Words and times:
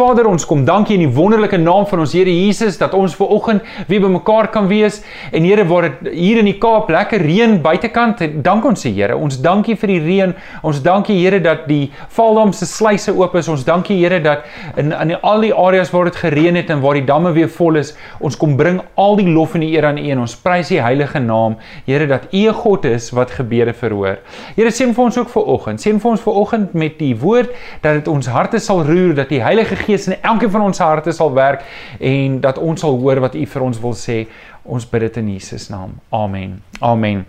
Vader, 0.00 0.24
ons 0.30 0.46
kom 0.48 0.62
dankie 0.64 0.94
in 0.96 1.02
die 1.02 1.12
wonderlike 1.12 1.58
naam 1.60 1.82
van 1.84 2.00
ons 2.00 2.14
Here 2.16 2.32
Jesus 2.32 2.78
dat 2.80 2.94
ons 2.96 3.12
ver 3.18 3.32
oggend 3.34 3.66
weer 3.90 4.00
bymekaar 4.00 4.46
kan 4.48 4.64
wees. 4.70 5.02
En 5.28 5.44
Here, 5.44 5.66
waar 5.68 5.90
dit 5.90 6.14
hier 6.14 6.38
in 6.40 6.46
die 6.48 6.54
Kaap 6.62 6.88
lekker 6.88 7.20
reën 7.20 7.58
buitekant, 7.60 8.22
dank 8.40 8.64
ons 8.64 8.80
se 8.80 8.88
Here. 8.96 9.12
Ons 9.12 9.36
dankie 9.44 9.76
vir 9.76 9.92
die 9.92 9.98
reën. 10.00 10.32
Ons 10.64 10.80
dankie 10.80 11.18
Here 11.18 11.36
dat 11.44 11.66
die 11.68 11.90
Valdam 12.16 12.54
se 12.56 12.64
sluise 12.70 13.12
oop 13.12 13.36
is. 13.36 13.50
Ons 13.52 13.66
dankie 13.68 13.98
Here 13.98 14.22
dat 14.24 14.48
in 14.80 14.94
in 14.96 15.12
al 15.20 15.44
die 15.44 15.52
areas 15.52 15.92
waar 15.92 16.08
dit 16.08 16.16
gereën 16.22 16.56
het 16.56 16.72
en 16.72 16.80
waar 16.80 16.96
die 16.96 17.04
damme 17.04 17.34
weer 17.36 17.52
vol 17.52 17.76
is, 17.82 17.92
ons 18.24 18.38
kom 18.40 18.56
bring 18.56 18.80
al 18.96 19.20
die 19.20 19.28
lof 19.28 19.58
en 19.58 19.66
die 19.66 19.74
eer 19.74 19.90
aan 19.90 20.00
U 20.00 20.06
en 20.14 20.24
ons 20.24 20.36
prys 20.40 20.72
U 20.72 20.80
heilige 20.80 21.20
naam. 21.20 21.58
Here 21.84 22.08
dat 22.08 22.32
U 22.32 22.46
'n 22.48 22.56
God 22.62 22.88
is 22.88 23.10
wat 23.10 23.36
gebede 23.36 23.76
verhoor. 23.76 24.16
Here 24.56 24.70
seën 24.70 24.94
vir 24.94 25.04
ons 25.04 25.18
ook 25.18 25.28
vir 25.28 25.44
oggend. 25.44 25.80
Seën 25.80 26.00
vir 26.00 26.10
ons 26.10 26.20
vir 26.20 26.32
oggend 26.32 26.74
met 26.74 26.98
die 26.98 27.14
woord 27.14 27.52
dat 27.82 28.00
dit 28.00 28.08
ons 28.08 28.26
harte 28.26 28.58
sal 28.58 28.82
roer, 28.84 29.14
dat 29.14 29.28
die 29.28 29.42
Heilige 29.42 29.76
in 29.96 30.22
elkeen 30.22 30.50
van 30.50 30.60
ons 30.60 30.78
harte 30.78 31.12
sal 31.12 31.34
werk 31.34 31.62
en 31.98 32.40
dat 32.40 32.58
ons 32.58 32.80
sal 32.80 32.98
hoor 32.98 33.20
wat 33.20 33.34
U 33.34 33.46
vir 33.46 33.62
ons 33.62 33.80
wil 33.80 33.94
sê. 33.94 34.26
Ons 34.60 34.84
bid 34.84 35.00
dit 35.00 35.14
in 35.16 35.32
Jesus 35.32 35.70
naam. 35.72 35.96
Amen. 36.12 36.60
Amen. 36.84 37.24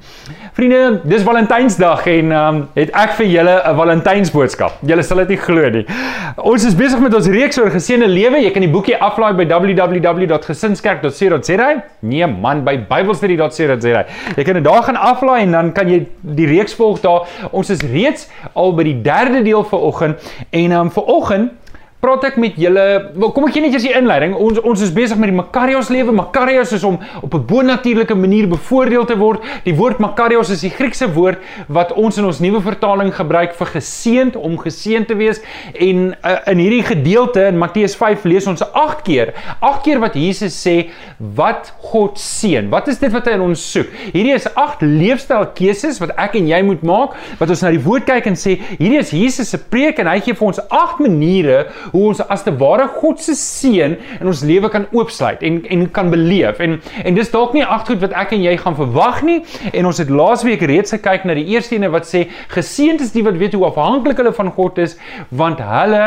Vriende, 0.54 1.00
dis 1.08 1.24
Valentynsdag 1.24 2.04
en 2.12 2.32
ehm 2.32 2.56
um, 2.56 2.68
het 2.76 2.90
ek 2.92 3.12
vir 3.20 3.28
julle 3.32 3.62
'n 3.70 3.76
Valentynsboodskap. 3.76 4.72
Julle 4.84 5.04
sal 5.04 5.18
dit 5.24 5.30
nie 5.34 5.38
glo 5.38 5.70
nie. 5.70 5.86
Ons 6.36 6.66
is 6.66 6.76
besig 6.76 7.00
met 7.00 7.14
ons 7.16 7.28
reeks 7.28 7.60
oor 7.60 7.72
geseënde 7.72 8.08
lewe. 8.08 8.38
Jy 8.44 8.52
kan 8.52 8.62
die 8.62 8.72
boekie 8.72 8.98
aflaai 8.98 9.34
by 9.34 9.46
www.gesinskerk.co.za. 9.48 11.84
Nee 12.00 12.28
man, 12.28 12.64
by 12.64 12.78
bybelstudie.co.za. 12.90 14.06
Jy 14.36 14.44
kan 14.44 14.54
dit 14.54 14.64
daar 14.64 14.84
gaan 14.84 14.96
aflaai 14.96 15.42
en 15.42 15.52
dan 15.52 15.72
kan 15.72 15.88
jy 15.88 16.08
die 16.22 16.48
reeks 16.48 16.76
volg 16.76 17.00
daar. 17.00 17.22
Ons 17.52 17.70
is 17.70 17.82
reeds 17.82 18.30
al 18.54 18.76
by 18.76 18.84
die 18.84 19.02
derde 19.02 19.44
deel 19.44 19.64
vanoggend 19.64 20.16
en 20.50 20.72
ehm 20.72 20.82
um, 20.82 20.92
vanoggend 20.92 21.52
praat 22.02 22.26
ek 22.32 22.38
met 22.42 22.58
julle. 22.60 22.84
Kom 23.36 23.46
ek 23.46 23.56
gee 23.56 23.64
net 23.64 23.76
eers 23.76 23.86
die 23.86 23.94
inleiding. 23.94 24.34
Ons 24.34 24.60
ons 24.66 24.82
is 24.82 24.94
besig 24.94 25.20
met 25.22 25.30
die 25.30 25.38
Makarios 25.38 25.92
lewe. 25.94 26.14
Makarios 26.16 26.74
is 26.74 26.84
om 26.88 26.98
op 27.22 27.34
'n 27.34 27.46
bonatuurlike 27.46 28.16
manier 28.16 28.48
bevoordeel 28.50 29.06
te 29.06 29.18
word. 29.18 29.44
Die 29.66 29.76
woord 29.76 30.00
Makarios 30.00 30.50
is 30.50 30.62
die 30.62 30.74
Griekse 30.74 31.12
woord 31.14 31.38
wat 31.68 31.94
ons 31.94 32.18
in 32.18 32.26
ons 32.26 32.40
nuwe 32.40 32.62
vertaling 32.62 33.14
gebruik 33.14 33.54
vir 33.54 33.68
geseënd, 33.68 34.36
om 34.36 34.58
geseënd 34.58 35.08
te 35.08 35.16
wees. 35.16 35.42
En 35.74 36.16
uh, 36.26 36.38
in 36.48 36.58
hierdie 36.58 36.84
gedeelte 36.84 37.46
in 37.46 37.58
Matteus 37.58 37.96
5 37.96 38.24
lees 38.26 38.48
ons 38.48 38.64
8 38.74 39.02
keer, 39.04 39.34
8 39.60 39.82
keer 39.84 40.00
wat 40.00 40.16
Jesus 40.16 40.58
sê 40.68 40.90
wat 41.18 41.74
God 41.78 42.18
seën. 42.20 42.70
Wat 42.70 42.88
is 42.88 42.98
dit 42.98 43.12
wat 43.12 43.26
hy 43.26 43.38
in 43.38 43.46
ons 43.46 43.72
soek? 43.72 43.88
Hierdie 44.14 44.34
is 44.34 44.48
8 44.56 44.82
leefstylkeuses 44.82 46.00
wat 46.02 46.16
ek 46.18 46.36
en 46.36 46.48
jy 46.48 46.62
moet 46.66 46.82
maak, 46.82 47.14
wat 47.38 47.50
ons 47.50 47.62
na 47.62 47.70
die 47.70 47.84
woord 47.84 48.06
kyk 48.10 48.26
en 48.26 48.36
sê, 48.36 48.58
hierdie 48.80 49.00
is 49.00 49.14
Jesus 49.14 49.54
se 49.54 49.58
preek 49.58 50.00
en 50.00 50.08
hy 50.08 50.20
gee 50.20 50.34
vir 50.34 50.48
ons 50.48 50.60
8 50.70 51.00
maniere 51.06 51.68
hoe 51.92 52.08
ons 52.12 52.22
as 52.28 52.44
te 52.44 52.54
ware 52.62 52.88
God 53.00 53.22
se 53.24 53.36
seën 53.38 53.98
in 54.20 54.28
ons 54.28 54.44
lewe 54.48 54.70
kan 54.74 54.88
oopsluit 54.92 55.42
en 55.48 55.62
en 55.72 55.86
kan 55.92 56.12
beleef. 56.12 56.60
En 56.60 56.80
en 57.06 57.18
dis 57.18 57.32
dalk 57.32 57.54
nie 57.58 57.64
agt 57.66 57.92
goed 57.92 58.02
wat 58.04 58.16
ek 58.18 58.36
en 58.36 58.44
jy 58.44 58.56
gaan 58.62 58.78
verwag 58.78 59.22
nie. 59.28 59.40
En 59.74 59.90
ons 59.90 60.02
het 60.02 60.10
laasweek 60.10 60.64
reeds 60.70 60.96
gekyk 60.96 61.26
na 61.28 61.36
die 61.38 61.48
eerste 61.54 61.76
ene 61.78 61.92
wat 61.94 62.08
sê 62.10 62.26
geseënd 62.54 63.04
is 63.06 63.14
die 63.16 63.24
wat 63.26 63.40
weet 63.40 63.56
hoe 63.58 63.66
afhanklik 63.70 64.20
hulle 64.22 64.34
van 64.36 64.52
God 64.56 64.80
is, 64.84 64.98
want 65.30 65.62
hulle 65.64 66.04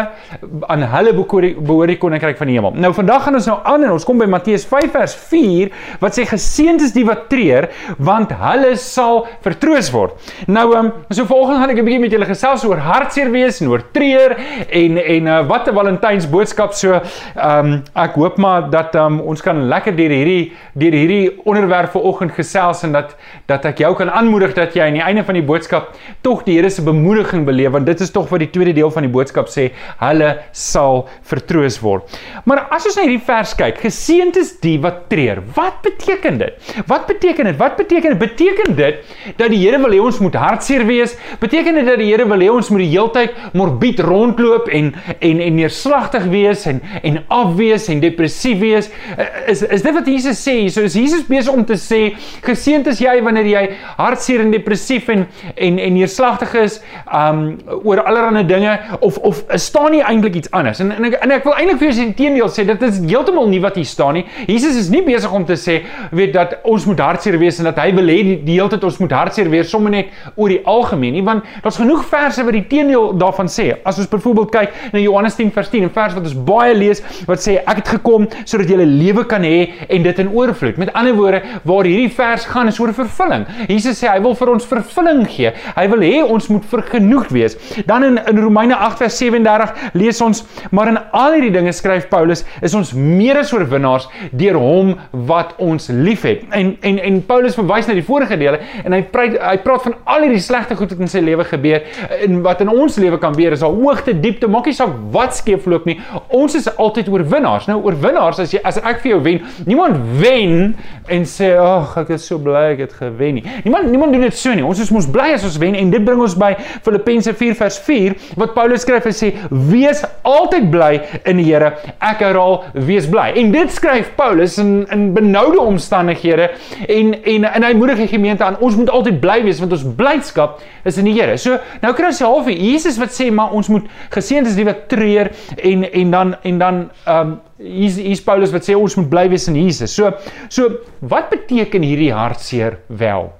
aan 0.72 0.86
hulle 0.94 1.14
behoort 1.16 1.92
die 1.92 1.98
koninkryk 2.00 2.38
van 2.40 2.50
die 2.50 2.58
hemel. 2.58 2.74
Nou 2.76 2.92
vandag 2.96 3.26
gaan 3.26 3.38
ons 3.38 3.48
nou 3.50 3.58
aan 3.64 3.86
en 3.86 3.94
ons 3.94 4.06
kom 4.06 4.20
by 4.20 4.28
Matteus 4.30 4.66
5 4.68 4.92
vers 4.94 5.16
4 5.30 5.72
wat 6.02 6.16
sê 6.16 6.26
geseënd 6.28 6.84
is 6.84 6.94
die 6.96 7.06
wat 7.06 7.28
treur, 7.32 7.68
want 7.98 8.32
hulle 8.40 8.74
sal 8.80 9.24
vertroos 9.44 9.90
word. 9.94 10.16
Nou 10.48 10.66
um, 10.78 10.92
so 11.10 11.26
volgens 11.28 11.60
gaan 11.60 11.70
ek 11.70 11.78
'n 11.82 11.86
bietjie 11.86 12.02
met 12.06 12.12
julle 12.12 12.28
gesels 12.28 12.64
oor 12.64 12.80
hartseer 12.80 13.30
wees 13.30 13.60
en 13.60 13.68
oor 13.72 13.82
treur 13.92 14.36
en 14.68 14.98
en 14.98 15.26
uh, 15.26 15.40
wat 15.48 15.68
Valentyns 15.74 16.28
boodskap. 16.30 16.74
So 16.74 16.94
ehm 16.94 17.72
um, 17.74 17.82
ek 17.94 18.16
hoop 18.20 18.38
maar 18.38 18.70
dat 18.70 18.94
ehm 18.94 19.18
um, 19.18 19.20
ons 19.32 19.42
kan 19.42 19.64
lekker 19.68 19.96
deur 19.96 20.12
hierdie 20.14 20.52
deur 20.74 20.94
hierdie 20.96 21.32
onderwerp 21.44 21.92
vanoggend 21.94 22.32
gesels 22.36 22.82
en 22.86 22.92
dat 22.92 23.16
dat 23.50 23.64
ek 23.70 23.84
jou 23.84 23.94
kan 23.98 24.10
aanmoedig 24.10 24.54
dat 24.54 24.74
jy 24.76 24.86
aan 24.86 24.98
die 24.98 25.04
einde 25.04 25.24
van 25.24 25.38
die 25.38 25.44
boodskap 25.44 25.92
tog 26.22 26.44
die 26.44 26.54
Here 26.54 26.70
se 26.70 26.82
bemoediging 26.86 27.44
beleef 27.46 27.74
want 27.74 27.86
dit 27.86 28.00
is 28.00 28.12
tog 28.14 28.28
wat 28.30 28.42
die 28.44 28.50
tweede 28.54 28.74
deel 28.76 28.90
van 28.94 29.06
die 29.06 29.12
boodskap 29.12 29.50
sê, 29.50 29.68
hulle 30.00 30.30
sal 30.54 31.04
vertroos 31.28 31.80
word. 31.82 32.14
Maar 32.48 32.64
as 32.74 32.86
ons 32.88 32.98
na 32.98 33.06
hierdie 33.06 33.22
vers 33.26 33.54
kyk, 33.58 33.80
geseënd 33.82 34.38
is 34.40 34.54
die 34.62 34.76
wat 34.82 35.04
treur. 35.10 35.42
Wat 35.56 35.80
beteken 35.84 36.38
dit? 36.40 36.72
Wat 36.90 37.08
beteken 37.10 37.50
dit? 37.50 37.58
Wat 37.60 37.76
beteken 37.80 38.14
dit? 38.14 38.22
Beteken 38.24 38.76
dit 38.78 39.14
dat 39.40 39.50
die 39.50 39.60
Here 39.64 39.80
wil 39.82 39.94
hê 39.96 40.00
ons 40.02 40.20
moet 40.22 40.36
hartseer 40.38 40.84
wees? 40.88 41.16
Beteken 41.42 41.80
dit 41.80 41.88
dat 41.88 42.00
die 42.00 42.10
Here 42.10 42.26
wil 42.30 42.44
hê 42.44 42.50
ons 42.52 42.70
moet 42.72 42.84
die 42.84 42.92
heeltyd 42.92 43.38
morbied 43.56 44.02
rondloop 44.04 44.70
en 44.70 44.92
en 45.18 45.42
en 45.48 45.60
neerslagtig 45.64 46.28
wees 46.32 46.66
en 46.66 46.80
en 47.02 47.18
afwees 47.28 47.88
en 47.88 48.00
depressief 48.00 48.58
wees. 48.60 48.90
Eh, 49.16 49.26
is 49.52 49.62
is 49.62 49.82
dit 49.82 49.94
wat 49.94 50.06
Jesus 50.06 50.40
sê? 50.40 50.56
So 50.72 50.84
is 50.84 50.94
Jesus 50.94 51.24
besig 51.28 51.52
om 51.52 51.64
te 51.64 51.76
sê 51.80 52.14
geseënd 52.44 52.88
is 52.92 53.00
jy 53.02 53.14
wanneer 53.24 53.48
jy 53.48 53.64
hartseer 53.98 54.44
en 54.44 54.52
depressief 54.52 55.08
en 55.12 55.26
en 55.54 55.78
en 55.78 55.94
neerslagtig 55.94 56.54
is 56.60 56.80
um 57.12 57.42
oor 57.82 58.02
allerlei 58.04 58.44
dinge 58.46 58.76
of 59.00 59.18
of 59.18 59.44
staan 59.60 59.92
nie 59.94 60.02
eintlik 60.02 60.40
iets 60.42 60.50
anders. 60.50 60.80
En 60.80 60.92
en 60.92 61.08
ek, 61.10 61.18
en 61.22 61.34
ek 61.38 61.44
wil 61.48 61.56
eintlik 61.56 61.80
vir 61.82 61.90
jou 61.90 61.96
sê 61.98 62.08
teendeel 62.16 62.52
sê 62.52 62.66
dit 62.68 62.86
is 62.88 63.00
heeltemal 63.04 63.48
nie 63.48 63.62
wat 63.64 63.78
hier 63.80 63.88
staan 63.88 64.18
nie. 64.20 64.24
Jesus 64.46 64.76
is 64.76 64.90
nie 64.92 65.02
besig 65.06 65.32
om 65.32 65.46
te 65.46 65.56
sê 65.60 65.80
weet 66.12 66.34
dat 66.36 66.58
ons 66.64 66.86
moet 66.90 67.00
hartseer 67.00 67.38
wees 67.40 67.58
en 67.60 67.70
dat 67.70 67.80
hy 67.82 67.90
wil 67.96 68.10
hê 68.12 68.20
die, 68.22 68.38
die 68.44 68.58
hele 68.58 68.72
tyd 68.72 68.84
ons 68.84 69.00
moet 69.02 69.12
hartseer 69.14 69.50
wees 69.52 69.70
sommer 69.70 69.92
net 69.94 70.12
oor 70.36 70.52
die 70.52 70.60
algemeen 70.68 71.14
nie 71.14 71.24
want 71.24 71.44
daar's 71.62 71.78
genoeg 71.80 72.04
verse 72.10 72.44
wat 72.44 72.56
die 72.56 72.66
teendeel 72.68 73.12
daarvan 73.18 73.50
sê. 73.50 73.70
As 73.84 73.98
ons 74.02 74.10
byvoorbeeld 74.10 74.52
kyk 74.54 74.92
na 74.94 75.02
Johannes 75.02 75.36
10 75.38 75.53
vers 75.54 75.70
10 75.70 75.84
'n 75.86 75.90
vers 75.94 76.14
wat 76.14 76.24
ons 76.24 76.34
baie 76.34 76.74
lees 76.74 77.02
wat 77.28 77.42
sê 77.42 77.56
ek 77.62 77.80
het 77.82 77.88
gekom 77.96 78.26
sodat 78.44 78.70
jy 78.70 78.76
lewe 78.84 79.24
kan 79.28 79.42
hê 79.42 79.70
en 79.88 80.02
dit 80.02 80.18
in 80.18 80.30
oorvloed. 80.32 80.78
Met 80.78 80.92
ander 80.94 81.14
woorde, 81.14 81.42
waar 81.64 81.84
hierdie 81.84 82.10
vers 82.10 82.44
gaan 82.44 82.68
is 82.68 82.80
oor 82.80 82.92
vervulling. 82.92 83.46
Jesus 83.68 84.02
sê 84.02 84.08
hy 84.10 84.20
wil 84.20 84.34
vir 84.34 84.52
ons 84.54 84.66
vervulling 84.66 85.24
gee. 85.28 85.52
Hy 85.76 85.86
wil 85.88 86.00
hê 86.00 86.22
ons 86.24 86.48
moet 86.48 86.64
vergenoegd 86.64 87.30
wees. 87.30 87.56
Dan 87.86 88.04
in 88.04 88.18
in 88.26 88.38
Romeine 88.38 88.74
8 88.74 88.98
vers 88.98 89.18
37 89.18 89.72
lees 89.94 90.20
ons 90.20 90.44
maar 90.70 90.88
in 90.88 90.98
al 91.12 91.36
hierdie 91.36 91.52
dinge 91.52 91.72
skryf 91.72 92.08
Paulus 92.08 92.44
is 92.62 92.74
ons 92.74 92.92
meer 92.92 93.38
as 93.38 93.52
oorwinnaars 93.52 94.08
deur 94.32 94.58
hom 94.58 94.94
wat 95.28 95.54
ons 95.58 95.88
liefhet. 95.88 96.44
En 96.52 96.76
en 96.82 96.98
en 96.98 97.22
Paulus 97.22 97.54
verwys 97.54 97.86
na 97.88 97.94
die 97.94 98.06
vorige 98.06 98.36
dele 98.36 98.60
en 98.84 98.92
hy 98.92 99.02
praat 99.02 99.38
hy 99.40 99.56
praat 99.64 99.82
van 99.88 99.96
al 100.04 100.26
hierdie 100.26 100.42
slegte 100.42 100.76
goed 100.76 100.90
wat 100.94 101.00
in 101.00 101.10
sy 101.10 101.22
lewe 101.24 101.44
gebeur 101.44 101.84
en 102.24 102.42
wat 102.42 102.60
in 102.64 102.72
ons 102.72 102.98
lewe 102.98 103.18
kan 103.18 103.34
gebeur 103.34 103.56
is 103.56 103.64
al 103.66 103.74
hoogte 103.74 104.14
diepte 104.20 104.48
maak 104.50 104.68
nie 104.70 104.76
saak 104.76 104.92
wat 105.14 105.33
skeefloop 105.40 105.88
nie. 105.88 105.98
Ons 106.34 106.56
is 106.58 106.68
altyd 106.76 107.08
oorwinnaars. 107.12 107.68
Nou 107.70 107.80
oorwinnaars 107.84 108.42
as 108.44 108.54
jy 108.54 108.62
as 108.64 108.80
ek 108.82 109.02
vir 109.04 109.14
jou 109.14 109.20
wen, 109.24 109.40
niemand 109.68 110.00
wen 110.20 110.74
en 111.12 111.26
sê 111.28 111.50
ag 111.60 111.92
ek 112.00 112.14
is 112.16 112.24
so 112.28 112.40
bly 112.40 112.70
ek 112.72 112.84
het 112.86 112.94
gewen 112.96 113.38
nie. 113.38 113.44
Niemand 113.66 113.90
niemand 113.92 114.14
doen 114.16 114.24
dit 114.24 114.36
so 114.38 114.54
nie. 114.56 114.64
Ons 114.64 114.80
is 114.84 114.92
mos 114.94 115.08
bly 115.10 115.30
as 115.34 115.44
ons 115.46 115.58
wen 115.60 115.76
en 115.78 115.90
dit 115.92 116.04
bring 116.04 116.20
ons 116.24 116.36
by 116.38 116.52
Filippense 116.84 117.34
4 117.36 117.58
vers 117.58 117.78
4 117.86 118.16
wat 118.40 118.54
Paulus 118.56 118.84
skryf 118.86 119.08
en 119.10 119.16
sê 119.16 119.32
wees 119.70 120.00
altyd 120.24 120.70
bly 120.72 120.92
in 121.24 121.40
die 121.40 121.44
Here. 121.44 121.74
Ek 122.00 122.22
herhaal 122.24 122.62
wees 122.86 123.04
bly. 123.10 123.26
En 123.40 123.52
dit 123.52 123.72
skryf 123.74 124.14
Paulus 124.18 124.56
in 124.62 124.72
in 124.94 125.10
benoude 125.16 125.60
omstandighede 125.60 126.50
en 126.88 127.12
en 127.20 127.48
en 127.50 127.68
hy 127.68 127.72
moedig 127.76 128.04
die 128.04 128.10
gemeente 128.14 128.44
aan 128.46 128.58
ons 128.64 128.78
moet 128.80 128.92
altyd 128.92 129.20
bly 129.20 129.40
wees 129.44 129.60
want 129.62 129.74
ons 129.76 129.84
blydskap 129.98 130.62
is 130.88 130.98
in 131.00 131.08
die 131.08 131.16
Here. 131.18 131.36
So 131.40 131.58
nou 131.84 131.92
kry 131.96 132.08
ons 132.12 132.22
half 132.24 132.48
Jesus 132.50 132.98
wat 133.00 133.12
sê 133.14 133.30
maar 133.32 133.52
ons 133.56 133.68
moet 133.72 133.88
geseënd 134.14 134.48
is 134.50 134.56
die 134.58 134.66
wat 134.66 134.86
treur 134.92 135.23
en 135.56 135.86
en 135.92 136.10
dan 136.10 136.34
en 136.42 136.58
dan 136.58 136.82
ehm 137.04 137.20
um, 137.20 137.40
hier's 137.58 137.96
hier's 137.96 138.22
Paulus 138.22 138.52
wat 138.52 138.66
sê 138.66 138.74
ons 138.76 138.96
moet 138.96 139.08
bly 139.08 139.28
wees 139.32 139.48
in 139.48 139.56
Jesus. 139.56 139.94
So 139.94 140.12
so 140.48 140.70
wat 141.00 141.30
beteken 141.30 141.82
hierdie 141.82 142.12
hartseer 142.12 142.78
wel? 142.86 143.32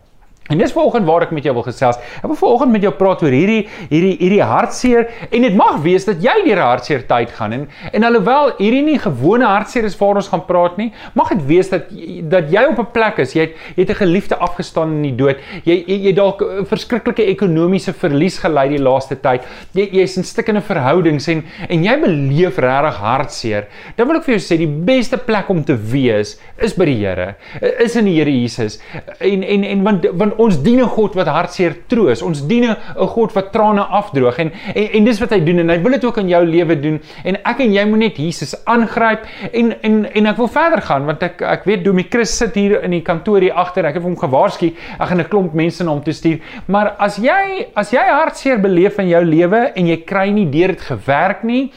En 0.53 0.59
dis 0.61 0.73
vanoggend 0.77 1.07
waar 1.09 1.25
ek 1.25 1.31
met 1.33 1.47
jou 1.47 1.55
wil 1.57 1.65
gesels. 1.65 1.97
Ek 2.21 2.27
wil 2.29 2.37
vanoggend 2.37 2.75
met 2.75 2.83
jou 2.85 2.91
praat 2.93 3.23
oor 3.25 3.33
hierdie 3.33 3.63
hierdie 3.89 4.13
hierdie 4.19 4.43
hartseer 4.45 5.07
en 5.31 5.45
dit 5.47 5.55
mag 5.57 5.79
wees 5.81 6.05
dat 6.05 6.19
jy 6.21 6.35
deur 6.45 6.59
'n 6.61 6.69
hartseer 6.69 7.07
tyd 7.09 7.31
gaan 7.33 7.53
en 7.53 7.63
en 7.93 8.05
alhoewel 8.05 8.53
hierdie 8.59 8.83
nie 8.85 8.99
gewone 8.99 9.47
hartseer 9.47 9.85
is 9.89 9.97
waar 9.97 10.17
ons 10.21 10.29
gaan 10.29 10.45
praat 10.45 10.77
nie, 10.77 10.93
mag 11.15 11.31
dit 11.31 11.47
wees 11.47 11.71
dat 11.71 11.89
dat 12.29 12.53
jy 12.53 12.65
op 12.69 12.79
'n 12.79 12.93
plek 12.93 13.19
is, 13.21 13.33
jy 13.33 13.41
het 13.41 13.55
jy 13.77 13.87
het 13.87 13.91
'n 13.91 14.05
geliefde 14.05 14.37
afgestaan 14.37 14.93
in 14.93 15.03
die 15.03 15.17
dood. 15.17 15.39
Jy 15.65 15.85
jy, 15.87 15.97
jy 16.09 16.13
dalk 16.13 16.43
verskriklike 16.69 17.25
ekonomiese 17.25 17.95
verlies 17.95 18.39
gely 18.39 18.69
die 18.69 18.83
laaste 18.83 19.17
tyd. 19.17 19.43
Jy 19.73 19.89
jy's 19.93 20.19
in 20.19 20.25
stikkende 20.25 20.61
verhoudings 20.61 21.27
en 21.29 21.43
en 21.71 21.85
jy 21.85 21.97
beleef 21.97 22.59
regtig 22.59 22.97
hartseer. 23.01 23.65
Dan 23.97 24.09
wil 24.09 24.17
ek 24.17 24.25
vir 24.25 24.35
jou 24.35 24.41
sê 24.41 24.59
die 24.59 24.67
beste 24.67 25.17
plek 25.17 25.49
om 25.49 25.65
te 25.65 25.75
wees 25.75 26.39
is 26.59 26.75
by 26.75 26.85
die 26.85 26.95
Here. 27.05 27.35
Is 27.81 27.97
in 27.97 28.05
die 28.05 28.19
Here 28.19 28.31
Jesus. 28.31 28.79
En 29.21 29.43
en 29.43 29.65
en 29.65 29.83
want 29.83 30.07
want 30.13 30.34
ons 30.39 30.63
dien 30.63 30.81
'n 30.81 30.89
God 30.89 31.15
wat 31.15 31.27
hartseer 31.27 31.77
troos. 31.89 32.23
Ons 32.23 32.47
dien 32.47 32.65
'n 32.71 32.77
God 32.97 33.33
wat 33.33 33.53
trane 33.53 33.81
afdroog 33.81 34.39
en, 34.39 34.53
en 34.75 34.89
en 34.93 35.05
dis 35.05 35.21
wat 35.21 35.31
hy 35.31 35.41
doen 35.41 35.59
en 35.59 35.69
hy 35.69 35.79
wil 35.83 35.93
dit 35.93 36.05
ook 36.05 36.19
in 36.19 36.29
jou 36.29 36.45
lewe 36.45 36.81
doen. 36.81 37.01
En 37.25 37.37
ek 37.45 37.61
en 37.61 37.73
jy 37.73 37.85
moet 37.85 37.99
net 37.99 38.17
Jesus 38.17 38.55
aangryp 38.65 39.27
en 39.53 39.75
en 39.83 40.05
en 40.15 40.27
ek 40.27 40.37
wil 40.37 40.49
verder 40.49 40.83
gaan 40.83 41.07
want 41.07 41.23
ek 41.23 41.43
ek 41.43 41.65
weet 41.65 41.85
Domie 41.85 42.07
Chris 42.11 42.37
sit 42.37 42.55
hier 42.55 42.83
in 42.83 42.91
die 42.91 43.03
kantoor 43.03 43.41
hier 43.41 43.55
agter. 43.55 43.85
Ek 43.85 43.95
het 43.95 44.03
hom 44.03 44.17
gewaarsku. 44.17 44.73
Ek 45.01 45.09
gaan 45.09 45.21
'n 45.21 45.29
klomp 45.29 45.55
mense 45.55 45.85
na 45.85 45.91
hom 45.91 46.03
toe 46.03 46.13
stuur. 46.13 46.41
Maar 46.67 46.95
as 46.99 47.17
jy 47.17 47.67
as 47.75 47.91
jy 47.91 48.05
hartseer 48.05 48.61
beleef 48.61 48.99
in 48.99 49.09
jou 49.09 49.25
lewe 49.25 49.73
en 49.75 49.87
jy 49.87 49.97
kry 50.05 50.31
nie 50.31 50.47
deur 50.51 50.69
dit 50.69 50.81
gewerk 50.81 51.45
nie, 51.45 51.71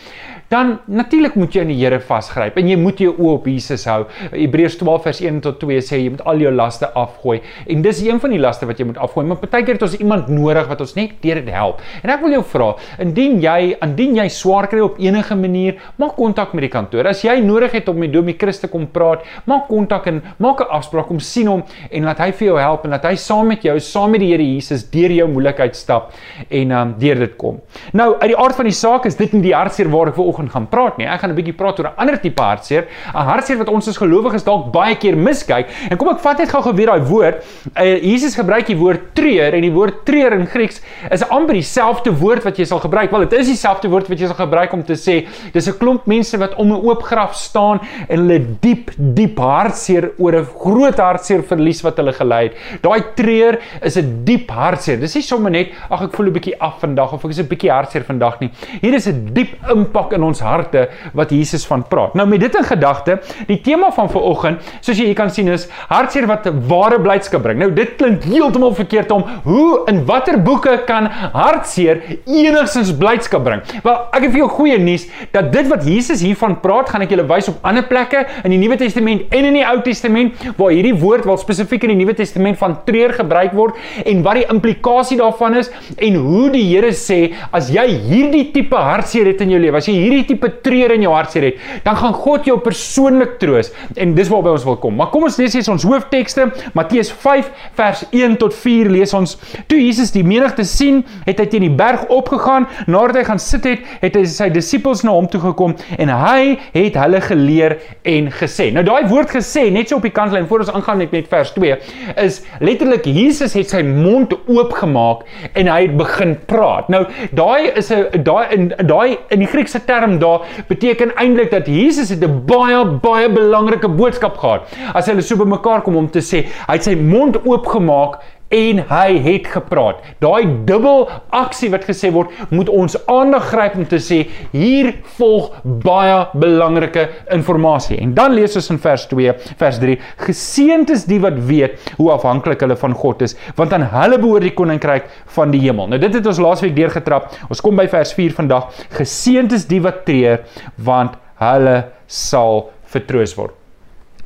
dan 0.49 0.77
natuurlik 0.87 1.35
moet 1.35 1.55
jy 1.55 1.65
in 1.65 1.71
die 1.73 1.77
Here 1.77 1.99
vasgryp 1.99 2.57
en 2.59 2.69
jy 2.69 2.77
moet 2.79 3.01
jou 3.03 3.11
oë 3.13 3.33
op 3.35 3.47
Jesus 3.49 3.83
hou. 3.89 4.05
Hebreërs 4.31 4.77
12 4.79 5.03
vers 5.07 5.19
1 5.23 5.41
tot 5.43 5.59
2 5.61 5.81
sê 5.83 5.99
jy 6.01 6.13
moet 6.13 6.23
al 6.29 6.41
jou 6.41 6.51
laste 6.55 6.87
afgooi. 6.97 7.41
En 7.67 7.83
dis 7.83 7.99
een 8.05 8.21
van 8.23 8.33
die 8.33 8.39
laste 8.41 8.67
wat 8.69 8.79
jy 8.79 8.87
moet 8.87 8.99
afgooi, 9.03 9.25
maar 9.27 9.41
partykeer 9.41 9.77
het 9.77 9.85
ons 9.87 9.97
iemand 9.99 10.29
nodig 10.31 10.69
wat 10.69 10.83
ons 10.83 10.95
net 10.97 11.17
deur 11.23 11.41
dit 11.41 11.51
help. 11.53 11.81
En 12.01 12.13
ek 12.13 12.23
wil 12.23 12.37
jou 12.37 12.43
vra, 12.53 12.69
indien 13.03 13.41
jy 13.43 13.75
indien 13.83 14.15
jy 14.21 14.27
swaar 14.33 14.69
kry 14.71 14.81
op 14.83 15.01
enige 15.03 15.35
manier, 15.37 15.81
maak 15.99 16.15
kontak 16.17 16.55
met 16.57 16.67
die 16.67 16.71
kantoor. 16.73 17.09
As 17.11 17.23
jy 17.25 17.37
nodig 17.43 17.75
het 17.75 17.89
om 17.91 17.99
met 17.99 18.13
Domie 18.13 18.37
Christus 18.39 18.71
kom 18.71 18.87
praat, 18.93 19.25
maak 19.47 19.67
kontak 19.67 20.07
en 20.07 20.21
maak 20.39 20.61
'n 20.61 20.71
afspraak 20.71 21.11
om 21.11 21.19
sien 21.19 21.47
hom 21.47 21.63
en 21.91 22.03
laat 22.03 22.19
hy 22.19 22.31
vir 22.31 22.47
jou 22.47 22.57
help 22.59 22.85
en 22.85 22.91
laat 22.91 23.05
hy 23.05 23.15
saam 23.15 23.47
met 23.47 23.61
jou, 23.63 23.79
saam 23.79 24.11
met 24.11 24.19
die 24.21 24.31
Here 24.31 24.43
Jesus 24.43 24.89
deur 24.89 25.11
jou 25.11 25.27
moeilikheid 25.27 25.75
stap 25.75 26.11
en 26.49 26.71
um 26.71 26.95
deur 26.99 27.15
dit 27.15 27.37
kom. 27.37 27.61
Nou, 27.93 28.15
uit 28.19 28.31
die 28.31 28.37
aard 28.37 28.55
van 28.55 28.65
die 28.65 28.73
saak 28.73 29.05
is 29.05 29.15
dit 29.15 29.33
nie 29.33 29.41
die 29.41 29.53
hartseer 29.53 29.89
waar 29.89 30.07
ek 30.07 30.15
vanoggend 30.37 30.51
gaan 30.53 30.67
praat 30.69 30.97
nie. 30.97 31.07
Ek 31.07 31.21
gaan 31.21 31.31
'n 31.31 31.35
bietjie 31.35 31.55
praat 31.55 31.79
oor 31.79 31.87
'n 31.87 31.97
ander 31.97 32.17
tipe 32.19 32.41
hartseer, 32.41 32.87
'n 33.13 33.25
hartseer 33.25 33.57
wat 33.57 33.69
ons 33.69 33.87
as 33.87 33.97
gelowiges 33.97 34.43
dalk 34.43 34.71
baie 34.71 34.95
keer 34.95 35.15
miskyk. 35.15 35.67
En 35.89 35.97
kom 35.97 36.09
ek 36.09 36.19
vat 36.19 36.37
net 36.39 36.49
gou-gou 36.49 36.73
weer 36.75 36.87
daai 36.87 37.01
woord. 37.01 37.43
Uh, 37.75 37.97
Jesus 38.01 38.35
gebruik 38.35 38.67
die 38.67 38.77
woord 38.77 39.15
treur 39.15 39.53
en 39.53 39.61
die 39.61 39.71
woord 39.71 40.05
treur 40.05 40.33
in 40.33 40.45
Grieks 40.45 40.81
is 41.11 41.23
amper 41.29 41.53
dieselfde 41.53 42.11
woord 42.11 42.43
wat 42.43 42.57
jy 42.57 42.65
sal 42.65 42.79
gebruik. 42.79 43.11
Wel, 43.11 43.27
dit 43.27 43.39
is 43.39 43.47
dieselfde 43.47 43.89
woord 43.89 44.07
wat 44.07 44.19
jy 44.19 44.27
sal 44.27 44.35
gebruik 44.35 44.73
om 44.73 44.83
te 44.83 44.93
sê 44.93 45.27
dis 45.53 45.67
'n 45.67 45.77
klomp 45.77 46.05
mense 46.05 46.37
wat 46.37 46.55
om 46.55 46.71
'n 46.71 46.85
oop 46.85 47.03
graf 47.03 47.35
staan 47.35 47.79
en 48.09 48.19
hulle 48.19 48.39
diep 48.61 48.91
diep 48.97 49.37
hartseer 49.37 50.11
oor 50.17 50.35
'n 50.35 50.45
groot 50.45 50.97
hartseer 50.97 51.43
verlies 51.43 51.81
wat 51.83 51.97
hulle 51.97 52.13
gely 52.13 52.43
het. 52.43 52.53
Daai 52.81 53.01
treur 53.15 53.59
is 53.81 53.97
'n 53.97 54.23
diep 54.23 54.49
hartseer. 54.49 54.99
Dis 54.99 55.15
nie 55.15 55.23
sommer 55.23 55.51
net 55.51 55.71
ag 55.89 56.01
ek 56.01 56.13
voel 56.13 56.27
'n 56.27 56.33
bietjie 56.33 56.59
af 56.59 56.79
vandag 56.79 57.13
of 57.13 57.25
ek 57.25 57.31
is 57.31 57.39
'n 57.39 57.47
bietjie 57.47 57.71
hartseer 57.71 58.03
vandag 58.03 58.39
nie. 58.39 58.51
Hier 58.81 58.93
is 58.93 59.07
'n 59.07 59.33
diep 59.33 59.55
impak 59.69 60.13
in 60.13 60.23
ons 60.27 60.43
harte 60.43 60.87
wat 61.17 61.31
Jesus 61.33 61.65
van 61.67 61.83
praat. 61.87 62.15
Nou 62.17 62.27
met 62.29 62.43
dit 62.43 62.55
in 62.55 62.67
gedagte, 62.67 63.19
die 63.49 63.59
tema 63.63 63.91
van 63.95 64.11
vanoggend, 64.11 64.63
soos 64.81 64.97
jy 64.99 65.09
hier 65.09 65.17
kan 65.17 65.31
sien 65.33 65.49
is 65.53 65.67
hartseer 65.89 66.27
wat 66.29 66.47
ware 66.69 66.99
blydskap 67.01 67.43
bring. 67.45 67.61
Nou 67.61 67.71
dit 67.75 67.95
klink 67.99 68.25
heeltemal 68.27 68.75
verkeerd 68.77 69.11
om 69.15 69.25
hoe 69.47 69.83
in 69.91 70.03
watter 70.07 70.39
boeke 70.43 70.75
kan 70.87 71.09
hartseer 71.33 72.01
enigstens 72.25 72.93
blydskap 72.97 73.45
bring? 73.47 73.63
Wel, 73.83 73.97
ek 74.11 74.27
het 74.27 74.33
vir 74.33 74.43
jou 74.43 74.49
goeie 74.59 74.77
nuus 74.81 75.07
dat 75.33 75.51
dit 75.53 75.69
wat 75.71 75.85
Jesus 75.87 76.23
hiervan 76.25 76.57
praat, 76.63 76.91
gaan 76.91 77.05
ek 77.05 77.13
julle 77.15 77.27
wys 77.29 77.49
op 77.51 77.63
ander 77.67 77.85
plekke 77.87 78.23
in 78.43 78.53
die 78.53 78.59
Nuwe 78.61 78.77
Testament 78.79 79.33
en 79.33 79.49
in 79.49 79.59
die 79.59 79.65
Ou 79.67 79.77
Testament 79.85 80.37
waar 80.59 80.73
hierdie 80.75 80.95
woord 80.97 81.27
wel 81.27 81.39
spesifiek 81.41 81.87
in 81.87 81.95
die 81.95 81.99
Nuwe 82.01 82.15
Testament 82.17 82.59
van 82.61 82.79
treur 82.87 83.13
gebruik 83.17 83.55
word 83.57 83.77
en 84.05 84.23
wat 84.25 84.41
die 84.41 84.47
implikasie 84.51 85.19
daarvan 85.19 85.57
is 85.61 85.71
en 85.95 86.19
hoe 86.23 86.47
die 86.53 86.65
Here 86.67 86.91
sê 86.95 87.19
as 87.55 87.69
jy 87.73 87.85
hierdie 88.09 88.47
tipe 88.53 88.77
hartseer 88.77 89.29
het 89.31 89.41
in 89.45 89.53
jou 89.53 89.61
lewe, 89.61 89.79
as 89.79 89.87
jy 89.89 89.95
hierdie 89.97 90.16
tipe 90.25 90.49
treur 90.65 90.91
in 90.95 91.01
jou 91.01 91.13
hartseer 91.13 91.43
het, 91.49 91.61
dan 91.83 91.97
gaan 91.99 92.13
God 92.13 92.47
jou 92.49 92.57
persoonlik 92.63 93.37
troos 93.41 93.71
en 93.95 94.15
dis 94.17 94.29
waarby 94.31 94.49
ons 94.55 94.65
wil 94.67 94.77
kom. 94.81 94.95
Maar 94.97 95.11
kom 95.13 95.27
ons 95.27 95.37
lees 95.37 95.55
eers 95.55 95.69
ons 95.71 95.85
hooftekste, 95.87 96.49
Matteus 96.77 97.11
5 97.11 97.51
vers 97.77 98.03
1 98.11 98.37
tot 98.41 98.55
4 98.55 98.89
lees 98.91 99.13
ons. 99.17 99.37
Toe 99.67 99.79
Jesus 99.79 100.11
die 100.15 100.23
menigte 100.27 100.65
sien, 100.67 101.03
het 101.25 101.39
hy 101.39 101.47
teen 101.51 101.67
die 101.67 101.73
berg 101.73 102.07
opgegaan, 102.13 102.67
nadat 102.87 103.21
hy 103.21 103.25
gaan 103.29 103.41
sit 103.41 103.67
het, 103.67 103.85
het 104.01 104.17
hy 104.17 104.23
sy 104.29 104.49
disippels 104.53 105.03
na 105.05 105.13
hom 105.15 105.27
toe 105.31 105.41
gekom 105.43 105.75
en 105.97 106.11
hy 106.13 106.57
het 106.73 106.97
hulle 106.99 107.21
geleer 107.23 107.77
en 108.07 108.31
gesê. 108.33 108.69
Nou 108.73 108.83
daai 108.87 109.07
woord 109.11 109.35
gesê, 109.37 109.67
net 109.73 109.91
so 109.91 109.99
op 109.99 110.07
die 110.07 110.13
kantlyn 110.13 110.47
voor 110.49 110.65
ons 110.65 110.73
aangaan 110.73 111.01
net 111.03 111.13
met 111.15 111.29
vers 111.31 111.53
2, 111.55 111.77
is 112.23 112.41
letterlik 112.63 113.07
Jesus 113.07 113.55
het 113.57 113.71
sy 113.71 113.83
mond 113.85 114.33
oopgemaak 114.47 115.25
en 115.57 115.69
hy 115.71 115.79
het 115.85 115.95
begin 115.99 116.35
praat. 116.49 116.89
Nou 116.93 117.05
daai 117.35 117.71
is 117.79 117.91
'n 117.91 118.23
daai 118.23 118.45
in 118.55 118.73
daai 118.77 119.17
in 119.29 119.39
die 119.39 119.47
Griekse 119.47 119.79
term 119.85 120.06
daar 120.19 120.47
beteken 120.67 121.11
eintlik 121.15 121.51
dat 121.51 121.67
Jesus 121.67 122.09
het 122.09 122.23
'n 122.23 122.45
baie 122.45 122.85
baie 122.85 123.29
belangrike 123.29 123.87
boodskap 123.87 124.37
gehad. 124.37 124.61
As 124.93 125.05
hulle 125.05 125.21
so 125.21 125.35
bymekaar 125.35 125.81
kom 125.81 125.95
om 125.95 126.09
te 126.09 126.19
sê, 126.19 126.45
hy 126.67 126.73
het 126.73 126.83
sy 126.83 126.95
mond 126.95 127.37
oopgemaak 127.45 128.19
en 128.53 128.81
hy 128.89 129.17
het 129.25 129.47
gepraat. 129.51 130.03
Daai 130.23 130.63
dubbel 130.67 131.07
aksie 131.35 131.69
wat 131.73 131.87
gesê 131.87 132.11
word, 132.13 132.31
moet 132.49 132.69
ons 132.69 132.95
aandag 133.11 133.49
gryp 133.51 133.75
om 133.79 133.87
te 133.89 133.99
sê 134.03 134.23
hier 134.53 134.93
volg 135.17 135.51
baie 135.63 136.19
belangrike 136.37 137.07
inligting. 137.33 138.01
En 138.01 138.13
dan 138.17 138.35
lees 138.35 138.55
ons 138.59 138.69
in 138.73 138.79
vers 138.81 139.05
2, 139.11 139.35
vers 139.59 139.79
3: 139.81 139.97
Geseënd 140.25 140.93
is 140.93 141.05
die 141.09 141.19
wat 141.23 141.37
weet 141.49 141.77
hoe 141.97 142.11
afhanklik 142.13 142.63
hulle 142.63 142.77
van 142.79 142.95
God 142.97 143.21
is, 143.27 143.35
want 143.55 143.73
aan 143.73 143.87
hulle 143.91 144.19
behoort 144.21 144.47
die 144.47 144.55
koninkryk 144.55 145.07
van 145.35 145.51
die 145.51 145.61
hemel. 145.65 145.87
Nou 145.91 145.99
dit 146.01 146.13
het 146.13 146.25
ons 146.25 146.41
laasweek 146.41 146.75
deurgetrap. 146.75 147.31
Ons 147.49 147.61
kom 147.61 147.77
by 147.77 147.87
vers 147.91 148.13
4 148.17 148.35
vandag. 148.37 148.71
Geseënd 148.97 149.55
is 149.57 149.67
die 149.69 149.81
wat 149.83 150.05
treur, 150.07 150.43
want 150.77 151.17
hulle 151.41 151.77
sal 152.07 152.69
vertroos 152.91 153.35
word. 153.37 153.56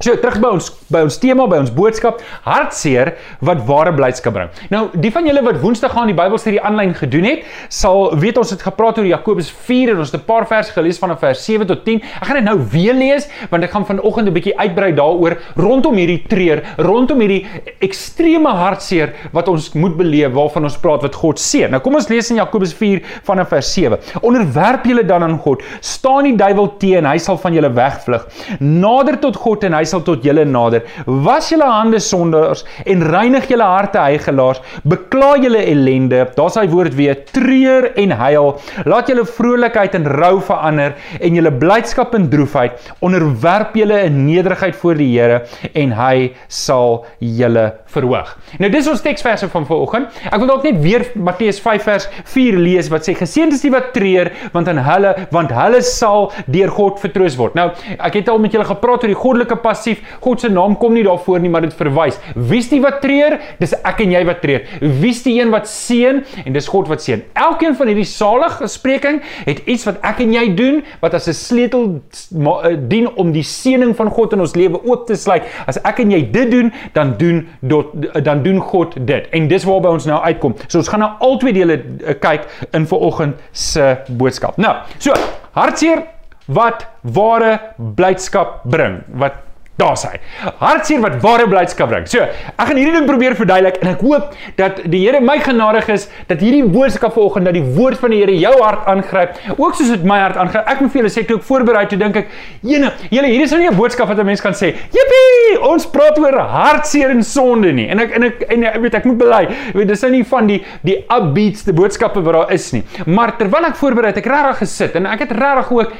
So 0.01 0.15
terug 0.17 0.39
by 0.41 0.49
ons 0.55 0.71
by 0.91 1.03
ons 1.05 1.15
tema 1.21 1.45
by 1.45 1.59
ons 1.61 1.69
boodskap 1.73 2.23
hartseer 2.41 3.13
wat 3.45 3.59
ware 3.67 3.91
blydskap 3.93 4.33
bring. 4.33 4.49
Nou 4.73 4.87
die 4.97 5.11
van 5.13 5.27
julle 5.29 5.43
wat 5.45 5.59
Woensdag 5.61 5.93
gaan 5.93 6.09
die 6.09 6.15
Bybelstudie 6.17 6.61
aanlyn 6.65 6.95
gedoen 6.97 7.27
het, 7.29 7.43
sal 7.69 8.15
weet 8.19 8.39
ons 8.41 8.49
het 8.49 8.63
gepraat 8.65 8.97
oor 8.97 9.05
Jakobus 9.05 9.51
4 9.67 9.93
en 9.93 10.01
ons 10.01 10.11
het 10.11 10.21
'n 10.21 10.25
paar 10.25 10.47
verse 10.49 10.73
gelees 10.73 10.97
van 10.97 11.13
vers 11.17 11.45
7 11.45 11.67
tot 11.67 11.85
10. 11.85 12.01
Ek 12.01 12.25
gaan 12.25 12.35
dit 12.35 12.43
nou 12.43 12.57
weer 12.71 12.93
lees 12.93 13.27
want 13.51 13.63
ek 13.63 13.71
gaan 13.71 13.85
vanoggend 13.85 14.27
'n 14.27 14.33
bietjie 14.33 14.57
uitbrei 14.57 14.91
daaroor 14.91 15.37
rondom 15.55 15.95
hierdie 15.95 16.23
treur, 16.27 16.63
rondom 16.77 17.19
hierdie 17.19 17.45
ekstreme 17.79 18.49
hartseer 18.49 19.13
wat 19.31 19.47
ons 19.47 19.73
moet 19.73 19.95
beleef 19.95 20.33
waarvan 20.33 20.63
ons 20.63 20.77
praat 20.77 21.01
wat 21.03 21.15
God 21.15 21.37
seën. 21.39 21.69
Nou 21.69 21.79
kom 21.79 21.95
ons 21.95 22.09
lees 22.09 22.29
in 22.31 22.37
Jakobus 22.37 22.73
4 22.73 23.01
vanaf 23.23 23.49
vers 23.49 23.73
7. 23.73 23.99
Onderwerp 24.21 24.83
julle 24.85 25.05
dan 25.05 25.23
aan 25.23 25.37
God. 25.37 25.61
Staan 25.79 26.23
die 26.23 26.35
duiwel 26.35 26.77
teen, 26.77 27.05
hy 27.05 27.17
sal 27.17 27.37
van 27.37 27.53
julle 27.53 27.69
wegvlug. 27.69 28.27
Nader 28.59 29.19
tot 29.19 29.35
God 29.35 29.63
en 29.63 29.73
hy 29.73 29.83
sal 29.91 30.03
tot 30.07 30.25
julle 30.25 30.45
nader. 30.47 30.85
Was 31.27 31.51
julle 31.51 31.67
hande 31.67 31.99
sondaars 32.01 32.63
en 32.89 33.03
reinig 33.11 33.47
julle 33.51 33.67
harte 33.67 33.99
heiligelaars. 34.01 34.61
Bekla 34.87 35.33
julle 35.43 35.61
ellende. 35.71 36.25
Daar's 36.37 36.57
hy 36.59 36.67
woord 36.71 36.95
weer 36.97 37.23
treur 37.31 37.91
en 37.99 38.15
huil. 38.21 38.51
Laat 38.89 39.11
julle 39.11 39.25
vrolikheid 39.27 39.95
in 39.99 40.07
rou 40.17 40.37
verander 40.45 40.95
en 41.19 41.37
julle 41.37 41.53
blydskap 41.61 42.15
in 42.17 42.29
droefheid. 42.31 42.79
Onderwerp 43.05 43.75
julle 43.79 44.01
in 44.07 44.23
nederigheid 44.27 44.77
voor 44.81 44.99
die 44.99 45.09
Here 45.11 45.41
en 45.77 45.91
hy 45.97 46.31
sal 46.47 47.01
julle 47.19 47.65
verhoog. 47.91 48.31
Nou 48.61 48.69
dis 48.71 48.87
ons 48.87 49.03
teksverse 49.03 49.49
van 49.51 49.67
vanoggend. 49.67 50.21
Ek 50.31 50.39
wil 50.39 50.49
dalk 50.49 50.65
net 50.67 50.79
weer 50.83 51.05
Matteus 51.19 51.59
5 51.63 51.87
vers 51.87 52.07
4 52.31 52.59
lees 52.61 52.89
wat 52.91 53.07
sê 53.07 53.15
geseënd 53.17 53.55
is 53.57 53.63
die 53.65 53.73
wat 53.73 53.91
treur 53.95 54.31
want 54.55 54.69
aan 54.71 54.79
hulle 54.85 55.13
want 55.33 55.51
hulle 55.55 55.81
sal 55.85 56.29
deur 56.51 56.71
God 56.71 57.01
vertroos 57.03 57.37
word. 57.39 57.57
Nou 57.59 57.69
ek 57.97 58.21
het 58.21 58.31
al 58.31 58.41
met 58.41 58.55
julle 58.55 58.67
gepraat 58.67 59.03
oor 59.05 59.11
die 59.11 59.19
goddelike 59.19 59.59
pas 59.63 59.80
passief. 59.81 60.01
God 60.21 60.41
se 60.41 60.49
naam 60.49 60.77
kom 60.77 60.93
nie 60.95 61.03
daarvoor 61.05 61.41
nie, 61.41 61.49
maar 61.51 61.65
dit 61.65 61.73
verwys. 61.77 62.19
Wie's 62.35 62.69
die 62.71 62.81
wat 62.83 63.01
treur? 63.03 63.37
Dis 63.59 63.73
ek 63.77 64.03
en 64.05 64.13
jy 64.13 64.21
wat 64.27 64.41
treur. 64.43 64.65
Wie's 65.01 65.23
die 65.25 65.37
een 65.39 65.51
wat 65.53 65.69
seën? 65.69 66.21
En 66.45 66.55
dis 66.55 66.69
God 66.71 66.89
wat 66.91 67.03
seën. 67.03 67.23
Elkeen 67.39 67.75
van 67.79 67.91
hierdie 67.91 68.07
salige 68.07 68.69
spreking 68.71 69.21
het 69.45 69.63
iets 69.65 69.87
wat 69.89 70.01
ek 70.07 70.21
en 70.25 70.35
jy 70.35 70.45
doen 70.57 70.81
wat 71.01 71.15
as 71.17 71.27
'n 71.27 71.33
sleutel 71.33 72.01
eh, 72.01 72.77
dien 72.87 73.07
om 73.17 73.31
die 73.31 73.43
seëning 73.43 73.95
van 73.95 74.09
God 74.09 74.33
in 74.33 74.41
ons 74.41 74.55
lewe 74.55 74.81
oop 74.85 75.07
te 75.07 75.15
sluit. 75.15 75.43
As 75.67 75.77
ek 75.83 75.99
en 75.99 76.11
jy 76.11 76.21
dit 76.31 76.51
doen, 76.51 76.71
dan 76.93 77.15
doen 77.17 77.47
dot, 77.61 77.93
dan 78.23 78.43
doen 78.43 78.59
God 78.59 78.95
dit. 79.07 79.27
En 79.31 79.47
dis 79.47 79.63
waarby 79.63 79.87
ons 79.87 80.05
nou 80.05 80.21
uitkom. 80.21 80.55
So 80.67 80.77
ons 80.77 80.87
gaan 80.87 80.99
nou 80.99 81.11
al 81.19 81.37
twee 81.37 81.53
dele 81.53 81.81
uh, 81.81 82.13
kyk 82.19 82.47
in 82.73 82.87
vanoggend 82.87 83.35
se 83.51 83.97
boodskap. 84.07 84.57
Nou, 84.57 84.75
so 84.97 85.13
hartseer 85.51 86.03
wat 86.45 86.87
ware 87.01 87.59
blydskap 87.77 88.61
bring. 88.63 89.01
Wat 89.07 89.33
Daar's 89.81 90.03
hy. 90.05 90.19
Hartseer 90.61 91.01
wat 91.01 91.17
ware 91.23 91.47
blydskap 91.49 91.89
bring. 91.91 92.07
So, 92.09 92.21
ek 92.21 92.69
gaan 92.69 92.77
hierdie 92.77 92.93
ding 92.93 93.07
probeer 93.09 93.35
verduidelik 93.39 93.79
en 93.81 93.91
ek 93.95 94.03
hoop 94.05 94.35
dat 94.59 94.83
die 94.91 95.01
Here 95.01 95.21
my 95.23 95.39
genadig 95.41 95.87
is 95.89 96.07
dat 96.29 96.43
hierdie 96.43 96.63
boodskap 96.69 97.15
vanoggend 97.15 97.49
dat 97.49 97.57
die 97.57 97.63
woord 97.77 97.97
van 98.01 98.13
die 98.13 98.21
Here 98.21 98.35
jou 98.37 98.53
hart 98.61 98.85
aangryp, 98.91 99.39
ook 99.57 99.77
soos 99.79 99.89
dit 99.95 100.05
my 100.07 100.19
hart 100.21 100.37
aangryp. 100.41 100.69
Ek 100.69 100.83
moet 100.83 100.93
vir 100.93 101.01
julle 101.01 101.13
sê 101.13 101.25
toe 101.27 101.39
ek 101.39 101.47
voorberei 101.47 101.85
toe 101.89 101.97
dink 101.97 102.19
ek, 102.21 102.29
"Jene, 102.61 102.91
julle 103.09 103.31
hier 103.31 103.41
is 103.41 103.51
nou 103.51 103.61
nie 103.61 103.69
'n 103.69 103.77
boodskap 103.77 104.07
wat 104.07 104.19
'n 104.19 104.25
mens 104.25 104.41
kan 104.41 104.53
sê, 104.53 104.75
"Jippie, 104.93 105.61
ons 105.61 105.85
praat 105.87 106.19
oor 106.19 106.37
hartseer 106.37 107.09
en 107.09 107.23
sonde 107.23 107.73
nie." 107.73 107.89
En 107.89 107.99
ek 107.99 108.15
en 108.15 108.23
ek 108.23 108.45
en 108.49 108.63
ek 108.63 108.81
weet 108.81 108.95
ek 108.95 109.05
moet 109.05 109.17
bely. 109.17 109.47
Weet 109.73 109.87
dis 109.87 110.01
nou 110.01 110.11
nie 110.11 110.23
van 110.23 110.47
die 110.47 110.63
die 110.83 111.05
upbeats 111.09 111.63
die 111.63 111.73
boodskappe 111.73 112.21
wat 112.21 112.33
daar 112.33 112.51
is 112.51 112.71
nie. 112.71 112.83
Maar 113.05 113.37
terwyl 113.37 113.65
ek 113.65 113.75
voorberei 113.75 114.13
het, 114.13 114.17
ek 114.17 114.25
regtig 114.25 114.57
gesit 114.57 114.95
en 114.95 115.05
ek 115.05 115.19
het 115.19 115.31
regtig 115.31 115.71
ook 115.71 115.93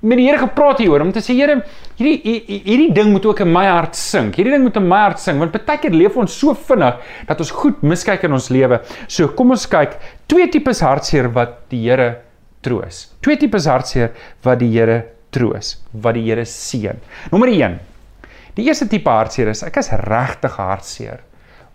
met 0.00 0.16
die 0.16 0.26
Here 0.26 0.38
gepraat 0.38 0.78
hieroor 0.78 1.00
om 1.00 1.12
te 1.12 1.20
sê 1.20 1.34
Here, 1.34 1.62
hierdie 2.00 2.62
hierdie 2.64 2.90
ding 2.96 3.12
moet 3.12 3.26
ook 3.28 3.42
in 3.44 3.52
my 3.52 3.66
hart 3.68 3.98
sink. 3.98 4.38
Hierdie 4.40 4.54
ding 4.54 4.64
moet 4.64 4.78
in 4.80 4.88
my 4.88 5.02
hart 5.04 5.20
sink 5.22 5.42
want 5.42 5.54
baie 5.54 5.80
keer 5.82 5.94
leef 5.94 6.16
ons 6.20 6.34
so 6.42 6.54
vinnig 6.56 6.98
dat 7.28 7.44
ons 7.44 7.52
goed 7.60 7.84
miskyk 7.86 8.24
in 8.28 8.36
ons 8.36 8.50
lewe. 8.52 8.80
So 9.06 9.30
kom 9.36 9.52
ons 9.56 9.68
kyk 9.70 9.98
twee 10.30 10.48
tipes 10.52 10.82
hartseer 10.84 11.30
wat 11.36 11.60
die 11.72 11.84
Here 11.84 12.10
troos. 12.64 13.06
Twee 13.24 13.38
tipes 13.40 13.68
hartseer 13.68 14.12
wat 14.44 14.60
die 14.62 14.70
Here 14.72 15.00
troos, 15.34 15.76
wat 15.92 16.16
die 16.16 16.26
Here 16.26 16.44
seën. 16.48 17.00
Nommer 17.32 17.52
1. 17.52 17.78
Die 18.56 18.66
eerste 18.66 18.88
tipe 18.90 19.12
hartseer 19.12 19.52
is 19.52 19.62
ek 19.66 19.78
is 19.80 19.92
regtig 20.08 20.56
hartseer 20.58 21.20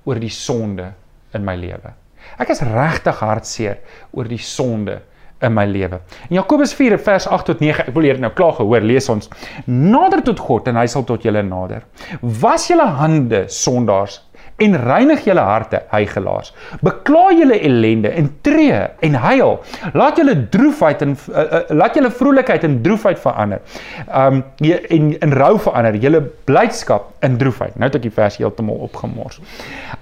oor 0.05 0.19
die 0.21 0.33
sonde 0.33 0.91
in 1.35 1.45
my 1.45 1.55
lewe. 1.57 1.93
Ek 2.41 2.51
is 2.53 2.61
regtig 2.65 3.21
hartseer 3.21 3.79
oor 4.13 4.27
die 4.29 4.41
sonde 4.41 4.99
in 5.41 5.53
my 5.53 5.65
lewe. 5.65 5.99
In 6.29 6.37
Jakobus 6.39 6.73
4 6.73 6.99
vers 6.99 7.27
8 7.27 7.45
tot 7.45 7.63
9, 7.63 7.87
ek 7.89 7.95
wil 7.95 8.07
hier 8.07 8.19
nou 8.21 8.31
klaar 8.35 8.55
gehoor, 8.59 8.85
lees 8.85 9.09
ons: 9.11 9.29
Nader 9.65 10.23
tot 10.25 10.39
God 10.39 10.69
en 10.71 10.79
hy 10.79 10.87
sal 10.91 11.05
tot 11.07 11.25
julle 11.25 11.43
nader. 11.45 11.83
Was 12.21 12.69
julle 12.71 12.87
hande 12.99 13.45
sondaars 13.51 14.21
en 14.63 14.75
reinig 14.79 15.25
julle 15.27 15.43
harte, 15.43 15.81
heiligelaars. 15.91 16.53
Bekla 16.85 17.25
julle 17.35 17.57
ellende 17.59 18.11
en 18.15 18.29
tree 18.45 18.77
en 19.03 19.17
huil. 19.25 19.57
Laat 19.99 20.19
julle 20.21 20.35
droefheid 20.53 21.03
en 21.03 21.15
uh, 21.15 21.43
uh, 21.43 21.61
laat 21.75 21.99
julle 21.99 22.11
vrolikheid 22.11 22.63
in 22.67 22.79
droefheid 22.85 23.19
verander. 23.19 23.63
Um 24.07 24.43
en 24.63 25.11
in 25.19 25.35
rou 25.35 25.57
verander. 25.59 25.99
Julle 25.99 26.23
blydskap 26.47 27.11
in 27.25 27.39
droefheid. 27.41 27.75
Nou 27.75 27.89
het 27.89 27.99
ek 27.99 28.07
die 28.07 28.15
vers 28.15 28.39
heeltemal 28.39 28.79
opgemors. 28.87 29.41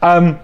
Um 0.06 0.36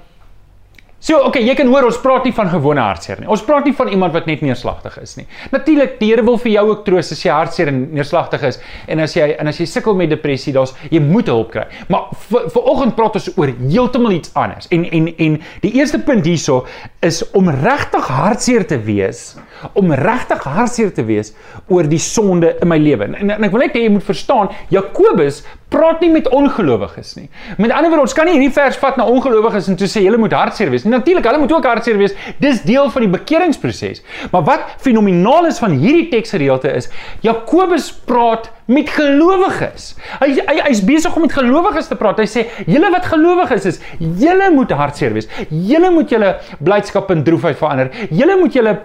So, 1.00 1.22
okay, 1.24 1.40
jy 1.48 1.54
kan 1.56 1.70
hoor 1.72 1.86
ons 1.88 1.98
praat 2.04 2.26
nie 2.28 2.34
van 2.36 2.50
gewone 2.52 2.84
hartseer 2.84 3.22
nie. 3.22 3.28
Ons 3.32 3.44
praat 3.48 3.68
nie 3.68 3.74
van 3.76 3.88
iemand 3.88 4.12
wat 4.18 4.26
net 4.28 4.42
neerslagtig 4.44 4.98
is 5.00 5.16
nie. 5.16 5.24
Natuurlik, 5.54 5.96
die 6.02 6.10
Here 6.10 6.26
wil 6.28 6.36
vir 6.42 6.52
jou 6.52 6.64
ook 6.74 6.82
troos 6.88 7.14
as 7.16 7.22
jy 7.24 7.32
hartseer 7.32 7.72
en 7.72 7.78
neerslagtig 7.96 8.44
is 8.50 8.60
en 8.92 9.00
as 9.06 9.16
jy 9.16 9.30
en 9.40 9.48
as 9.48 9.62
jy 9.62 9.68
sukkel 9.70 9.96
met 9.96 10.12
depressie, 10.12 10.52
daar's 10.56 10.74
jy 10.92 11.00
moet 11.04 11.32
hulp 11.32 11.54
kry. 11.54 11.68
Maar 11.88 12.10
vir 12.26 12.50
vanoggend 12.52 12.98
praat 12.98 13.16
ons 13.22 13.30
oor 13.38 13.54
heeltemal 13.62 14.18
iets 14.18 14.34
anders. 14.36 14.68
En 14.76 14.84
en 14.90 15.08
en 15.16 15.40
die 15.64 15.72
eerste 15.80 16.02
punt 16.04 16.28
hierso 16.28 16.66
is 17.06 17.22
om 17.38 17.48
regtig 17.48 18.12
hartseer 18.20 18.68
te 18.68 18.82
wees, 18.84 19.38
om 19.74 19.94
regtig 19.94 20.44
hartseer 20.44 20.92
te 20.96 21.06
wees 21.08 21.34
oor 21.68 21.88
die 21.90 22.02
sonde 22.02 22.56
in 22.62 22.70
my 22.72 22.78
lewe. 22.82 23.10
En, 23.10 23.34
en 23.36 23.48
ek 23.48 23.54
wil 23.54 23.66
net 23.66 23.78
hê 23.78 23.86
jy 23.86 23.94
moet 23.94 24.06
verstaan, 24.06 24.52
Jakobus 24.74 25.44
praat 25.70 26.02
nie 26.02 26.10
met 26.10 26.28
ongelowiges 26.34 27.14
nie. 27.20 27.28
Met 27.62 27.72
ander 27.72 27.92
woorde, 27.92 28.08
ons 28.08 28.16
kan 28.18 28.26
nie 28.26 28.36
hierdie 28.36 28.54
vers 28.56 28.78
vat 28.82 28.98
na 28.98 29.06
ongelowiges 29.10 29.70
en 29.70 29.78
toe 29.78 29.90
sê 29.90 30.02
julle 30.02 30.18
moet 30.22 30.34
hartseer 30.34 30.72
wees. 30.74 30.86
Natuurlik, 30.90 31.28
hulle 31.30 31.42
moet 31.44 31.54
ook 31.54 31.68
hartseer 31.70 32.00
wees. 32.02 32.16
Dis 32.42 32.64
deel 32.66 32.90
van 32.94 33.06
die 33.06 33.12
bekeringsproses. 33.14 34.02
Maar 34.34 34.48
wat 34.48 34.72
fenomenaal 34.82 35.50
is 35.52 35.62
van 35.62 35.78
hierdie 35.78 36.08
teksgedeelte 36.14 36.74
is 36.80 36.90
Jakobus 37.26 37.92
praat 38.10 38.50
met 38.70 38.90
gelowiges. 38.94 39.94
Hy 40.22 40.30
hy 40.38 40.58
hy's 40.68 40.82
besig 40.86 41.16
om 41.18 41.26
met 41.26 41.34
gelowiges 41.34 41.90
te 41.90 41.98
praat. 41.98 42.22
Hy 42.22 42.28
sê: 42.30 42.46
"Julle 42.70 42.92
wat 42.94 43.06
gelowig 43.10 43.54
is, 43.58 43.66
is 43.66 43.80
julle 44.00 44.50
moet 44.54 44.72
hartseer 44.72 45.14
wees. 45.14 45.30
Julle 45.50 45.90
moet 45.94 46.10
julle 46.10 46.36
blydskap 46.60 47.10
in 47.12 47.24
droefheid 47.24 47.58
verander. 47.58 47.90
Julle 48.10 48.38
moet 48.42 48.54
julle 48.54 48.76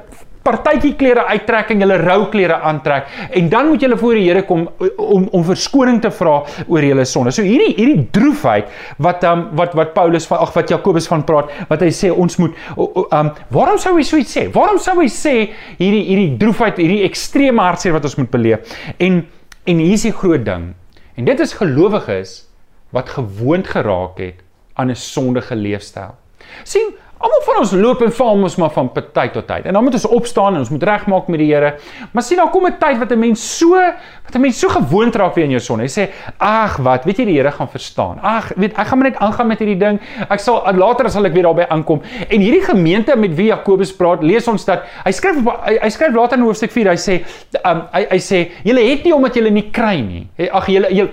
partytjie 0.44 0.94
klere 1.00 1.24
uittrek 1.30 1.72
en 1.74 1.84
julle 1.84 1.96
rou 2.02 2.18
klere 2.32 2.58
aantrek 2.68 3.08
en 3.38 3.48
dan 3.52 3.70
moet 3.70 3.84
julle 3.84 3.98
voor 4.00 4.18
die 4.18 4.24
Here 4.28 4.44
kom 4.48 4.66
om 5.00 5.26
om 5.32 5.44
verskoning 5.44 6.00
te 6.04 6.10
vra 6.14 6.36
oor 6.66 6.84
julle 6.84 7.04
sonde. 7.08 7.32
So 7.34 7.44
hierdie 7.46 7.74
hierdie 7.76 8.06
droefheid 8.14 8.70
wat 9.02 9.24
um, 9.28 9.48
wat 9.58 9.74
wat 9.78 9.94
Paulus 9.96 10.28
van 10.30 10.44
ag 10.44 10.54
wat 10.56 10.72
Jakobus 10.72 11.08
van 11.10 11.24
praat, 11.26 11.52
wat 11.68 11.84
hy 11.84 11.90
sê 11.94 12.12
ons 12.12 12.38
moet 12.40 12.56
um 12.76 13.32
waarom 13.54 13.78
sou 13.80 13.96
hy 13.98 14.06
so 14.06 14.20
iets 14.20 14.36
sê? 14.36 14.46
Waarom 14.54 14.80
sou 14.82 14.96
hy 15.00 15.08
sê 15.12 15.34
hierdie 15.80 16.04
hierdie 16.08 16.32
droefheid, 16.40 16.80
hierdie 16.80 17.04
ekstreme 17.08 17.62
hartseer 17.64 17.96
wat 17.96 18.08
ons 18.08 18.18
moet 18.20 18.32
beleef? 18.32 18.76
En 18.98 19.24
en 19.64 19.78
hier 19.80 19.96
is 19.96 20.04
die 20.04 20.12
groot 20.12 20.44
ding. 20.44 20.74
En 21.16 21.24
dit 21.24 21.40
is 21.40 21.54
gelowiges 21.56 22.42
wat 22.94 23.14
gewoond 23.16 23.66
geraak 23.66 24.18
het 24.20 24.42
aan 24.74 24.90
'n 24.90 24.96
sondige 24.96 25.56
leefstyl. 25.56 26.14
sien 26.64 26.94
Almal 27.22 27.42
van 27.46 27.60
ons 27.62 27.72
loop 27.78 28.00
en 28.02 28.10
val 28.12 28.38
mos 28.40 28.56
maar 28.58 28.72
van 28.74 28.88
tyd 28.92 29.32
tot 29.36 29.46
tyd. 29.46 29.68
En 29.68 29.76
dan 29.76 29.84
moet 29.86 29.94
ons 29.94 30.06
opstaan 30.16 30.56
en 30.56 30.64
ons 30.64 30.70
moet 30.74 30.82
regmaak 30.82 31.28
met 31.30 31.40
die 31.40 31.46
Here. 31.52 31.74
Maar 32.12 32.24
sien 32.26 32.40
daar 32.40 32.50
kom 32.50 32.66
'n 32.66 32.78
tyd 32.78 32.98
wat 32.98 33.12
'n 33.12 33.18
mens 33.18 33.58
so 33.58 33.70
wat 33.70 34.34
'n 34.34 34.40
mens 34.40 34.58
so 34.58 34.68
gewoond 34.68 35.14
raak 35.14 35.34
weer 35.34 35.44
in 35.44 35.50
jou 35.50 35.60
son. 35.60 35.80
Hy 35.80 35.86
sê: 35.86 36.10
"Ag, 36.38 36.76
wat, 36.76 37.04
weet 37.04 37.16
jy 37.18 37.24
die 37.24 37.36
Here 37.36 37.50
gaan 37.50 37.68
verstaan. 37.68 38.18
Ag, 38.20 38.52
weet 38.56 38.76
ek 38.76 38.86
gaan 38.86 38.98
maar 38.98 39.10
net 39.10 39.18
aangaan 39.18 39.46
met 39.46 39.58
hierdie 39.58 39.78
ding. 39.78 40.00
Ek 40.28 40.40
sal 40.40 40.62
later 40.74 41.10
sal 41.10 41.24
ek 41.24 41.32
weer 41.32 41.42
daarby 41.42 41.66
aankom." 41.68 42.02
En 42.28 42.40
hierdie 42.40 42.62
gemeente 42.62 43.16
met 43.16 43.34
wie 43.34 43.46
Jakobus 43.46 43.96
praat, 43.96 44.22
lees 44.22 44.48
ons 44.48 44.64
dat 44.64 44.82
hy 45.04 45.12
skryf 45.12 45.36
hy, 45.64 45.78
hy 45.82 45.88
skryf 45.90 46.14
later 46.14 46.38
in 46.38 46.44
hoofstuk 46.44 46.70
4, 46.70 46.88
hy 46.88 46.96
sê 46.96 47.24
um, 47.64 47.82
hy 47.92 48.06
hy 48.10 48.18
sê: 48.18 48.50
"Julle 48.64 48.90
het 48.90 49.04
nie 49.04 49.14
omdat 49.14 49.34
julle 49.34 49.50
nie 49.50 49.70
kry 49.70 50.00
nie. 50.00 50.50
Ag, 50.50 50.66
julle 50.66 50.88
julle 50.90 51.10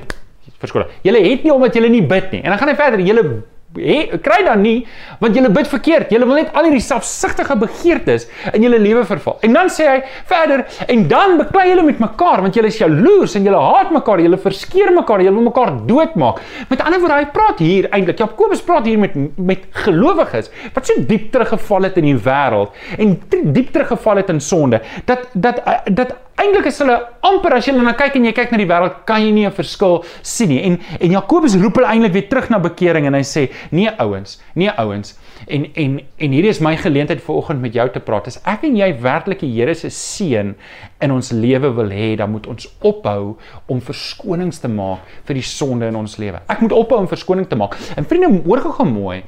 verskoon. 0.60 0.86
Julle 1.04 1.30
het 1.30 1.44
nie 1.44 1.54
omdat 1.54 1.74
julle 1.74 1.90
nie 1.90 2.02
bid 2.02 2.32
nie." 2.32 2.42
En 2.42 2.50
dan 2.50 2.58
gaan 2.58 2.70
hy 2.70 2.76
verder: 2.76 3.00
"Julle 3.00 3.44
He, 3.78 4.18
kry 4.20 4.42
dan 4.44 4.60
nie 4.66 4.82
want 5.22 5.38
jy 5.38 5.48
bid 5.54 5.70
verkeerd. 5.70 6.12
Jy 6.12 6.20
wil 6.24 6.40
net 6.42 6.56
al 6.58 6.66
hierdie 6.68 6.84
selfsugtige 6.84 7.56
begeertes 7.62 8.28
in 8.52 8.66
jou 8.66 8.72
lewe 8.72 9.04
verval. 9.08 9.38
En 9.46 9.56
dan 9.56 9.70
sê 9.72 9.88
hy 9.88 10.00
verder 10.30 10.66
en 10.92 11.06
dan 11.12 11.38
beklei 11.40 11.70
julle 11.70 11.86
met 11.88 12.02
mekaar 12.04 12.44
want 12.44 12.58
julle 12.58 12.72
is 12.72 12.80
jaloers 12.82 13.38
en 13.40 13.48
julle 13.48 13.62
haat 13.62 13.94
mekaar, 13.96 14.24
julle 14.24 14.40
verskeer 14.42 14.92
mekaar, 14.96 15.24
julle 15.24 15.38
wil 15.38 15.48
mekaar 15.48 15.74
doodmaak. 15.88 16.42
Met 16.72 16.84
ander 16.84 17.00
woorde, 17.04 17.20
hy 17.22 17.30
praat 17.36 17.62
hier 17.64 17.88
eintlik 17.96 18.20
Jakobus 18.24 18.64
praat 18.66 18.90
hier 18.90 19.00
met 19.00 19.16
met 19.38 19.64
gelowiges 19.86 20.50
wat 20.76 20.88
so 20.88 21.06
diep 21.08 21.30
teruggeval 21.34 21.88
het 21.88 22.00
in 22.02 22.10
die 22.10 22.18
wêreld 22.28 22.76
en 22.98 23.16
diep 23.30 23.72
teruggeval 23.72 24.22
het 24.22 24.34
in 24.34 24.42
sonde 24.44 24.82
dat 25.10 25.30
dat 25.34 25.64
dat 25.92 26.16
Eintlik 26.42 26.72
is 26.72 26.80
hulle 26.82 26.96
amper 27.28 27.54
as 27.54 27.68
jy 27.68 27.74
na 27.76 27.92
kyk 27.94 28.16
en 28.18 28.24
jy 28.26 28.32
kyk 28.34 28.54
na 28.54 28.58
die 28.58 28.66
wêreld, 28.70 29.02
kan 29.06 29.22
jy 29.22 29.32
nie 29.32 29.46
'n 29.46 29.54
verskil 29.54 30.04
sien 30.24 30.50
nie. 30.50 30.62
En 30.64 30.80
en 31.00 31.12
Jakobus 31.12 31.56
roep 31.56 31.76
hulle 31.76 31.88
eintlik 31.88 32.14
weer 32.14 32.30
terug 32.30 32.50
na 32.50 32.58
bekering 32.58 33.06
en 33.06 33.14
hy 33.14 33.22
sê: 33.22 33.52
"Nee 33.72 33.90
ouens, 34.00 34.40
nee 34.56 34.70
ouens." 34.70 35.18
En 35.48 35.66
en 35.76 36.00
en 36.18 36.32
hierdie 36.32 36.50
is 36.50 36.60
my 36.60 36.76
geleentheid 36.78 37.22
vanoggend 37.22 37.62
met 37.62 37.74
jou 37.74 37.90
te 37.90 38.00
praat. 38.00 38.28
As 38.28 38.40
ek 38.46 38.64
en 38.64 38.76
jy 38.76 39.02
werklik 39.02 39.40
die 39.40 39.52
Here 39.52 39.74
se 39.74 39.90
seën 39.90 40.56
in 41.00 41.12
ons 41.12 41.32
lewe 41.32 41.74
wil 41.76 41.90
hê, 41.90 42.16
dan 42.16 42.32
moet 42.32 42.48
ons 42.48 42.68
ophou 42.82 43.38
om 43.68 43.82
verskonings 43.82 44.60
te 44.60 44.68
maak 44.68 45.00
vir 45.26 45.34
die 45.34 45.44
sonde 45.44 45.86
in 45.86 45.96
ons 45.96 46.18
lewe. 46.18 46.40
Ek 46.48 46.62
moet 46.62 46.72
ophou 46.72 46.98
om 46.98 47.08
verskoning 47.08 47.48
te 47.48 47.56
maak. 47.56 47.78
En 47.98 48.06
vriende, 48.06 48.42
hoor 48.46 48.62
gou 48.62 48.86
mooi 48.86 49.24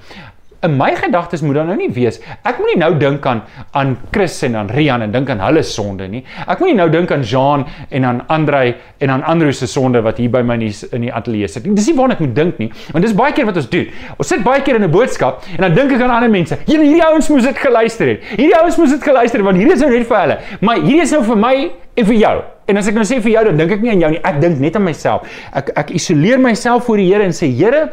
in 0.63 0.77
my 0.77 0.96
gedagtes 0.96 1.41
moet 1.41 1.55
dan 1.55 1.67
nou 1.67 1.75
nie 1.77 1.89
wees. 1.93 2.20
Ek 2.48 2.60
moenie 2.62 2.77
nou 2.79 2.93
dink 3.00 3.25
aan 3.27 3.43
aan 3.75 3.96
Chris 4.12 4.39
en 4.48 4.55
aan 4.55 4.70
Rian 4.72 5.01
en 5.01 5.12
dink 5.12 5.29
aan 5.29 5.41
hulle 5.43 5.63
sonde 5.67 6.08
nie. 6.08 6.24
Ek 6.48 6.62
moenie 6.63 6.77
nou 6.77 6.89
dink 6.93 7.12
aan 7.12 7.25
Jean 7.27 7.65
en 7.89 8.08
aan 8.08 8.22
Andrei 8.32 8.75
en 9.03 9.13
aan 9.13 9.24
Andrew 9.27 9.51
se 9.51 9.67
sonde 9.67 10.01
wat 10.05 10.22
hier 10.22 10.32
by 10.32 10.41
my 10.41 10.55
in 10.60 10.65
die, 10.67 10.74
in 10.96 11.08
die 11.08 11.13
ateljee 11.13 11.50
sit 11.51 11.67
dis 11.67 11.88
nie 11.89 11.96
waarna 11.98 12.15
ek 12.17 12.24
moet 12.24 12.36
dink 12.38 12.60
nie 12.62 12.70
want 12.93 13.03
dis 13.05 13.15
baie 13.17 13.36
keer 13.36 13.48
wat 13.50 13.60
ons 13.60 13.70
doen. 13.70 13.91
Ons 14.17 14.32
sit 14.32 14.43
baie 14.46 14.63
keer 14.63 14.79
in 14.79 14.88
'n 14.88 14.91
boodskap 14.91 15.43
en 15.58 15.67
dan 15.67 15.75
dink 15.75 15.91
ek 15.91 16.01
aan 16.01 16.15
ander 16.15 16.29
mense. 16.29 16.58
Julle 16.65 16.88
hierdie 16.88 17.05
ouens 17.05 17.29
moes 17.29 17.43
dit 17.43 17.58
geluister 17.58 18.08
het. 18.08 18.24
Hierdie 18.38 18.58
ouens 18.58 18.77
moes 18.77 18.91
dit 18.91 19.03
geluister 19.03 19.39
het 19.39 19.46
want 19.46 19.58
hierdie 19.58 19.74
is 19.74 19.82
nou 19.82 19.91
net 19.91 20.08
vir 20.08 20.20
hulle. 20.20 20.38
Maar 20.62 20.75
hierdie 20.82 21.01
is 21.01 21.12
nou 21.12 21.24
vir 21.24 21.38
my 21.38 21.55
en 21.96 22.05
vir 22.05 22.15
jou. 22.15 22.36
En 22.67 22.77
as 22.77 22.88
ek 22.88 22.96
nou 22.96 23.03
sê 23.03 23.20
vir 23.22 23.32
jou 23.36 23.46
dan 23.50 23.58
dink 23.58 23.72
ek 23.72 23.82
nie 23.82 23.91
aan 23.91 24.00
jou 24.00 24.12
nie. 24.15 24.22
Ek 24.24 24.41
dink 24.41 24.60
net 24.60 24.75
aan 24.75 24.86
myself. 24.86 25.27
Ek 25.53 25.72
ek 25.75 25.91
isoleer 25.91 26.39
myself 26.39 26.86
voor 26.86 26.98
die 26.98 27.10
Here 27.12 27.24
en 27.24 27.36
sê 27.36 27.51
Here 27.51 27.89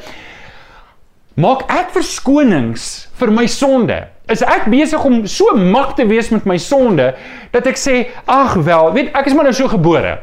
maak 1.37 1.66
ek 1.70 1.92
verskonings 1.94 2.87
vir 3.20 3.32
my 3.34 3.46
sonde. 3.50 4.00
Is 4.30 4.42
ek 4.46 4.68
besig 4.70 5.04
om 5.04 5.25
so 5.30 5.54
mak 5.58 5.96
te 5.99 6.06
wees 6.06 6.30
met 6.30 6.46
my 6.46 6.58
sonde 6.62 7.12
dat 7.54 7.66
ek 7.66 7.78
sê, 7.78 7.96
ag 8.30 8.56
wel, 8.66 8.92
weet 8.94 9.14
ek 9.14 9.30
is 9.30 9.37
maar 9.37 9.49
nou 9.50 9.54
so 9.56 9.70
gebore. 9.70 10.18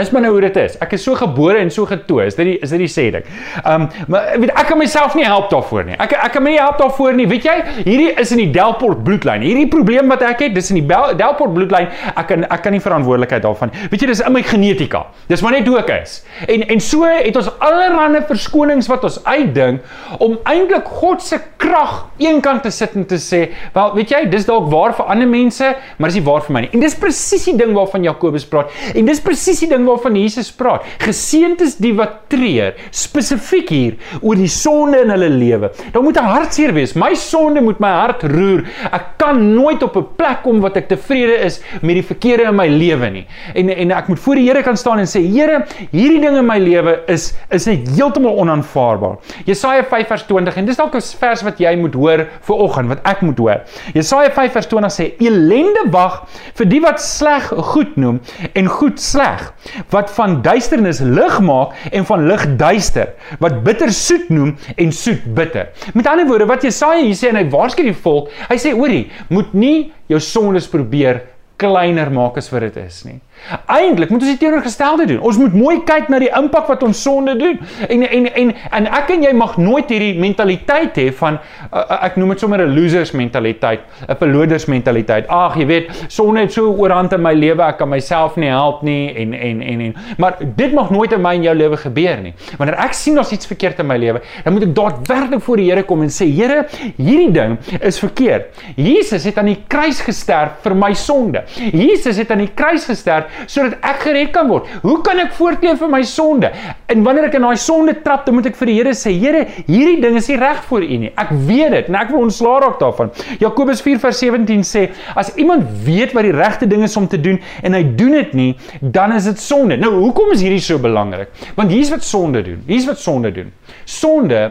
Is 0.00 0.10
maar 0.12 0.22
nou 0.22 0.32
hoe 0.36 0.44
dit 0.46 0.56
is. 0.60 0.76
Ek 0.84 0.92
is 0.96 1.04
so 1.06 1.16
gebore 1.18 1.58
en 1.62 1.70
so 1.72 1.86
getoe. 1.88 2.24
Is 2.26 2.36
dit 2.38 2.50
die 2.50 2.56
is 2.62 2.72
dit 2.74 2.82
die 2.84 2.90
sê 2.90 3.08
ding. 3.14 3.26
Um 3.64 3.88
maar 4.12 4.34
weet 4.38 4.52
ek 4.52 4.70
kan 4.70 4.80
myself 4.80 5.16
nie 5.18 5.24
help 5.26 5.48
daarvoor 5.52 5.86
nie. 5.88 5.96
Ek 6.02 6.12
ek 6.18 6.34
kan 6.36 6.44
my 6.44 6.52
nie 6.54 6.60
help 6.60 6.78
daarvoor 6.82 7.16
nie. 7.16 7.28
Weet 7.30 7.48
jy, 7.48 7.56
hierdie 7.86 8.10
is 8.20 8.32
in 8.34 8.42
die 8.44 8.50
Delport 8.54 9.02
bloedlyn. 9.06 9.44
Hierdie 9.46 9.68
probleem 9.72 10.12
wat 10.12 10.24
ek 10.26 10.46
het, 10.46 10.54
dis 10.56 10.70
in 10.74 10.82
die 10.82 10.86
Delport 11.20 11.54
bloedlyn. 11.56 11.88
Ek 12.14 12.28
kan 12.30 12.44
ek 12.44 12.64
kan 12.66 12.76
nie 12.76 12.82
verantwoordelikheid 12.84 13.44
daarvan. 13.46 13.72
Weet 13.90 14.04
jy, 14.04 14.10
dis 14.12 14.24
in 14.24 14.36
my 14.36 14.42
genetika. 14.46 15.06
Dis 15.30 15.44
maar 15.44 15.56
net 15.56 15.68
hoe 15.68 15.78
ek 15.80 15.92
is. 16.00 16.18
En 16.46 16.66
en 16.76 16.82
so 16.82 17.08
het 17.08 17.36
ons 17.40 17.50
allerlei 17.64 18.22
verskonings 18.28 18.88
wat 18.90 19.04
ons 19.06 19.18
uitdink 19.24 20.20
om 20.22 20.36
eintlik 20.48 20.88
God 21.00 21.24
se 21.24 21.38
krag 21.60 22.06
eenkant 22.22 22.64
te 22.66 22.72
sit 22.74 22.94
en 22.98 23.06
te 23.08 23.18
sê, 23.20 23.46
wel, 23.74 23.92
weet 23.96 24.12
jy, 24.12 24.22
dis 24.32 24.46
dalk 24.48 24.68
waar 24.72 24.94
vir 24.96 25.10
ander 25.12 25.28
mense, 25.30 25.72
maar 25.96 26.12
dis 26.12 26.20
nie 26.20 26.26
waar 26.26 26.44
vir 26.46 26.56
my 26.56 26.64
nie. 26.66 26.72
En 26.76 26.84
dis 26.84 26.96
presies 26.98 27.46
die 27.50 27.56
ding 27.58 27.74
waarvan 27.76 28.04
Jakobus 28.06 28.46
praat. 28.50 28.72
En 28.94 29.08
dis 29.08 29.22
presies 29.24 29.62
die 29.64 29.70
ding 29.72 29.85
waarvan 29.86 30.16
Jesus 30.16 30.50
praat. 30.52 30.84
Geseënd 31.02 31.60
is 31.64 31.76
die 31.82 31.94
wat 31.96 32.26
treur, 32.32 32.74
spesifiek 32.90 33.70
hier 33.70 33.96
oor 34.20 34.36
die 34.38 34.50
sonde 34.50 35.02
in 35.04 35.12
hulle 35.14 35.28
lewe. 35.32 35.70
Daar 35.92 36.02
moet 36.02 36.16
'n 36.16 36.24
hartseer 36.24 36.72
wees. 36.74 36.94
My 36.94 37.14
sonde 37.14 37.60
moet 37.60 37.80
my 37.80 37.88
hart 37.88 38.22
roer. 38.22 38.64
Ek 38.92 39.18
kan 39.18 39.54
nooit 39.54 39.82
op 39.82 39.96
'n 39.96 40.06
plek 40.16 40.42
kom 40.42 40.60
wat 40.60 40.76
ek 40.76 40.88
tevrede 40.88 41.36
is 41.44 41.60
met 41.82 41.94
die 41.94 42.02
verkeerde 42.02 42.48
in 42.48 42.56
my 42.56 42.68
lewe 42.68 43.10
nie. 43.10 43.26
En 43.54 43.68
en 43.68 43.90
ek 43.90 44.08
moet 44.08 44.18
voor 44.18 44.34
die 44.34 44.46
Here 44.46 44.62
kan 44.62 44.76
staan 44.76 44.98
en 44.98 45.06
sê, 45.06 45.20
Here, 45.26 45.64
hierdie 45.90 46.20
ding 46.20 46.36
in 46.36 46.46
my 46.46 46.58
lewe 46.58 47.00
is 47.08 47.34
is 47.50 47.66
net 47.66 47.88
heeltemal 47.96 48.36
onaanvaarbaar. 48.36 49.16
Jesaja 49.44 49.84
5 49.84 50.06
vers 50.06 50.26
20 50.26 50.56
en 50.56 50.66
dis 50.66 50.76
dalk 50.76 50.94
'n 50.94 51.00
vers 51.00 51.42
wat 51.42 51.58
jy 51.58 51.76
moet 51.76 51.94
hoor 51.94 52.26
vir 52.40 52.56
oggend 52.56 52.88
wat 52.88 53.00
ek 53.04 53.22
moet 53.22 53.38
hoor. 53.38 53.60
Jesaja 53.94 54.30
5 54.30 54.52
vers 54.52 54.66
20 54.66 54.92
sê: 54.92 55.12
"Elende 55.18 55.90
wag 55.90 56.26
vir 56.54 56.66
die 56.66 56.80
wat 56.80 57.00
sleg 57.00 57.52
goed 57.72 57.96
noem 57.96 58.20
en 58.54 58.66
goed 58.66 59.00
sleg, 59.00 59.52
wat 59.92 60.10
van 60.16 60.40
duisternis 60.42 61.00
lig 61.00 61.38
maak 61.44 61.76
en 61.92 62.06
van 62.08 62.26
lig 62.28 62.46
duister, 62.56 63.14
wat 63.42 63.62
bitter 63.66 63.92
soet 63.92 64.28
noem 64.32 64.56
en 64.76 64.92
soet 64.92 65.24
bitter. 65.34 65.70
Met 65.94 66.06
ander 66.10 66.28
woorde 66.28 66.48
wat 66.48 66.66
Jesaja 66.66 67.02
hier 67.04 67.16
sê 67.18 67.30
en 67.32 67.40
hy 67.40 67.46
waarsku 67.52 67.84
die 67.86 67.96
volk, 67.96 68.30
hy 68.50 68.58
sê 68.60 68.74
hoorie, 68.76 69.06
moet 69.28 69.54
nie 69.54 69.78
jou 70.10 70.20
sondes 70.22 70.68
probeer 70.70 71.24
kleiner 71.60 72.10
maak 72.12 72.36
as 72.40 72.50
wat 72.52 72.68
dit 72.68 72.82
is 72.84 73.04
nie. 73.08 73.20
Eintlik 73.66 74.10
moet 74.10 74.22
ons 74.22 74.30
die 74.30 74.38
teenoorgestelde 74.40 75.06
doen. 75.06 75.20
Ons 75.20 75.38
moet 75.38 75.54
mooi 75.54 75.76
kyk 75.86 76.08
na 76.10 76.18
die 76.22 76.30
impak 76.34 76.66
wat 76.70 76.82
ons 76.86 77.02
sonde 77.02 77.36
doen. 77.38 77.60
En 77.88 78.02
en 78.02 78.26
en 78.26 78.52
en 78.78 78.88
ek 78.98 79.12
en 79.14 79.26
jy 79.26 79.32
mag 79.36 79.56
nooit 79.60 79.90
hierdie 79.92 80.14
mentaliteit 80.18 80.98
hê 80.98 81.06
van 81.20 81.38
uh, 81.70 81.84
ek 82.08 82.18
noem 82.18 82.34
dit 82.34 82.42
sommer 82.42 82.64
'n 82.64 82.74
losers 82.74 83.12
mentaliteit, 83.12 83.86
'n 84.08 84.16
verloders 84.18 84.66
mentaliteit. 84.66 85.28
Ag, 85.28 85.56
jy 85.56 85.66
weet, 85.66 85.90
sonde 86.08 86.40
het 86.40 86.52
so 86.52 86.72
oorhand 86.74 87.12
in 87.12 87.22
my 87.22 87.34
lewe, 87.34 87.62
ek 87.62 87.78
kan 87.78 87.88
myself 87.88 88.36
nie 88.36 88.50
help 88.50 88.82
nie 88.82 89.14
en 89.14 89.34
en 89.34 89.62
en 89.62 89.80
en 89.80 89.94
maar 90.18 90.36
dit 90.40 90.72
mag 90.72 90.90
nooit 90.90 91.12
in 91.12 91.22
my 91.22 91.34
en 91.34 91.42
jou 91.42 91.54
lewe 91.54 91.76
gebeur 91.76 92.20
nie. 92.22 92.34
Wanneer 92.58 92.78
ek 92.84 92.94
sien 92.94 93.14
daar's 93.14 93.32
iets 93.32 93.46
verkeerd 93.46 93.78
in 93.78 93.86
my 93.86 93.96
lewe, 93.96 94.20
dan 94.44 94.52
moet 94.52 94.62
ek 94.62 94.74
daadwerklik 94.74 95.42
voor 95.42 95.56
die 95.56 95.70
Here 95.70 95.82
kom 95.82 96.02
en 96.02 96.10
sê, 96.10 96.26
Here, 96.26 96.66
hierdie 96.96 97.32
ding 97.32 97.58
is 97.80 97.98
verkeerd. 97.98 98.50
Jesus 98.76 99.24
het 99.24 99.38
aan 99.38 99.50
die 99.50 99.62
kruis 99.68 100.00
gesterf 100.00 100.62
vir 100.62 100.74
my 100.74 100.92
sonde. 100.94 101.44
Jesus 101.72 102.16
het 102.16 102.30
aan 102.30 102.44
die 102.44 102.52
kruis 102.54 102.86
gesterf 102.86 103.35
sodat 103.46 103.78
ek 103.84 104.02
gered 104.06 104.32
kan 104.34 104.48
word. 104.50 104.68
Hoe 104.82 104.98
kan 105.06 105.20
ek 105.22 105.34
voortleef 105.36 105.82
in 105.84 105.92
my 105.92 106.02
sonde? 106.06 106.50
En 106.92 107.04
wanneer 107.06 107.28
ek 107.28 107.38
in 107.38 107.46
daai 107.46 107.60
sonde 107.60 107.96
trap, 108.04 108.24
dan 108.26 108.38
moet 108.38 108.50
ek 108.50 108.58
vir 108.58 108.70
die 108.70 108.76
Here 108.76 108.94
sê, 108.96 109.12
Here, 109.16 109.44
hierdie 109.66 110.00
ding 110.02 110.18
is 110.18 110.28
nie 110.30 110.38
reg 110.40 110.62
vir 110.68 110.86
U 110.86 110.98
nie. 111.04 111.12
Ek 111.16 111.32
weet 111.48 111.74
dit 111.76 111.90
en 111.90 111.98
ek 112.00 112.12
wil 112.12 112.26
ontslaa 112.26 112.60
raak 112.64 112.78
daarvan. 112.82 113.12
Jakobus 113.42 113.82
4:17 113.84 114.64
sê, 114.66 114.86
as 115.16 115.32
iemand 115.36 115.68
weet 115.86 116.14
wat 116.16 116.28
die 116.28 116.34
regte 116.36 116.68
ding 116.68 116.84
is 116.86 116.96
om 116.96 117.08
te 117.08 117.20
doen 117.20 117.40
en 117.62 117.76
hy 117.76 117.82
doen 117.96 118.16
dit 118.18 118.34
nie, 118.38 118.50
dan 118.80 119.14
is 119.16 119.28
dit 119.28 119.40
sonde. 119.40 119.78
Nou, 119.80 119.92
hoekom 120.00 120.32
is 120.34 120.44
hierdie 120.44 120.62
so 120.62 120.78
belangrik? 120.82 121.32
Want 121.56 121.72
hier's 121.74 121.90
wat 121.92 122.04
sonde 122.04 122.42
doen. 122.46 122.62
Hier's 122.66 122.86
wat 122.88 123.00
sonde 123.02 123.32
doen. 123.34 123.52
Sonde 123.84 124.50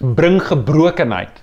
bring 0.00 0.40
gebrokenheid. 0.42 1.42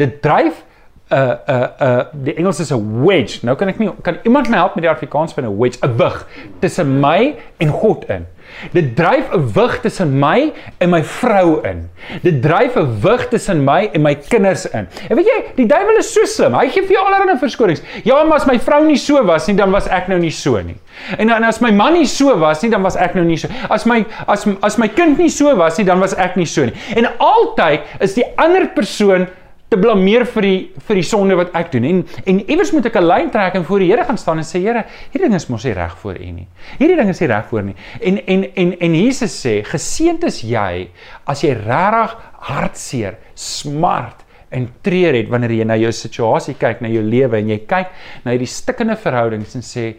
Dit 0.00 0.20
dryf 0.22 0.64
'n 1.12 1.38
'n 1.46 1.70
'n 1.80 2.06
die 2.24 2.34
Engels 2.34 2.60
is 2.60 2.72
'n 2.72 3.04
wedge. 3.04 3.38
Nou 3.42 3.56
kan 3.56 3.68
ek 3.68 3.78
nie 3.78 3.90
kan 4.02 4.18
iemand 4.24 4.48
my 4.48 4.56
help 4.56 4.74
met 4.74 4.84
die 4.84 4.90
Afrikaans 4.90 5.32
van 5.32 5.44
'n 5.44 5.58
wedge, 5.58 5.78
'n 5.82 5.96
wig 5.96 6.26
tussen 6.60 7.00
my 7.00 7.34
en 7.58 7.68
God 7.68 8.04
in. 8.08 8.26
Dit 8.72 8.96
dryf 8.96 9.32
'n 9.32 9.52
wig 9.52 9.80
tussen 9.80 10.18
my 10.18 10.52
en 10.78 10.90
my 10.90 11.02
vrou 11.04 11.60
in. 11.66 11.90
Dit 12.22 12.42
dryf 12.42 12.76
'n 12.76 13.00
wig 13.00 13.28
tussen 13.28 13.64
my 13.64 13.88
en 13.92 14.02
my 14.02 14.14
kinders 14.14 14.66
in. 14.70 14.88
En 15.08 15.16
weet 15.16 15.26
jy, 15.26 15.44
die 15.56 15.66
duiwel 15.66 15.96
is 15.98 16.12
so 16.12 16.24
slim. 16.24 16.54
Hy 16.54 16.68
gee 16.68 16.82
vir 16.82 16.96
jou 16.96 17.06
allerlei 17.06 17.38
verskonings. 17.38 17.82
Ja, 18.04 18.24
maar 18.24 18.36
as 18.36 18.46
my 18.46 18.58
vrou 18.58 18.84
nie 18.86 18.96
so 18.96 19.24
was 19.24 19.46
nie, 19.46 19.56
dan 19.56 19.70
was 19.70 19.88
ek 19.88 20.08
nou 20.08 20.18
nie 20.18 20.30
so 20.30 20.60
nie. 20.60 20.76
En 21.18 21.26
dan 21.26 21.44
as 21.44 21.60
my 21.60 21.70
man 21.70 21.92
nie 21.92 22.06
so 22.06 22.38
was 22.38 22.62
nie, 22.62 22.70
dan 22.70 22.82
was 22.82 22.96
ek 22.96 23.14
nou 23.14 23.24
nie 23.24 23.36
so. 23.36 23.48
As 23.70 23.84
my 23.84 24.04
as 24.26 24.46
as 24.62 24.78
my 24.78 24.88
kind 24.88 25.18
nie 25.18 25.30
so 25.30 25.56
was 25.56 25.78
nie, 25.78 25.86
dan 25.86 26.00
was 26.00 26.14
ek 26.14 26.36
nie 26.36 26.46
so 26.46 26.64
nie. 26.64 26.74
En 26.96 27.08
altyd 27.18 27.80
is 28.00 28.14
die 28.14 28.26
ander 28.36 28.68
persoon 28.68 29.26
te 29.72 29.78
blameer 29.80 30.26
vir 30.28 30.44
die 30.44 30.58
vir 30.86 30.98
die 31.00 31.06
sonde 31.06 31.36
wat 31.38 31.54
ek 31.56 31.70
doen. 31.72 31.86
En 31.88 32.00
en 32.28 32.40
iewers 32.44 32.72
moet 32.76 32.86
ek 32.90 32.96
'n 33.00 33.06
lyn 33.06 33.30
trek 33.30 33.54
en 33.56 33.64
voor 33.64 33.80
die 33.80 33.88
Here 33.88 34.04
gaan 34.04 34.18
staan 34.18 34.38
en 34.38 34.44
sê 34.44 34.60
Here, 34.60 34.84
hierdie 35.12 35.28
ding 35.28 35.34
is 35.34 35.48
mos 35.48 35.64
nie 35.64 35.72
reg 35.72 35.96
voor 35.98 36.16
U 36.16 36.30
nie. 36.30 36.46
Hierdie 36.78 36.96
ding 36.96 37.08
is 37.08 37.20
nie 37.20 37.28
reg 37.28 37.46
voor 37.48 37.62
nie. 37.62 37.74
En 38.00 38.26
en 38.26 38.44
en 38.54 38.78
en 38.80 38.94
Jesus 38.94 39.32
sê, 39.32 39.62
geseënd 39.64 40.24
is 40.24 40.42
jy 40.42 40.88
as 41.26 41.42
jy 41.42 41.54
regtig 41.54 42.16
hartseer, 42.40 43.16
smart 43.34 44.24
en 44.50 44.68
treur 44.82 45.14
het 45.14 45.28
wanneer 45.28 45.50
jy 45.50 45.64
na 45.64 45.76
jou 45.76 45.92
situasie 45.92 46.54
kyk, 46.54 46.80
na 46.82 46.88
jou 46.88 47.02
lewe 47.02 47.38
en 47.38 47.48
jy 47.48 47.58
kyk 47.66 47.88
na 48.24 48.32
hierdie 48.32 48.46
stikkende 48.46 48.96
verhoudings 48.96 49.54
en 49.54 49.62
sê, 49.62 49.94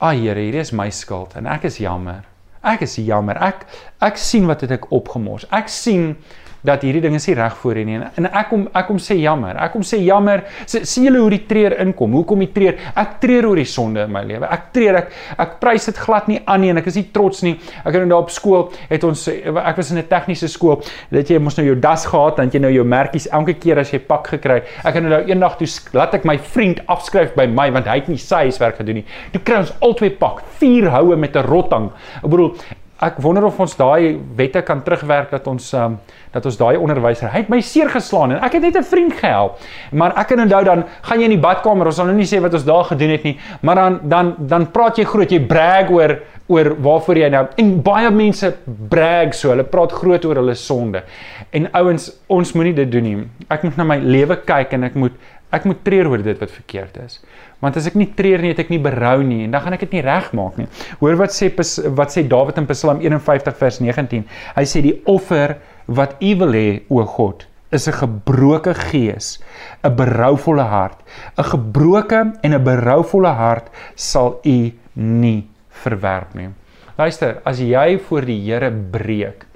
"Ag 0.00 0.16
Here, 0.16 0.40
hierdie 0.40 0.60
is 0.60 0.72
my 0.72 0.90
skuld 0.90 1.36
en 1.36 1.46
ek 1.46 1.64
is 1.64 1.78
jammer. 1.78 2.24
Ek 2.62 2.82
is 2.82 2.96
jammer. 2.96 3.36
Ek 3.42 3.66
ek 4.00 4.16
sien 4.16 4.46
wat 4.46 4.60
het 4.60 4.70
ek 4.70 4.92
opgemors. 4.92 5.46
Ek 5.50 5.68
sien 5.68 6.16
dat 6.62 6.82
hierdie 6.82 7.02
ding 7.02 7.14
is 7.14 7.26
nie 7.26 7.34
reg 7.34 7.56
voor 7.56 7.74
nie 7.84 8.00
en 8.00 8.26
ek 8.26 8.48
kom 8.50 8.66
ek 8.76 8.86
kom 8.88 8.98
sê 9.02 9.16
jammer. 9.20 9.56
Ek 9.60 9.72
kom 9.74 9.84
sê 9.86 10.00
jammer. 10.02 10.44
Sien 10.68 11.06
julle 11.06 11.22
hoe 11.22 11.30
die 11.32 11.42
treur 11.48 11.76
inkom? 11.82 12.14
Hoekom 12.20 12.44
die 12.44 12.50
treur? 12.54 12.78
Ek 12.98 13.18
treur 13.22 13.50
oor 13.50 13.60
die 13.60 13.68
sonde 13.68 14.04
in 14.06 14.12
my 14.14 14.22
lewe. 14.26 14.48
Ek 14.50 14.70
treur 14.74 15.00
ek 15.02 15.12
ek 15.40 15.56
prys 15.62 15.88
dit 15.90 16.00
glad 16.00 16.28
nie 16.30 16.40
aan 16.44 16.64
nie 16.64 16.72
en 16.72 16.80
ek 16.80 16.90
is 16.90 16.98
nie 17.00 17.06
trots 17.14 17.42
nie. 17.46 17.56
Ek 17.82 17.92
het 17.92 18.00
nou 18.02 18.10
daar 18.12 18.24
op 18.24 18.32
skool 18.34 18.68
het 18.90 19.04
ons 19.06 19.26
ek 19.30 19.76
was 19.76 19.90
in 19.90 19.98
'n 19.98 20.08
tegniese 20.08 20.48
skool. 20.48 20.82
Dat 21.10 21.30
jy 21.30 21.38
mos 21.38 21.56
nou 21.56 21.66
jou 21.66 21.76
das 21.76 22.06
gehad 22.06 22.36
dan 22.36 22.50
jy 22.50 22.60
nou 22.60 22.72
jou 22.72 22.84
merkies 22.84 23.28
elke 23.28 23.54
keer 23.54 23.78
as 23.78 23.90
jy 23.92 23.98
pak 23.98 24.26
gekry. 24.28 24.62
Ek 24.84 24.94
het 24.94 25.02
nou 25.02 25.22
eendag 25.24 25.58
toe 25.58 25.68
laat 25.92 26.14
ek 26.14 26.24
my 26.24 26.38
vriend 26.38 26.80
afskryf 26.86 27.34
by 27.34 27.46
my 27.46 27.70
want 27.70 27.86
hy 27.86 28.00
het 28.00 28.08
nie 28.08 28.18
sy 28.18 28.44
huiswerk 28.50 28.76
gedoen 28.76 28.94
nie. 28.94 29.04
Toe 29.32 29.42
kry 29.42 29.56
ons 29.58 29.72
albei 29.80 30.10
pak 30.10 30.42
vier 30.60 30.90
houe 30.90 31.16
met 31.16 31.36
'n 31.36 31.46
rottang. 31.46 31.90
Ek 32.22 32.30
bedoel 32.30 32.54
ek 33.00 33.20
wonder 33.24 33.44
of 33.48 33.60
ons 33.60 33.76
daai 33.76 34.20
wette 34.36 34.62
kan 34.62 34.82
terugwerk 34.84 35.30
dat 35.30 35.46
ons 35.46 35.72
um, 35.74 35.98
dat 36.32 36.46
ons 36.46 36.56
daai 36.56 36.76
onderwyser 36.76 37.30
hy 37.32 37.42
het 37.42 37.48
my 37.52 37.60
seer 37.64 37.88
geslaan 37.90 38.36
en 38.36 38.44
ek 38.44 38.58
het 38.58 38.62
net 38.62 38.76
'n 38.76 38.84
vriend 38.84 39.12
gehelp. 39.12 39.58
Maar 39.92 40.16
ek 40.16 40.28
kan 40.28 40.40
onthou 40.40 40.64
dan 40.64 40.84
gaan 41.02 41.18
jy 41.18 41.24
in 41.24 41.36
die 41.36 41.46
badkamer 41.46 41.86
ons 41.86 41.96
sal 41.96 42.06
nou 42.06 42.16
nie 42.16 42.28
sê 42.28 42.40
wat 42.40 42.54
ons 42.54 42.64
daar 42.64 42.84
gedoen 42.84 43.10
het 43.10 43.24
nie 43.24 43.38
maar 43.62 43.74
dan 43.74 44.00
dan 44.02 44.34
dan 44.38 44.70
praat 44.70 44.98
jy 44.98 45.04
groot 45.04 45.30
jy 45.30 45.40
brag 45.40 45.90
oor 45.90 46.18
oor 46.50 46.74
waarvoor 46.82 47.22
jy 47.22 47.32
nou 47.32 47.44
en 47.62 47.74
baie 47.86 48.10
mense 48.14 48.52
brag 48.90 49.34
so 49.38 49.54
hulle 49.54 49.64
praat 49.64 49.92
groot 50.02 50.24
oor 50.28 50.42
hulle 50.42 50.56
sonde 50.58 51.04
en 51.52 51.68
ouens 51.82 52.10
ons 52.28 52.54
moenie 52.54 52.74
dit 52.74 52.90
doen 52.90 53.06
nie 53.06 53.18
ek 53.48 53.66
moet 53.66 53.78
na 53.80 53.86
my 53.94 54.00
lewe 54.02 54.40
kyk 54.46 54.74
en 54.78 54.90
ek 54.90 54.98
moet 54.98 55.30
ek 55.50 55.64
moet 55.66 55.80
treur 55.86 56.12
oor 56.12 56.22
dit 56.22 56.42
wat 56.42 56.50
verkeerd 56.50 56.98
is 57.04 57.20
Want 57.60 57.76
as 57.76 57.90
ek 57.90 57.96
nie 58.00 58.08
treur 58.16 58.40
nie, 58.40 58.54
het 58.54 58.62
ek 58.62 58.72
nie 58.72 58.80
berou 58.82 59.20
nie 59.24 59.44
en 59.44 59.52
dan 59.52 59.62
gaan 59.64 59.76
ek 59.76 59.84
dit 59.84 59.98
nie 59.98 60.04
regmaak 60.06 60.56
nie. 60.60 60.66
Hoor 61.02 61.18
wat 61.20 61.36
sê 61.36 61.50
wat 61.52 62.14
sê 62.14 62.24
Dawid 62.28 62.58
in 62.60 62.68
Psalm 62.70 63.02
51 63.04 63.56
vers 63.60 63.80
19. 63.84 64.24
Hy 64.56 64.66
sê 64.68 64.82
die 64.84 64.96
offer 65.10 65.58
wat 65.90 66.16
U 66.24 66.32
wil 66.40 66.56
hê, 66.56 66.66
o 66.88 67.04
God, 67.04 67.44
is 67.70 67.86
'n 67.88 68.00
gebroke 68.00 68.74
gees, 68.74 69.38
'n 69.84 69.94
berouvolle 69.94 70.64
hart. 70.64 70.98
'n 71.36 71.44
Gebroke 71.44 72.20
en 72.42 72.54
'n 72.54 72.64
berouvolle 72.64 73.34
hart 73.36 73.68
sal 73.94 74.40
U 74.44 74.72
nie 74.96 75.46
verwerp 75.84 76.34
nie. 76.38 76.50
Luister, 76.98 77.38
as 77.48 77.60
jy 77.64 77.98
voor 78.08 78.26
die 78.28 78.38
Here 78.44 78.70
breek, 78.70 79.46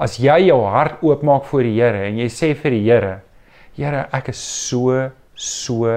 as 0.00 0.18
jy 0.18 0.46
jou 0.48 0.60
hart 0.72 1.02
oopmaak 1.04 1.44
voor 1.50 1.66
die 1.66 1.76
Here 1.76 2.06
en 2.08 2.20
jy 2.22 2.28
sê 2.32 2.54
vir 2.58 2.76
die 2.78 2.84
Here, 2.86 3.16
Here, 3.74 4.06
ek 4.14 4.30
is 4.30 4.40
so 4.40 5.10
so 5.34 5.90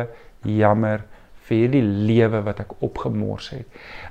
jammer 0.47 1.04
vir 1.47 1.62
hierdie 1.62 1.84
lewe 2.08 2.41
wat 2.43 2.60
ek 2.63 2.73
opgemors 2.84 3.52
het. 3.54 3.67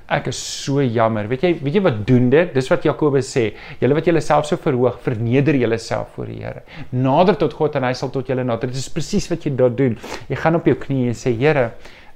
Ek 0.09 0.29
is 0.31 0.39
so 0.39 0.81
jammer. 0.81 1.27
Weet 1.29 1.43
jy, 1.45 1.51
weet 1.61 1.77
jy 1.77 1.83
wat 1.85 1.99
doen 2.07 2.31
dit? 2.33 2.49
Dis 2.55 2.69
wat 2.71 2.87
Jakobus 2.87 3.29
sê. 3.29 3.51
Julle 3.81 3.97
wat 3.97 4.09
julleself 4.09 4.47
so 4.49 4.57
verhoog, 4.61 4.97
verneder 5.05 5.59
julleself 5.59 6.15
voor 6.15 6.31
die 6.31 6.39
Here. 6.41 6.63
Nader 6.95 7.37
tot 7.37 7.53
God 7.57 7.77
en 7.77 7.85
hy 7.85 7.93
sal 7.97 8.09
tot 8.15 8.29
julle 8.31 8.45
nader. 8.47 8.71
Dit 8.71 8.81
is 8.81 8.89
presies 8.93 9.29
wat 9.29 9.45
jy 9.45 9.53
daar 9.59 9.75
doen. 9.75 9.99
Jy 10.31 10.41
gaan 10.41 10.57
op 10.57 10.65
jou 10.69 10.77
knieë 10.87 11.13
en 11.13 11.19
sê, 11.19 11.35
Here, 11.37 11.69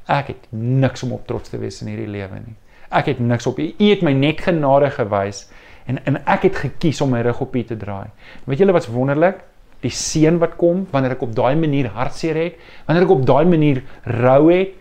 ek 0.10 0.34
het 0.34 0.50
niks 0.56 1.06
om 1.06 1.14
op 1.20 1.28
trots 1.30 1.54
te 1.54 1.62
wees 1.62 1.78
in 1.84 1.94
hierdie 1.94 2.10
lewe 2.10 2.42
nie. 2.42 2.58
Ek 2.92 3.08
het 3.14 3.20
niks 3.24 3.48
op 3.48 3.60
U. 3.60 3.68
U 3.72 3.90
het 3.90 4.04
my 4.04 4.14
net 4.18 4.44
genade 4.44 4.92
gewys 4.98 5.46
en 5.90 5.98
en 6.06 6.20
ek 6.30 6.50
het 6.50 6.60
gekies 6.66 7.02
om 7.02 7.12
my 7.16 7.22
rug 7.26 7.42
op 7.42 7.56
U 7.56 7.64
te 7.64 7.78
draai. 7.78 8.12
Weet 8.46 8.62
julle 8.62 8.76
wat's 8.76 8.92
wonderlik? 8.92 9.42
Die 9.82 9.94
seën 9.94 10.38
wat 10.42 10.60
kom 10.62 10.86
wanneer 10.92 11.16
ek 11.16 11.24
op 11.26 11.34
daai 11.36 11.56
manier 11.58 11.90
hartseer 11.96 12.38
het, 12.38 12.60
wanneer 12.86 13.08
ek 13.08 13.16
op 13.16 13.26
daai 13.26 13.46
manier 13.50 13.82
rou 14.22 14.52
het, 14.52 14.76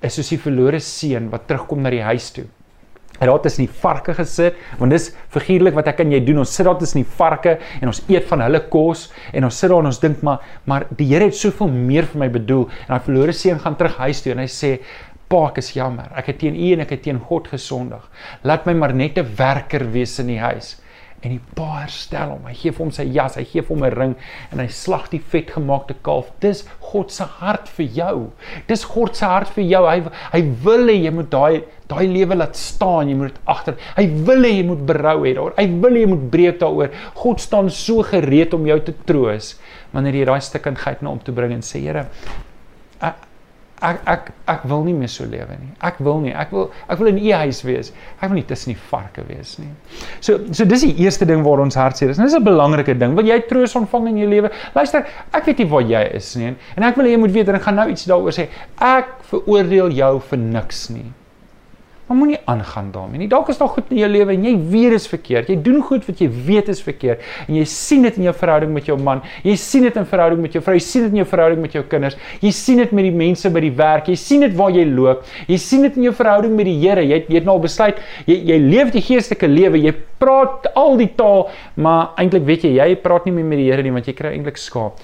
is 0.00 0.16
soos 0.16 0.32
die 0.32 0.40
verlore 0.40 0.80
seun 0.80 1.28
wat 1.32 1.44
terugkom 1.48 1.82
na 1.84 1.92
die 1.92 2.00
huis 2.06 2.30
toe. 2.32 2.46
En 3.20 3.28
daar 3.28 3.40
tussen 3.44 3.66
die 3.66 3.74
varke 3.82 4.14
gesit, 4.16 4.56
want 4.80 4.94
dis 4.94 5.10
figuurlik 5.34 5.74
wat 5.76 5.90
ek 5.92 5.98
en 6.00 6.14
jy 6.14 6.22
doen. 6.24 6.38
Ons 6.40 6.54
sit 6.56 6.64
daar 6.64 6.78
tussen 6.80 7.02
die 7.02 7.10
varke 7.18 7.58
en 7.82 7.90
ons 7.90 8.00
eet 8.08 8.24
van 8.30 8.40
hulle 8.46 8.62
kos 8.72 9.10
en 9.36 9.44
ons 9.44 9.58
sit 9.60 9.68
daar 9.68 9.84
en 9.84 9.90
ons 9.90 10.00
dink 10.00 10.22
maar 10.24 10.40
maar 10.64 10.86
die 10.96 11.10
Here 11.10 11.28
het 11.28 11.36
soveel 11.36 11.68
meer 11.68 12.08
vir 12.08 12.22
my 12.22 12.30
bedoel. 12.32 12.64
En 12.86 12.94
daai 12.94 13.04
verlore 13.10 13.36
seun 13.36 13.60
gaan 13.60 13.76
terug 13.76 13.98
huis 14.00 14.24
toe 14.24 14.32
en 14.32 14.40
hy 14.40 14.48
sê 14.48 14.72
Pa, 15.30 15.46
ek 15.48 15.60
is 15.62 15.72
jammer. 15.76 16.10
Ek 16.18 16.32
het 16.32 16.40
teen 16.42 16.58
U 16.58 16.72
en 16.74 16.80
ek 16.82 16.96
het 16.96 17.04
teen 17.06 17.20
God 17.22 17.50
gesondig. 17.52 18.02
Laat 18.42 18.64
my 18.66 18.74
maar 18.74 18.94
net 18.94 19.18
'n 19.18 19.36
werker 19.38 19.84
wees 19.92 20.18
in 20.18 20.26
die 20.26 20.42
huis 20.42 20.80
en 21.20 21.34
die 21.34 21.40
pa 21.56 21.82
herstel 21.82 22.32
hom. 22.32 22.46
Hy 22.48 22.54
gee 22.56 22.72
vir 22.72 22.84
hom 22.84 22.92
sy 22.94 23.04
jas, 23.12 23.36
hy 23.36 23.44
gee 23.44 23.60
vir 23.60 23.76
hom 23.76 23.84
'n 23.84 23.94
ring 23.94 24.14
en 24.52 24.58
hy 24.58 24.66
slag 24.72 25.10
die 25.10 25.20
vetgemaakte 25.20 25.94
kalf. 26.02 26.30
Dis 26.40 26.64
God 26.80 27.12
se 27.12 27.24
hart 27.24 27.68
vir 27.68 27.86
jou. 27.86 28.32
Dis 28.66 28.84
God 28.84 29.16
se 29.16 29.24
hart 29.24 29.48
vir 29.48 29.64
jou. 29.64 29.84
Hy 29.84 30.02
hy 30.32 30.40
wil 30.64 30.86
hê 30.88 31.04
jy 31.04 31.10
moet 31.10 31.30
daai 31.30 31.62
daai 31.88 32.06
lewe 32.06 32.36
laat 32.36 32.56
staan. 32.56 33.08
Jy 33.08 33.14
moet 33.14 33.38
agter. 33.46 33.76
Hy 33.96 34.06
wil 34.06 34.42
hê 34.42 34.52
jy 34.56 34.66
moet 34.66 34.86
berou 34.86 35.20
hê 35.24 35.34
daaroor. 35.34 35.54
Hy 35.58 35.66
wil 35.66 35.90
hê 35.90 36.00
jy 36.00 36.06
moet 36.06 36.30
breek 36.30 36.58
daaroor. 36.58 36.90
God 37.14 37.40
staan 37.40 37.70
so 37.70 38.02
gereed 38.02 38.54
om 38.54 38.66
jou 38.66 38.80
te 38.80 38.94
troos 39.04 39.60
wanneer 39.92 40.14
jy 40.14 40.24
daai 40.24 40.40
stukkinheid 40.40 41.02
na 41.02 41.10
hom 41.10 41.18
toe 41.18 41.34
bring 41.34 41.52
en 41.52 41.62
sê 41.62 41.80
Here, 41.80 42.06
ek 43.82 44.00
ek 44.06 44.30
ek 44.50 44.64
wil 44.68 44.84
nie 44.84 44.94
meer 44.96 45.08
so 45.08 45.24
lewe 45.24 45.56
nie. 45.60 45.70
Ek 45.86 46.00
wil 46.04 46.20
nie. 46.20 46.32
Ek 46.36 46.52
wil 46.52 46.70
ek 46.88 46.98
wil 47.00 47.10
in 47.12 47.20
u 47.20 47.30
huis 47.42 47.62
wees. 47.64 47.92
Ek 48.20 48.28
wil 48.28 48.40
nie 48.40 48.46
tussen 48.48 48.74
die 48.74 48.80
varke 48.90 49.24
wees 49.28 49.56
nie. 49.60 49.70
So 50.20 50.38
so 50.52 50.64
dis 50.68 50.84
die 50.86 50.94
eerste 51.04 51.28
ding 51.28 51.44
waar 51.46 51.62
ons 51.64 51.78
hartseer 51.78 52.10
is. 52.10 52.20
Dis 52.20 52.34
'n 52.34 52.44
belangrike 52.44 52.98
ding. 52.98 53.14
Wil 53.16 53.26
jy 53.26 53.40
troos 53.48 53.76
ontvang 53.76 54.08
in 54.08 54.18
jou 54.18 54.28
lewe? 54.28 54.50
Luister, 54.74 55.06
ek 55.32 55.46
weet 55.46 55.58
nie 55.58 55.70
waar 55.70 55.82
jy 55.82 56.02
is 56.14 56.36
nie 56.36 56.54
en 56.76 56.82
ek 56.82 56.96
wil 56.96 57.06
hê 57.06 57.16
jy 57.16 57.18
moet 57.18 57.32
weet 57.32 57.48
en 57.48 57.54
ek 57.54 57.62
gaan 57.62 57.76
nou 57.76 57.88
iets 57.88 58.06
daaroor 58.06 58.32
sê. 58.32 58.48
Ek 58.80 59.06
veroordeel 59.30 59.90
jou 59.90 60.20
vir 60.20 60.38
niks 60.38 60.88
nie. 60.90 61.12
Maar 62.10 62.18
moenie 62.18 62.38
aangaan 62.44 62.88
daarmee 62.90 63.20
nie. 63.22 63.28
Dalk 63.30 63.52
is 63.52 63.58
daar 63.60 63.68
goed 63.70 63.92
in 63.94 64.00
jou 64.00 64.08
lewe 64.10 64.32
en 64.34 64.42
jy 64.42 64.56
weet 64.72 64.90
dit 64.90 64.98
is 64.98 65.04
verkeerd. 65.06 65.50
Jy 65.52 65.54
doen 65.62 65.76
goed 65.86 66.08
wat 66.08 66.18
jy 66.18 66.26
weet 66.48 66.66
is 66.72 66.80
verkeerd 66.82 67.20
en 67.44 67.54
jy 67.54 67.66
sien 67.70 68.02
dit 68.02 68.16
in 68.18 68.24
jou 68.26 68.32
verhouding 68.34 68.72
met 68.74 68.88
jou 68.90 68.96
man. 68.98 69.20
Jy 69.46 69.52
sien 69.62 69.84
dit 69.86 69.98
in 70.00 70.08
verhouding 70.10 70.40
met 70.42 70.56
jou 70.56 70.62
vrou. 70.66 70.74
Jy 70.74 70.82
sien 70.82 71.04
dit 71.06 71.14
in 71.14 71.20
jou 71.20 71.26
verhouding 71.30 71.60
met 71.62 71.76
jou 71.78 71.84
kinders. 71.92 72.16
Jy 72.42 72.50
sien 72.56 72.82
dit 72.82 72.96
met 72.98 73.06
die 73.06 73.12
mense 73.20 73.52
by 73.54 73.62
die 73.62 73.70
werk. 73.78 74.10
Jy 74.10 74.16
sien 74.18 74.42
dit 74.42 74.56
waar 74.58 74.74
jy 74.74 74.82
loop. 74.88 75.22
Jy 75.46 75.58
sien 75.62 75.86
dit 75.86 76.00
in 76.00 76.08
jou 76.08 76.12
verhouding 76.18 76.56
met 76.58 76.66
die 76.66 76.74
Here. 76.80 77.04
Jy 77.06 77.20
jy 77.28 77.38
het 77.38 77.46
nou 77.46 77.54
besluit 77.62 78.02
jy 78.26 78.40
jy 78.50 78.58
leef 78.64 78.90
die 78.96 79.04
geestelike 79.06 79.46
lewe. 79.52 79.78
Jy 79.78 79.94
praat 80.18 80.66
al 80.74 80.98
die 80.98 81.12
taal, 81.14 81.46
maar 81.78 82.10
eintlik 82.18 82.42
weet 82.50 82.66
jy 82.66 82.72
jy 82.74 82.88
praat 83.04 83.30
nie 83.30 83.36
meer 83.38 83.46
met 83.52 83.62
die 83.62 83.68
Here 83.70 83.86
nie 83.86 83.94
want 83.94 84.10
jy 84.10 84.16
kry 84.18 84.34
eintlik 84.34 84.58
skaap. 84.58 84.98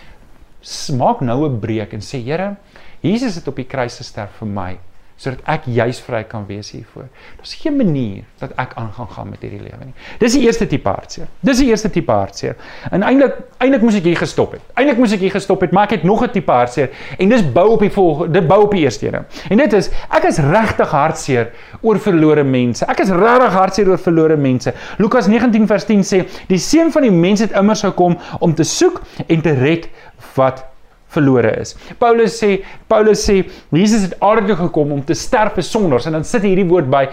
Maak 0.99 1.23
nou 1.23 1.47
'n 1.47 1.61
breek 1.63 1.95
en 1.95 2.03
sê 2.03 2.19
Here, 2.19 2.57
Jesus 3.01 3.39
het 3.39 3.47
op 3.47 3.63
die 3.63 3.71
kruis 3.71 4.03
gesterf 4.03 4.43
vir 4.43 4.49
my 4.49 4.75
sodat 5.17 5.41
ek 5.49 5.65
juis 5.73 5.99
vry 6.05 6.21
kan 6.29 6.45
wees 6.49 6.71
hiervoor. 6.75 7.07
Daar's 7.39 7.55
geen 7.57 7.77
manier 7.77 8.25
dat 8.41 8.53
ek 8.61 8.75
aan 8.77 8.91
gaan 8.93 9.09
gaan 9.09 9.31
met 9.33 9.41
hierdie 9.41 9.63
lewe 9.63 9.89
nie. 9.89 9.95
Dis 10.21 10.37
die 10.37 10.43
eerste 10.45 10.67
tipe 10.69 10.93
hartseer. 10.93 11.31
Dis 11.41 11.63
die 11.63 11.69
eerste 11.71 11.91
tipe 11.93 12.13
hartseer. 12.13 12.59
En 12.93 13.05
eintlik 13.07 13.39
eintlik 13.65 13.87
moes 13.87 13.97
ek 13.97 14.05
hier 14.11 14.21
gestop 14.21 14.53
het. 14.59 14.67
Eintlik 14.77 15.01
moes 15.01 15.15
ek 15.17 15.25
hier 15.25 15.33
gestop 15.33 15.65
het, 15.65 15.73
maar 15.73 15.89
ek 15.89 15.97
het 15.99 16.05
nog 16.05 16.23
'n 16.23 16.31
tipe 16.35 16.53
hartseer 16.53 16.91
en 17.19 17.29
dis 17.33 17.43
bou 17.53 17.69
op 17.73 17.81
die 17.81 17.91
volgende, 17.91 18.41
dit 18.41 18.49
bou 18.49 18.63
op 18.63 18.77
die 18.77 18.85
eerste 18.85 19.07
een. 19.07 19.25
En 19.51 19.57
dit 19.57 19.73
is 19.73 19.91
ek 20.11 20.25
is 20.25 20.39
regtig 20.39 20.91
hartseer 20.91 21.51
oor 21.81 21.99
verlore 21.99 22.45
mense. 22.45 22.85
Ek 22.85 23.01
is 23.01 23.09
regtig 23.09 23.53
hartseer 23.53 23.89
oor 23.89 23.99
verlore 23.99 24.37
mense. 24.37 24.75
Lukas 24.99 25.27
19 25.27 25.67
vers 25.67 25.85
10 25.85 26.05
sê 26.05 26.27
die 26.49 26.59
seun 26.59 26.93
van 26.93 27.03
die 27.03 27.11
mens 27.11 27.41
het 27.41 27.53
immers 27.53 27.81
gekom 27.81 28.19
om 28.41 28.55
te 28.55 28.65
soek 28.65 29.01
en 29.27 29.41
te 29.41 29.53
red 29.53 29.89
wat 30.35 30.65
verlore 31.17 31.53
is. 31.61 31.75
Paulus 32.03 32.37
sê 32.43 32.61
Paulus 32.91 33.25
sê 33.27 33.41
Jesus 33.75 34.07
het 34.07 34.17
aarde 34.21 34.47
toe 34.51 34.59
gekom 34.67 34.93
om 34.97 35.03
te 35.05 35.17
sterf 35.19 35.57
vir 35.59 35.67
sondaars 35.67 36.07
en 36.07 36.19
dan 36.19 36.27
sit 36.29 36.45
hierdie 36.47 36.67
woord 36.69 36.91
by 36.93 37.07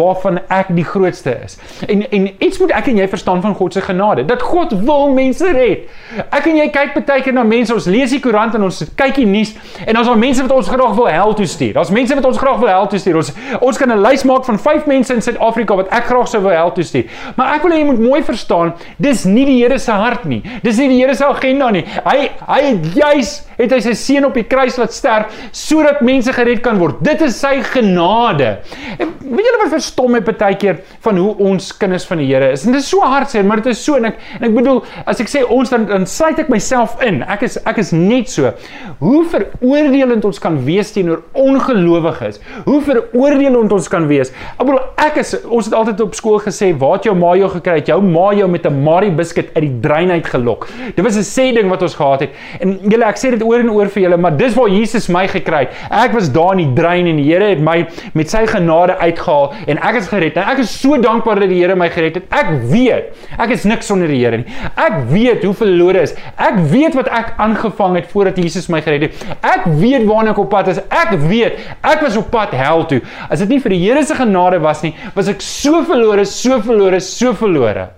waarvan 0.00 0.40
ek 0.48 0.72
die 0.76 0.86
grootste 0.86 1.36
is. 1.44 1.58
En 1.88 2.04
en 2.10 2.28
iets 2.42 2.60
moet 2.62 2.74
ek 2.76 2.90
en 2.92 3.00
jy 3.02 3.08
verstaan 3.10 3.42
van 3.44 3.54
God 3.58 3.76
se 3.76 3.84
genade 3.84 4.26
dat 4.28 4.42
God 4.42 4.74
wil 4.84 5.12
mense 5.14 5.52
red. 5.54 5.86
Ek 6.30 6.46
en 6.50 6.58
jy 6.60 6.68
kyk 6.74 6.98
baie 7.06 7.24
keer 7.24 7.34
na 7.36 7.44
mense, 7.46 7.74
ons 7.74 7.88
lees 7.90 8.12
die 8.14 8.20
koerant 8.22 8.54
en 8.56 8.66
ons 8.66 8.82
kyk 8.98 9.20
die 9.20 9.28
nuus 9.28 9.54
en 9.84 9.96
daar's 9.96 10.10
al 10.10 10.18
mense 10.20 10.42
wat 10.42 10.54
ons 10.56 10.70
graag 10.70 10.94
wil 10.96 11.08
hel 11.10 11.34
toe 11.38 11.46
stuur. 11.48 11.74
Daar's 11.76 11.92
mense 11.94 12.16
wat 12.16 12.28
ons 12.28 12.40
graag 12.40 12.60
wil 12.62 12.72
hel 12.72 12.88
toe 12.90 13.00
stuur. 13.02 13.20
Ons 13.20 13.32
ons 13.60 13.78
kan 13.78 13.92
'n 13.92 14.02
lys 14.02 14.24
maak 14.24 14.44
van 14.44 14.58
5 14.58 14.86
mense 14.86 15.14
in 15.14 15.22
Suid-Afrika 15.22 15.76
wat 15.76 15.88
ek 15.90 16.04
graag 16.10 16.28
sou 16.28 16.42
wil 16.42 16.50
hel 16.50 16.72
toe 16.72 16.84
stuur. 16.84 17.04
Maar 17.36 17.54
ek 17.56 17.62
wil 17.62 17.72
hê 17.72 17.78
jy 17.78 17.84
moet 17.84 18.00
mooi 18.00 18.22
verstaan, 18.22 18.74
dis 18.98 19.24
nie 19.24 19.44
die 19.44 19.58
Here 19.60 19.78
se 19.78 19.92
hart 19.92 20.24
nie. 20.24 20.42
Dis 20.62 20.78
nie 20.78 20.88
die 20.88 21.00
Here 21.02 21.14
se 21.14 21.24
agenda 21.24 21.70
nie. 21.70 21.84
Hy 22.04 22.30
hy 22.46 22.60
het 22.62 22.94
juis 22.94 23.42
het 23.60 23.74
hy 23.76 23.80
sy 23.84 23.94
seun 23.98 24.28
op 24.28 24.34
die 24.34 24.46
kruis 24.48 24.78
laat 24.80 24.94
sterf 24.96 25.34
sodat 25.56 26.00
mense 26.06 26.32
gered 26.32 26.62
kan 26.64 26.78
word. 26.80 27.00
Dit 27.04 27.22
is 27.26 27.38
sy 27.40 27.60
genade. 27.72 28.58
En 28.98 29.12
weet 29.20 29.46
julle 29.46 29.62
wat 29.62 29.72
verstom 29.74 30.14
my 30.16 30.20
baie 30.24 30.56
keer 30.60 30.80
van 31.04 31.18
hoe 31.20 31.32
ons 31.50 31.70
kinders 31.80 32.06
van 32.08 32.20
die 32.22 32.28
Here 32.30 32.50
is. 32.54 32.64
En 32.66 32.74
dit 32.74 32.82
is 32.82 32.88
so 32.90 33.04
hartseer, 33.06 33.44
maar 33.46 33.62
dit 33.62 33.70
is 33.72 33.82
so 33.82 33.98
en 33.98 34.10
ek 34.10 34.20
en 34.38 34.46
ek 34.48 34.54
bedoel 34.54 34.82
as 35.10 35.20
ek 35.22 35.30
sê 35.30 35.42
ons 35.46 35.70
dan 35.72 35.86
dan 35.90 36.06
sluit 36.08 36.38
ek 36.42 36.50
myself 36.52 36.96
in. 37.04 37.22
Ek 37.30 37.44
is 37.46 37.58
ek 37.68 37.80
is 37.82 37.92
net 37.96 38.30
so. 38.32 38.52
Hoe 39.00 39.22
veroordelend 39.32 40.24
ons 40.28 40.40
kan 40.42 40.58
wees 40.66 40.92
teenoor 40.94 41.24
ongelowiges. 41.38 42.40
Hoe 42.66 42.80
veroordelend 42.86 43.72
ons 43.74 43.90
kan 43.92 44.06
wees. 44.10 44.32
Ek 44.56 44.64
bedoel 44.66 44.82
ek 45.00 45.20
is 45.24 45.34
ons 45.44 45.68
het 45.68 45.76
altyd 45.76 46.04
op 46.04 46.16
skool 46.18 46.40
gesê 46.44 46.72
waar 46.78 46.98
het 46.98 47.08
jou 47.10 47.16
ma 47.18 47.34
jou 47.38 47.50
gekry 47.56 47.80
het? 47.80 47.90
Jou 47.90 48.00
ma 48.04 48.30
jou 48.36 48.48
met 48.50 48.66
'n 48.66 48.82
Marie 48.84 49.10
biscuit 49.10 49.48
uit 49.54 49.64
die 49.64 49.80
drein 49.80 50.10
uit 50.10 50.26
gelok. 50.26 50.68
Dit 50.96 51.04
was 51.04 51.16
'n 51.16 51.26
sê 51.26 51.54
ding 51.54 51.68
wat 51.68 51.82
ons 51.82 51.94
gehad 51.94 52.20
het. 52.20 52.30
En 52.60 52.78
julle 52.82 53.04
ek 53.04 53.16
sê 53.16 53.30
dit 53.30 53.42
oor 53.50 53.64
en 53.64 53.70
oor 53.74 53.90
vir 53.90 54.04
julle, 54.04 54.18
maar 54.20 54.36
dis 54.38 54.54
waar 54.56 54.70
Jesus 54.70 55.08
my 55.12 55.24
gekry 55.30 55.64
het. 55.66 55.78
Ek 55.90 56.14
was 56.14 56.30
daar 56.32 56.54
in 56.54 56.62
die 56.62 56.76
drein 56.78 57.08
en 57.10 57.18
die 57.18 57.26
Here 57.30 57.50
het 57.52 57.62
my 57.64 57.76
met 58.16 58.30
sy 58.32 58.44
genade 58.48 58.96
uitgehaal 59.00 59.50
en 59.70 59.80
ek 59.90 60.00
is 60.00 60.08
gered. 60.10 60.38
En 60.38 60.50
ek 60.54 60.62
is 60.64 60.72
so 60.80 60.98
dankbaar 61.00 61.42
dat 61.42 61.52
die 61.52 61.60
Here 61.60 61.76
my 61.78 61.90
gered 61.92 62.20
het. 62.20 62.30
Ek 62.34 62.52
weet, 62.70 63.10
ek 63.38 63.54
is 63.56 63.66
niks 63.68 63.90
sonder 63.90 64.10
die 64.10 64.20
Here 64.22 64.40
nie. 64.40 64.58
Ek 64.74 65.02
weet 65.10 65.44
hoe 65.46 65.54
verlore 65.58 66.04
is. 66.06 66.14
Ek 66.38 66.58
weet 66.72 66.96
wat 66.98 67.10
ek 67.20 67.34
aangevang 67.42 67.98
het 68.00 68.10
voordat 68.12 68.38
Jesus 68.40 68.70
my 68.72 68.82
gered 68.84 69.08
het. 69.08 69.26
Ek 69.46 69.66
weet 69.80 70.06
waarna 70.08 70.34
ek 70.34 70.42
op 70.42 70.50
pad 70.52 70.70
is. 70.72 70.82
Ek 70.88 71.14
weet 71.26 71.60
ek 71.86 72.04
was 72.06 72.18
op 72.20 72.30
pad 72.32 72.54
hel 72.56 72.86
toe. 72.90 73.00
As 73.28 73.42
dit 73.42 73.56
nie 73.56 73.60
vir 73.62 73.76
die 73.76 73.82
Here 73.84 74.04
se 74.06 74.16
genade 74.18 74.60
was 74.62 74.84
nie, 74.86 74.94
was 75.16 75.30
ek 75.30 75.42
so 75.44 75.82
verlore, 75.88 76.26
so 76.28 76.60
verlore, 76.64 77.00
so 77.04 77.34
verlore. 77.36 77.90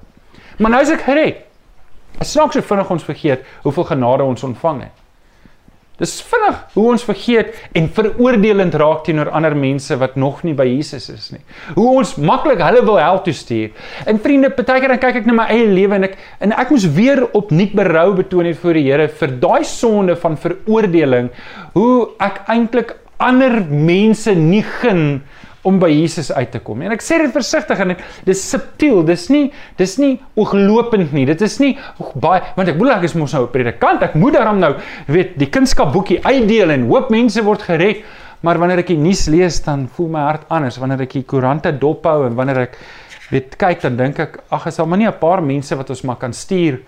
Maar 0.62 0.76
nou 0.76 0.82
is 0.84 0.92
ek 0.94 1.06
gered. 1.08 1.42
Dit 2.18 2.28
snaaks 2.28 2.54
so 2.58 2.62
vinnig 2.62 2.90
ons 2.92 3.06
vergeet 3.06 3.46
hoeveel 3.64 3.88
genade 3.94 4.26
ons 4.26 4.44
ontvang 4.46 4.84
het. 4.86 5.01
Dis 6.00 6.14
vinnig 6.24 6.56
hoe 6.72 6.86
ons 6.94 7.04
vergeet 7.04 7.52
en 7.76 7.88
veroordelend 7.92 8.74
raak 8.80 9.04
teenoor 9.04 9.28
ander 9.36 9.54
mense 9.56 9.96
wat 10.00 10.16
nog 10.16 10.40
nie 10.46 10.54
by 10.56 10.64
Jesus 10.70 11.10
is 11.12 11.28
nie. 11.34 11.42
Hoe 11.76 11.88
ons 11.98 12.14
maklik 12.16 12.62
hulle 12.64 12.80
wil 12.86 12.96
help 12.96 13.26
toe 13.26 13.34
stuur. 13.36 13.74
En 14.08 14.20
vriende, 14.22 14.50
partykeer 14.56 14.94
dan 14.94 15.02
kyk 15.02 15.20
ek 15.20 15.28
na 15.28 15.36
my 15.36 15.46
eie 15.52 15.68
lewe 15.68 15.98
en 15.98 16.08
ek 16.08 16.16
en 16.42 16.56
ek 16.56 16.72
moes 16.72 16.88
weer 16.96 17.22
opnuut 17.36 17.76
berou 17.76 18.08
betoon 18.22 18.48
het 18.48 18.58
voor 18.62 18.80
die 18.80 18.86
Here 18.88 19.06
vir 19.20 19.36
daai 19.44 19.62
sonde 19.68 20.16
van 20.18 20.40
veroordeling, 20.40 21.30
hoe 21.76 21.94
ek 22.24 22.42
eintlik 22.50 22.96
ander 23.22 23.60
mense 23.70 24.32
nie 24.34 24.64
gun 24.80 25.22
om 25.68 25.78
by 25.78 25.88
Jesus 25.90 26.32
uit 26.32 26.50
te 26.50 26.60
kom. 26.64 26.82
En 26.82 26.94
ek 26.94 27.04
sê 27.04 27.20
dit 27.22 27.34
versigtig 27.34 27.82
en 27.84 27.94
dis 28.26 28.44
subtiel. 28.54 29.02
Dis 29.06 29.28
nie 29.30 29.44
dis 29.78 29.94
nie 30.02 30.16
ooglopend 30.38 31.12
nie. 31.14 31.26
Dit 31.28 31.42
is 31.46 31.58
nie 31.62 31.76
baie 32.14 32.42
want 32.56 32.68
ek 32.68 32.78
bedoel 32.78 32.96
ek 32.96 33.06
is 33.10 33.14
mos 33.14 33.34
nou 33.36 33.44
'n 33.46 33.52
predikant. 33.52 34.02
Ek 34.02 34.14
moet 34.14 34.34
daarom 34.34 34.58
nou 34.58 34.74
weet 35.06 35.38
die 35.38 35.50
kunskapboekie 35.50 36.20
uitdeel 36.24 36.70
en 36.70 36.88
hoop 36.88 37.10
mense 37.10 37.42
word 37.42 37.62
gered. 37.62 38.02
Maar 38.42 38.58
wanneer 38.58 38.78
ek 38.78 38.88
die 38.88 38.98
nuus 38.98 39.28
lees 39.28 39.60
dan 39.62 39.86
voel 39.86 40.08
my 40.08 40.20
hart 40.20 40.42
anders. 40.48 40.78
Wanneer 40.78 41.02
ek 41.02 41.12
die 41.12 41.22
koerante 41.22 41.72
dophou 41.78 42.26
en 42.26 42.34
wanneer 42.34 42.58
ek 42.58 42.78
weet 43.30 43.56
kyk 43.56 43.80
dan 43.82 43.96
dink 43.96 44.18
ek 44.18 44.40
ag 44.50 44.66
is 44.66 44.78
al 44.78 44.86
maar 44.86 44.98
nie 44.98 45.06
'n 45.06 45.18
paar 45.18 45.42
mense 45.42 45.74
wat 45.76 45.90
ons 45.90 46.02
maar 46.02 46.16
kan 46.16 46.32
stuur 46.32 46.80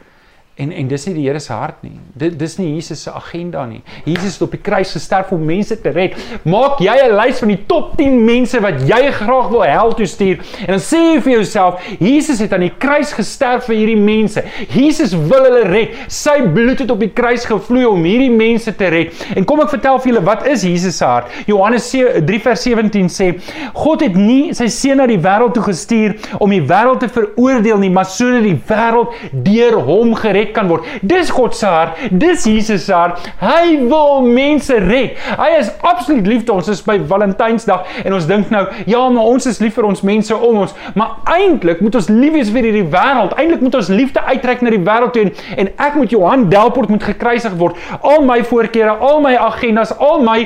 En 0.55 0.71
en 0.71 0.87
dis 0.87 1.05
nie 1.09 1.17
die 1.17 1.25
Here 1.27 1.41
se 1.43 1.51
hart 1.53 1.81
nie. 1.83 1.97
Dit 2.15 2.37
dis 2.39 2.53
nie 2.61 2.69
Jesus 2.77 3.01
se 3.03 3.11
agenda 3.11 3.65
nie. 3.67 3.81
Jesus 4.07 4.37
het 4.37 4.43
op 4.47 4.53
die 4.55 4.61
kruis 4.63 4.93
gesterf 4.95 5.33
om 5.35 5.41
mense 5.43 5.75
te 5.83 5.91
red. 5.91 6.15
Maak 6.47 6.79
jy 6.79 6.95
'n 6.95 7.17
lys 7.19 7.41
van 7.43 7.51
die 7.51 7.59
top 7.67 7.97
10 7.99 8.21
mense 8.25 8.61
wat 8.63 8.79
jy 8.87 9.11
graag 9.11 9.49
wil 9.51 9.65
hel 9.67 9.91
toe 9.99 10.07
stuur 10.07 10.39
en 10.61 10.71
dan 10.77 10.79
sê 10.79 11.01
jy 11.15 11.21
vir 11.21 11.33
jouself, 11.33 11.83
Jesus 11.99 12.39
het 12.39 12.53
aan 12.53 12.61
die 12.61 12.77
kruis 12.79 13.13
gesterf 13.13 13.65
vir 13.65 13.77
hierdie 13.77 13.99
mense. 13.99 14.45
Jesus 14.71 15.15
wil 15.15 15.43
hulle 15.43 15.65
red. 15.65 15.91
Sy 16.07 16.47
bloed 16.47 16.79
het 16.79 16.91
op 16.91 17.01
die 17.01 17.11
kruis 17.11 17.45
gevloei 17.45 17.85
om 17.87 18.05
hierdie 18.05 18.31
mense 18.31 18.77
te 18.77 18.89
red. 18.89 19.27
En 19.35 19.45
kom 19.45 19.61
ek 19.61 19.71
vertel 19.71 19.99
vir 19.99 20.13
julle 20.13 20.25
wat 20.25 20.47
is 20.47 20.63
Jesus 20.63 20.97
se 20.97 21.05
hart? 21.05 21.27
Johannes 21.47 21.91
3 21.91 22.41
vers 22.41 22.63
17 22.63 23.09
sê, 23.09 23.41
God 23.75 24.01
het 24.03 24.15
nie 24.15 24.55
sy 24.55 24.69
seun 24.69 24.99
na 24.99 25.07
die 25.07 25.19
wêreld 25.19 25.55
toe 25.55 25.65
gestuur 25.67 26.15
om 26.39 26.51
die 26.51 26.63
wêreld 26.63 27.01
te 27.01 27.09
veroordeel 27.09 27.79
nie, 27.79 27.91
maar 27.91 28.07
sodat 28.07 28.47
die 28.47 28.61
wêreld 28.69 29.11
deur 29.33 29.81
hom 29.83 30.15
gered 30.15 30.44
gered 30.45 30.55
kan 30.55 30.69
word. 30.69 30.85
Dis 31.03 31.31
God 31.31 31.55
se 31.57 31.67
hart, 31.67 31.99
dis 32.11 32.45
Jesus 32.45 32.85
se 32.85 32.95
hart. 32.95 33.25
Hy 33.41 33.79
wil 33.89 34.27
mense 34.27 34.77
red. 34.85 35.19
Hy 35.39 35.51
is 35.59 35.71
absoluut 35.83 36.27
lief 36.27 36.45
vir 36.45 36.55
ons. 36.55 36.69
Ons 36.69 36.79
is 36.79 36.85
by 36.87 36.97
Valentynsdag 37.11 38.05
en 38.05 38.17
ons 38.17 38.29
dink 38.29 38.51
nou, 38.53 38.65
ja, 38.89 39.03
maar 39.13 39.33
ons 39.35 39.47
is 39.51 39.61
lief 39.61 39.77
vir 39.79 39.89
ons 39.89 40.05
mense 40.07 40.35
om 40.35 40.63
ons, 40.65 40.73
maar 40.97 41.19
eintlik 41.35 41.83
moet 41.85 41.99
ons 41.99 42.09
lief 42.13 42.33
wees 42.35 42.53
vir 42.55 42.71
hierdie 42.71 42.87
wêreld. 42.95 43.37
Eintlik 43.41 43.65
moet 43.65 43.79
ons 43.81 43.93
liefde 43.93 44.23
uitreik 44.25 44.65
na 44.65 44.73
die 44.73 44.83
wêreld 44.85 45.15
toe 45.15 45.27
en, 45.27 45.35
en 45.61 45.71
ek 45.89 46.01
moet 46.01 46.15
Johan 46.15 46.49
Delport 46.53 46.93
moet 46.93 47.05
gekruisig 47.05 47.59
word. 47.61 47.79
Al 48.01 48.25
my 48.27 48.41
voorkeure, 48.47 48.97
al 48.97 49.23
my 49.25 49.37
agendas, 49.51 49.93
al 50.01 50.25
my 50.25 50.41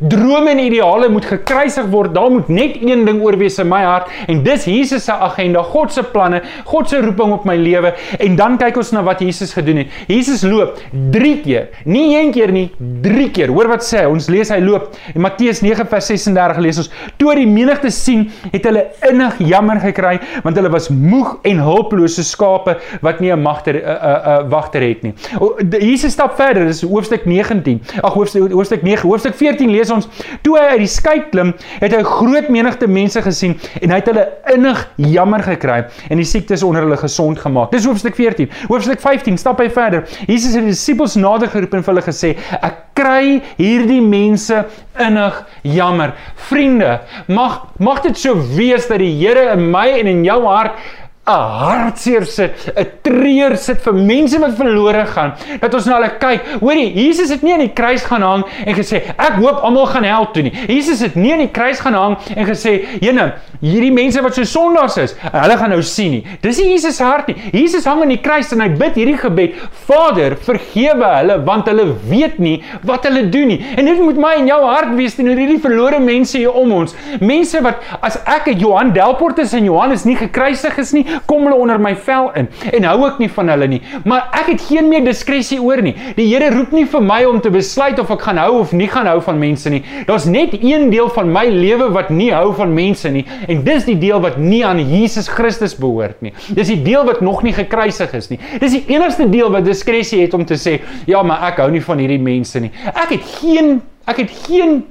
drome 0.00 0.50
en 0.50 0.58
ideale 0.58 1.08
moet 1.08 1.24
gekruisig 1.24 1.86
word. 1.92 2.14
Daar 2.14 2.30
moet 2.30 2.48
net 2.48 2.76
een 2.82 3.04
ding 3.06 3.22
oorwees 3.22 3.58
in 3.62 3.68
my 3.70 3.82
hart 3.84 4.10
en 4.28 4.42
dis 4.44 4.66
Jesus 4.68 5.04
se 5.04 5.12
agenda, 5.12 5.62
God 5.62 5.92
se 5.92 6.02
planne, 6.02 6.42
God 6.68 6.88
se 6.90 7.00
roeping 7.04 7.32
op 7.32 7.44
my 7.48 7.56
lewe. 7.56 7.94
En 8.18 8.36
dan 8.36 8.58
kyk 8.60 8.78
ons 8.80 8.92
na 8.94 9.02
wat 9.06 9.22
Jesus 9.24 9.54
gedoen 9.56 9.82
het. 9.82 9.94
Jesus 10.10 10.44
loop 10.46 10.80
3 11.14 11.34
keer, 11.44 11.68
nie 11.84 12.06
een 12.18 12.32
keer 12.34 12.52
nie, 12.54 12.66
3 13.04 13.28
keer. 13.34 13.52
Hoor 13.54 13.70
wat 13.72 13.86
sê 13.86 14.02
hy? 14.02 14.10
Ons 14.10 14.28
lees 14.32 14.50
hy 14.52 14.60
loop. 14.64 14.90
In 15.14 15.24
Matteus 15.24 15.62
9 15.64 15.86
vers 15.90 16.10
36 16.10 16.60
lees 16.64 16.80
ons: 16.82 16.90
"Toe 17.18 17.34
die 17.34 17.48
menigte 17.48 17.90
sien, 17.90 18.28
het 18.52 18.64
hulle 18.64 18.86
innig 19.08 19.38
jammer 19.38 19.80
gekry, 19.80 20.18
want 20.44 20.56
hulle 20.56 20.70
was 20.72 20.88
moeg 20.88 21.38
en 21.44 21.62
hulpeloos 21.64 22.18
soos 22.18 22.30
skape 22.34 22.76
wat 23.02 23.20
nie 23.20 23.32
'n 23.32 23.42
magter 23.42 23.74
'n 23.74 23.82
uh, 23.82 23.90
'n 23.90 23.94
uh, 23.94 24.38
uh, 24.44 24.50
wagter 24.50 24.82
het 24.82 25.02
nie." 25.02 25.14
O, 25.40 25.56
Jesus 25.80 26.12
stap 26.12 26.36
verder. 26.36 26.66
Dis 26.66 26.82
hoofstuk 26.82 27.24
19. 27.26 27.80
Ag 28.02 28.14
hoofstuk 28.14 28.52
hoofstuk 28.52 28.82
9, 28.82 29.08
hoofstuk 29.08 29.34
14 29.44 29.72
lees 29.72 29.92
ons 29.94 30.08
toe 30.44 30.56
hy 30.58 30.66
uit 30.74 30.84
die 30.84 30.90
skei 30.90 31.16
klim, 31.30 31.52
het 31.80 31.92
hy 31.92 32.00
'n 32.00 32.10
groot 32.16 32.48
menigte 32.48 32.88
mense 32.88 33.22
gesien 33.22 33.58
en 33.80 33.90
hy 33.90 34.00
het 34.00 34.10
hulle 34.10 34.26
innig 34.54 34.86
jammer 34.96 35.42
gekry 35.42 35.84
en 36.10 36.16
die 36.16 36.28
siektes 36.28 36.62
onder 36.62 36.82
hulle 36.82 36.96
gesond 36.96 37.38
gemaak. 37.38 37.70
Dis 37.72 37.84
hoofstuk 37.84 38.14
14. 38.14 38.48
Hoofstuk 38.68 39.00
15 39.00 39.38
stap 39.38 39.60
hy 39.60 39.68
verder. 39.70 40.04
Jesus 40.26 40.54
het 40.54 40.64
die 40.64 40.74
disippels 40.74 41.16
nader 41.16 41.48
geroep 41.48 41.74
en 41.74 41.84
vir 41.84 41.94
hulle 41.94 42.06
gesê: 42.06 42.36
"Ek 42.62 42.84
kry 42.94 43.42
hierdie 43.58 44.02
mense 44.02 44.64
innig 44.98 45.40
jammer. 45.62 46.14
Vriende, 46.48 47.00
mag 47.26 47.64
mag 47.78 48.02
dit 48.06 48.18
so 48.18 48.38
wees 48.54 48.86
dat 48.88 49.02
die 49.02 49.12
Here 49.18 49.50
in 49.54 49.70
my 49.70 49.88
en 49.98 50.10
in 50.10 50.24
jou 50.26 50.40
hart 50.46 50.78
'n 51.26 51.32
hartseer 51.32 52.26
sit, 52.26 52.52
'n 52.76 52.86
treur 53.02 53.56
sit 53.56 53.80
vir 53.80 53.94
mense 53.94 54.38
wat 54.38 54.56
verlore 54.58 55.06
gaan. 55.06 55.32
Dat 55.60 55.74
ons 55.74 55.86
na 55.86 55.96
hulle 55.96 56.10
kyk. 56.20 56.42
Hoorie, 56.60 56.92
Jesus 56.92 57.30
het 57.32 57.42
nie 57.42 57.54
aan 57.54 57.64
die 57.64 57.72
kruis 57.72 58.04
gaan 58.04 58.20
hang 58.22 58.44
en 58.66 58.74
gesê 58.76 59.00
ek 59.16 59.38
hoop 59.40 59.62
almal 59.64 59.86
gaan 59.86 60.04
hel 60.04 60.26
toe 60.34 60.42
nie. 60.42 60.52
Jesus 60.68 61.00
het 61.00 61.16
nie 61.16 61.32
aan 61.32 61.46
die 61.46 61.48
kruis 61.48 61.80
gaan 61.80 61.96
hang 61.96 62.16
en 62.36 62.44
gesê, 62.44 62.84
"Jene, 63.00 63.32
hierdie 63.62 63.92
mense 63.92 64.20
wat 64.20 64.34
so 64.34 64.44
sondaars 64.44 64.96
is, 64.98 65.14
hulle 65.32 65.56
gaan 65.56 65.70
nou 65.70 65.80
sien 65.82 66.10
nie." 66.10 66.26
Dis 66.42 66.58
nie 66.58 66.72
Jesus 66.72 66.96
se 66.96 67.04
hart 67.04 67.28
nie. 67.28 67.36
Jesus 67.52 67.86
hang 67.86 68.02
aan 68.02 68.12
die 68.12 68.20
kruis 68.20 68.52
en 68.52 68.60
hy 68.60 68.68
bid 68.68 68.94
hierdie 68.94 69.16
gebed: 69.16 69.54
"Vader, 69.88 70.36
vergewe 70.36 71.08
hulle 71.08 71.42
want 71.44 71.66
hulle 71.66 71.94
weet 72.06 72.38
nie 72.38 72.62
wat 72.82 73.04
hulle 73.04 73.30
doen 73.30 73.48
nie." 73.48 73.64
En 73.78 73.84
dit 73.86 73.98
moet 73.98 74.16
my 74.16 74.34
en 74.34 74.46
jou 74.46 74.62
hart 74.62 74.94
wees 74.94 75.14
teenoor 75.14 75.36
hierdie 75.36 75.60
verlore 75.60 76.00
mense 76.00 76.36
hier 76.36 76.52
om 76.52 76.70
ons. 76.72 76.94
Mense 77.20 77.62
wat 77.62 77.76
as 78.02 78.18
ek 78.26 78.48
'n 78.48 78.58
Johan 78.58 78.92
Delport 78.92 79.38
is 79.38 79.54
en 79.54 79.64
Johannes 79.64 80.04
nie 80.04 80.16
gekruisig 80.16 80.78
is 80.78 80.92
nie, 80.92 81.06
kom 81.26 81.46
hulle 81.46 81.58
onder 81.60 81.80
my 81.82 81.94
vel 81.96 82.30
in 82.38 82.48
en 82.72 82.88
hou 82.88 83.06
ek 83.08 83.20
nie 83.22 83.30
van 83.32 83.52
hulle 83.52 83.68
nie. 83.70 83.80
Maar 84.04 84.28
ek 84.40 84.52
het 84.54 84.66
geen 84.68 84.88
meer 84.90 85.04
diskresie 85.06 85.60
oor 85.62 85.82
nie. 85.84 85.94
Die 86.18 86.26
Here 86.30 86.50
roep 86.54 86.72
nie 86.74 86.86
vir 86.90 87.04
my 87.04 87.20
om 87.28 87.40
te 87.44 87.52
besluit 87.54 87.98
of 88.02 88.10
ek 88.14 88.24
gaan 88.26 88.40
hou 88.42 88.60
of 88.60 88.72
nie 88.76 88.88
gaan 88.90 89.08
hou 89.10 89.20
van 89.24 89.38
mense 89.40 89.70
nie. 89.70 89.82
Daar's 90.08 90.26
net 90.30 90.56
een 90.60 90.88
deel 90.92 91.10
van 91.14 91.30
my 91.32 91.44
lewe 91.52 91.90
wat 91.94 92.10
nie 92.14 92.30
hou 92.34 92.52
van 92.56 92.74
mense 92.74 93.10
nie 93.10 93.24
en 93.48 93.64
dis 93.66 93.86
die 93.88 93.98
deel 94.00 94.22
wat 94.24 94.38
nie 94.40 94.62
aan 94.66 94.80
Jesus 94.82 95.28
Christus 95.30 95.76
behoort 95.78 96.22
nie. 96.24 96.34
Dis 96.56 96.72
die 96.72 96.80
deel 96.84 97.04
wat 97.08 97.22
nog 97.24 97.42
nie 97.46 97.54
gekruisig 97.54 98.14
is 98.16 98.30
nie. 98.32 98.40
Dis 98.62 98.74
die 98.76 98.84
enigste 98.94 99.28
deel 99.30 99.52
wat 99.54 99.66
diskresie 99.66 100.22
het 100.24 100.34
om 100.34 100.44
te 100.48 100.58
sê, 100.60 100.78
ja, 101.10 101.22
maar 101.22 101.44
ek 101.50 101.62
hou 101.62 101.70
nie 101.72 101.82
van 101.84 102.00
hierdie 102.02 102.20
mense 102.22 102.60
nie. 102.62 102.72
Ek 102.94 103.16
het 103.16 103.30
geen 103.40 103.78
ek 104.04 104.18
het 104.20 104.32
geen 104.44 104.82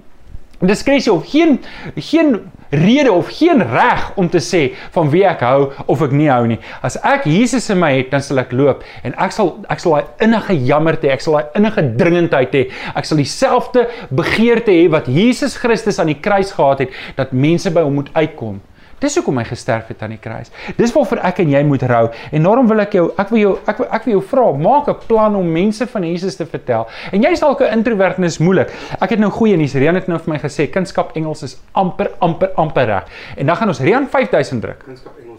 diskresie 0.63 1.11
of 1.13 1.27
geen 1.29 1.59
geen 1.95 2.37
rede 2.73 3.11
of 3.11 3.29
geen 3.37 3.61
reg 3.61 4.11
om 4.19 4.29
te 4.29 4.41
sê 4.43 4.63
van 4.95 5.11
wie 5.13 5.23
ek 5.29 5.43
hou 5.45 5.71
of 5.85 6.03
ek 6.05 6.15
nie 6.15 6.29
hou 6.31 6.43
nie. 6.49 6.59
As 6.81 6.97
ek 7.05 7.27
Jesus 7.29 7.69
in 7.73 7.79
my 7.81 7.93
het, 7.95 8.11
dan 8.13 8.23
sal 8.25 8.41
ek 8.43 8.53
loop 8.55 8.83
en 9.05 9.15
ek 9.21 9.35
sal 9.35 9.55
ek 9.71 9.83
sal 9.83 9.97
daai 9.97 10.27
innige 10.27 10.57
jammerte, 10.67 11.11
ek 11.13 11.23
sal 11.23 11.39
daai 11.39 11.57
innige 11.59 11.85
dringendheid 11.99 12.57
hê. 12.57 12.65
Ek 12.97 13.07
sal 13.07 13.21
dieselfde 13.21 13.87
begeerte 14.11 14.73
hê 14.73 14.87
wat 14.91 15.09
Jesus 15.11 15.57
Christus 15.61 16.01
aan 16.01 16.11
die 16.11 16.19
kruis 16.21 16.53
gehad 16.55 16.85
het 16.85 17.01
dat 17.17 17.33
mense 17.33 17.71
by 17.73 17.85
hom 17.85 18.01
moet 18.01 18.13
uitkom. 18.17 18.61
Dis 19.03 19.17
hoekom 19.19 19.41
hy 19.41 19.43
gesterf 19.49 19.89
het 19.91 20.03
aan 20.05 20.13
die 20.15 20.21
kruis. 20.21 20.51
Dis 20.77 20.93
waarvoor 20.95 21.19
ek 21.27 21.41
en 21.43 21.49
jy 21.51 21.63
moet 21.67 21.83
rou. 21.91 22.05
En 22.31 22.47
daarom 22.47 22.69
wil 22.71 22.83
ek 22.85 22.95
jou 22.95 23.09
ek 23.19 23.33
wil 23.33 23.41
jou 23.41 23.53
ek 23.67 23.81
wil, 23.81 23.89
ek 23.97 24.07
wil 24.07 24.13
jou 24.15 24.21
vra, 24.31 24.45
maak 24.55 24.87
'n 24.87 25.07
plan 25.07 25.35
om 25.35 25.51
mense 25.51 25.87
van 25.87 26.03
Jesus 26.03 26.35
te 26.35 26.45
vertel. 26.45 26.87
En 27.11 27.21
jy's 27.21 27.39
dalk 27.39 27.61
'n 27.61 27.73
introvert 27.73 28.17
en 28.17 28.23
is 28.23 28.37
moeilik. 28.37 28.71
Ek 29.01 29.09
het 29.09 29.19
nou 29.19 29.31
goeie 29.31 29.57
nuus. 29.57 29.73
Rian 29.73 29.95
het 29.95 30.07
nou 30.07 30.19
vir 30.19 30.33
my 30.33 30.39
gesê 30.39 30.69
kunskap 30.69 31.15
Engels 31.15 31.43
is 31.43 31.57
amper 31.73 32.11
amper 32.19 32.51
amper 32.55 32.85
reg. 32.85 33.03
En 33.37 33.45
dan 33.45 33.55
gaan 33.55 33.67
ons 33.67 33.79
Rian 33.79 34.07
5000 34.07 34.61
druk. 34.61 34.83
Kunskap 34.85 35.13
Engels 35.19 35.32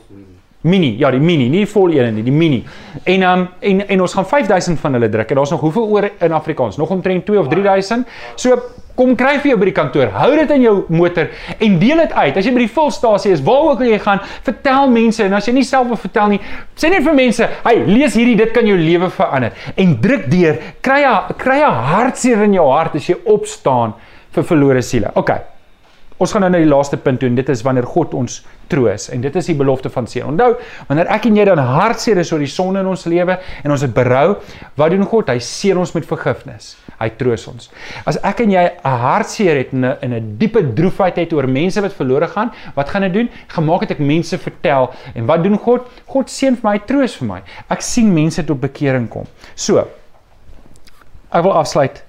mini. 0.64 0.94
Ja, 0.98 1.11
die 1.11 1.20
mini, 1.20 1.48
nie 1.48 1.64
die 1.64 1.70
vol 1.70 1.92
een 1.92 2.14
nie, 2.14 2.24
die 2.27 2.33
mini. 2.33 2.62
En 3.05 3.27
um 3.29 3.48
en 3.61 3.85
en 3.88 4.00
ons 4.00 4.14
gaan 4.16 4.27
5000 4.27 4.81
van 4.81 4.98
hulle 4.98 5.09
druk. 5.09 5.31
En 5.31 5.37
daar's 5.42 5.50
nog 5.50 5.61
hoeveel 5.61 5.90
oor 5.90 6.11
in 6.18 6.33
Afrikaans? 6.33 6.77
Nog 6.77 6.90
omtrent 6.90 7.27
2 7.27 7.38
of 7.38 7.48
3000. 7.48 8.09
So 8.35 8.57
Kom 8.94 9.16
kry 9.18 9.40
vir 9.42 9.50
jou 9.50 9.57
by 9.59 9.66
die 9.66 9.74
kantoor. 9.74 10.11
Hou 10.14 10.29
dit 10.38 10.50
in 10.55 10.62
jou 10.62 10.74
motor 10.94 11.27
en 11.59 11.79
deel 11.81 12.03
dit 12.05 12.12
uit. 12.14 12.37
As 12.38 12.46
jy 12.46 12.53
by 12.55 12.62
die 12.62 12.70
volstasie 12.77 13.33
is, 13.35 13.42
waar 13.42 13.72
ook 13.72 13.81
al 13.83 13.90
jy 13.90 13.98
gaan, 14.05 14.20
vertel 14.46 14.92
mense 14.94 15.24
en 15.24 15.35
as 15.35 15.48
jy 15.50 15.55
nie 15.57 15.64
self 15.66 15.88
wil 15.90 15.98
vertel 15.98 16.37
nie, 16.37 16.38
sê 16.79 16.92
net 16.92 17.03
vir 17.03 17.14
mense, 17.14 17.48
"Hey, 17.64 17.83
lees 17.87 18.14
hierdie, 18.14 18.37
dit 18.37 18.53
kan 18.53 18.66
jou 18.66 18.77
lewe 18.79 19.11
verander." 19.11 19.53
En 19.77 20.00
druk 20.00 20.31
deur. 20.31 20.59
Kry 20.81 21.03
'n 21.03 21.35
kry 21.37 21.59
'n 21.59 21.72
hartseer 21.72 22.44
in 22.44 22.55
jou 22.55 22.70
hart 22.70 22.94
as 22.94 23.09
jy 23.09 23.16
opstaan 23.24 23.94
vir 24.31 24.44
verlore 24.44 24.83
siele. 24.83 25.11
OK. 25.16 25.54
Ons 26.25 26.33
gaan 26.33 26.41
nou 26.47 26.49
na 26.55 26.61
die 26.63 26.69
laaste 26.71 26.97
punt 26.97 27.21
toe 27.21 27.29
en 27.29 27.35
dit 27.37 27.51
is 27.53 27.63
wanneer 27.67 27.85
God 27.85 28.15
ons 28.17 28.39
troos 28.73 29.11
en 29.13 29.21
dit 29.21 29.35
is 29.37 29.49
die 29.51 29.57
belofte 29.59 29.91
van 29.93 30.07
seën. 30.09 30.25
Onthou, 30.25 30.55
wanneer 30.89 31.11
ek 31.13 31.27
en 31.29 31.37
jy 31.37 31.45
dan 31.51 31.61
hartseer 31.61 32.21
is 32.23 32.31
oor 32.33 32.41
die 32.41 32.49
sonde 32.49 32.81
in 32.81 32.89
ons 32.89 33.05
lewe 33.11 33.37
en 33.61 33.75
ons 33.75 33.85
het 33.85 33.93
berou, 33.93 34.39
wat 34.81 34.95
doen 34.95 35.05
God? 35.11 35.29
Hy 35.29 35.43
seën 35.45 35.77
ons 35.77 35.93
met 35.93 36.09
vergifnis. 36.09 36.71
Hy 36.97 37.11
troos 37.21 37.45
ons. 37.51 37.69
As 38.09 38.17
ek 38.25 38.41
en 38.47 38.55
jy 38.55 38.65
'n 38.65 38.97
hartseer 39.05 39.61
het 39.61 39.73
en 39.75 39.85
'n 39.85 39.97
in 40.01 40.15
'n 40.15 40.39
diepe 40.39 40.63
droefheid 40.75 41.17
het 41.17 41.33
oor 41.33 41.47
mense 41.47 41.81
wat 41.81 41.93
verlore 41.93 42.29
gaan, 42.29 42.53
wat 42.75 42.89
gaan 42.89 43.05
ek 43.05 43.13
doen? 43.13 43.29
Gemaak 43.49 43.81
het 43.83 43.91
ek 43.91 43.99
mense 43.99 44.39
vertel 44.39 44.95
en 45.15 45.27
wat 45.27 45.43
doen 45.43 45.59
God? 45.59 45.83
God 46.07 46.31
seën 46.31 46.57
vir 46.57 46.71
my, 46.71 46.79
troos 46.79 47.17
vir 47.17 47.29
my. 47.29 47.43
Ek 47.69 47.83
sien 47.83 48.15
mense 48.15 48.43
tot 48.45 48.61
bekering 48.61 49.09
kom. 49.11 49.27
So, 49.55 49.89
ek 51.31 51.43
wil 51.43 51.53
afsluit 51.53 52.03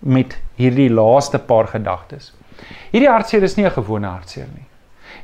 met 0.00 0.38
hierdie 0.56 0.90
laaste 0.90 1.38
paar 1.38 1.66
gedagtes. 1.66 2.32
Hierdie 2.90 3.10
hartseer 3.10 3.42
is 3.42 3.56
nie 3.56 3.64
'n 3.64 3.70
gewone 3.70 4.06
hartseer 4.06 4.48
nie. 4.54 4.66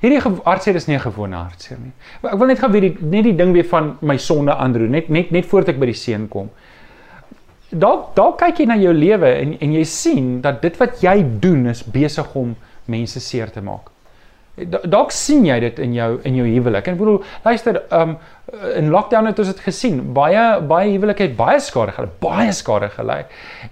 Hierdie 0.01 0.21
hartseer 0.45 0.77
is 0.77 0.87
nie 0.87 0.97
'n 0.97 1.01
gewone 1.01 1.37
hartseer 1.37 1.79
nie. 1.79 1.93
Ek 2.23 2.39
wil 2.39 2.47
net 2.47 2.59
gou 2.59 2.71
weer 2.71 2.81
die 2.81 2.97
net 3.01 3.25
die 3.25 3.37
ding 3.37 3.53
weer 3.53 3.65
van 3.65 3.97
my 4.01 4.17
sonde 4.17 4.55
aandroe, 4.55 4.89
net 4.89 5.09
net 5.09 5.31
net 5.31 5.47
voordat 5.47 5.75
ek 5.75 5.81
by 5.81 5.87
die 5.87 5.95
seën 5.95 6.29
kom. 6.29 6.51
Dalk 7.71 8.15
dalk 8.15 8.39
kyk 8.39 8.59
jy 8.59 8.67
na 8.67 8.77
jou 8.77 8.93
lewe 8.93 9.27
en 9.27 9.59
en 9.61 9.73
jy 9.73 9.85
sien 9.85 10.41
dat 10.41 10.63
dit 10.63 10.77
wat 10.79 11.01
jy 11.01 11.25
doen 11.41 11.67
is 11.67 11.83
besig 11.83 12.35
om 12.35 12.57
mense 12.87 13.21
seer 13.21 13.51
te 13.51 13.61
maak. 13.61 13.96
Dalk 14.65 15.11
sien 15.13 15.45
jy 15.45 15.59
dit 15.61 15.79
in 15.85 15.93
jou 15.93 16.15
in 16.25 16.37
jou 16.39 16.47
huwelik. 16.49 16.87
En 16.89 16.95
ek 16.97 17.01
bedoel, 17.01 17.19
luister, 17.45 17.83
um 17.93 18.15
in 18.79 18.89
lockdown 18.95 19.27
het 19.27 19.41
ons 19.43 19.51
dit 19.51 19.61
gesien. 19.67 19.99
Baie 20.17 20.45
baie 20.65 20.95
huwelike 20.95 21.27
het 21.27 21.35
baie 21.37 21.59
skade 21.61 21.93
gelei, 21.93 22.13
baie 22.23 22.55
skade 22.57 22.89
gelei. 22.95 23.19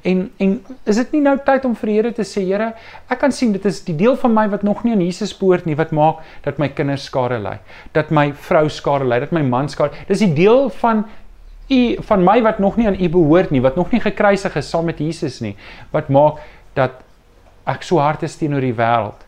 En 0.05 0.27
en 0.45 0.53
is 0.85 1.01
dit 1.01 1.17
nie 1.17 1.23
nou 1.25 1.37
tyd 1.47 1.65
om 1.65 1.77
vir 1.79 1.89
die 1.91 1.97
Here 1.97 2.13
te 2.13 2.27
sê, 2.29 2.45
Here, 2.45 2.73
ek 3.09 3.23
kan 3.23 3.33
sien 3.33 3.55
dit 3.55 3.65
is 3.71 3.81
die 3.87 3.97
deel 3.97 4.19
van 4.21 4.35
my 4.37 4.45
wat 4.53 4.67
nog 4.67 4.85
nie 4.85 4.93
aan 4.93 5.05
Jesus 5.07 5.33
behoort 5.39 5.65
nie 5.65 5.79
wat 5.79 5.95
maak 5.95 6.21
dat 6.45 6.61
my 6.61 6.69
kinders 6.69 7.09
skade 7.09 7.41
ly, 7.41 7.57
dat 7.97 8.13
my 8.13 8.33
vrou 8.49 8.67
skade 8.69 9.09
ly, 9.09 9.23
dat 9.25 9.33
my 9.33 9.45
man 9.47 9.73
skade. 9.73 9.97
Dis 10.11 10.21
die 10.27 10.35
deel 10.37 10.69
van 10.83 11.07
u 11.73 11.83
van 12.11 12.25
my 12.29 12.43
wat 12.45 12.61
nog 12.61 12.77
nie 12.77 12.91
aan 12.91 13.01
u 13.01 13.09
behoort 13.09 13.55
nie, 13.55 13.65
wat 13.65 13.81
nog 13.81 13.95
nie 13.95 14.05
gekruisig 14.05 14.57
is 14.61 14.69
saam 14.69 14.85
met 14.91 15.01
Jesus 15.01 15.41
nie, 15.41 15.57
wat 15.97 16.13
maak 16.13 16.45
dat 16.77 17.01
ek 17.65 17.87
so 17.87 18.03
hard 18.05 18.27
is 18.27 18.37
teenoor 18.37 18.61
die 18.61 18.77
wêreld. 18.77 19.24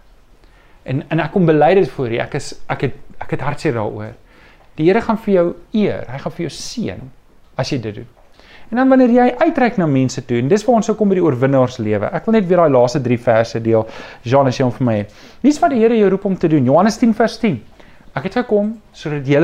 En 0.86 1.02
en 1.10 1.20
ek 1.20 1.32
kom 1.34 1.46
bely 1.48 1.74
dit 1.74 1.90
voor 1.96 2.12
U. 2.12 2.18
Ek 2.22 2.36
is 2.38 2.52
ek 2.72 2.86
het 2.86 2.94
ek 3.22 3.30
het 3.36 3.40
hartseer 3.46 3.74
daaroor. 3.74 4.12
Die 4.76 4.86
Here 4.86 5.00
gaan 5.00 5.18
vir 5.18 5.34
jou 5.34 5.46
eer. 5.72 6.04
Hy 6.12 6.18
gaan 6.22 6.34
vir 6.36 6.46
jou 6.46 6.52
seën 6.52 7.02
as 7.56 7.72
jy 7.72 7.78
dit 7.80 8.02
doen. 8.02 8.08
En 8.70 8.80
dan 8.80 8.90
wanneer 8.90 9.12
jy 9.14 9.26
uitreik 9.38 9.78
na 9.78 9.86
mense 9.86 10.24
toe 10.26 10.40
en 10.42 10.48
dis 10.50 10.64
waar 10.66 10.80
ons 10.80 10.88
sou 10.90 10.96
kom 10.98 11.08
by 11.08 11.20
die 11.20 11.24
oorwinnaars 11.24 11.78
lewe. 11.78 12.10
Ek 12.10 12.26
wil 12.26 12.34
net 12.34 12.48
weer 12.50 12.64
daai 12.64 12.74
laaste 12.74 13.00
3 13.02 13.18
verse 13.22 13.62
deel. 13.62 13.86
Jean 14.26 14.50
as 14.50 14.58
jy 14.58 14.66
hom 14.66 14.74
vir 14.74 14.86
my 14.88 14.96
het. 15.04 15.14
Dis 15.42 15.60
wat 15.62 15.72
die 15.74 15.80
Here 15.80 15.96
jou 15.96 16.10
roep 16.10 16.26
om 16.26 16.36
te 16.36 16.50
doen. 16.50 16.66
Johannes 16.66 16.98
10 16.98 17.14
vers 17.14 17.38
10. 17.42 17.60
Ek 18.16 18.28
het 18.28 18.38
gekom 18.42 18.74
sodat 18.92 19.26
jy 19.28 19.40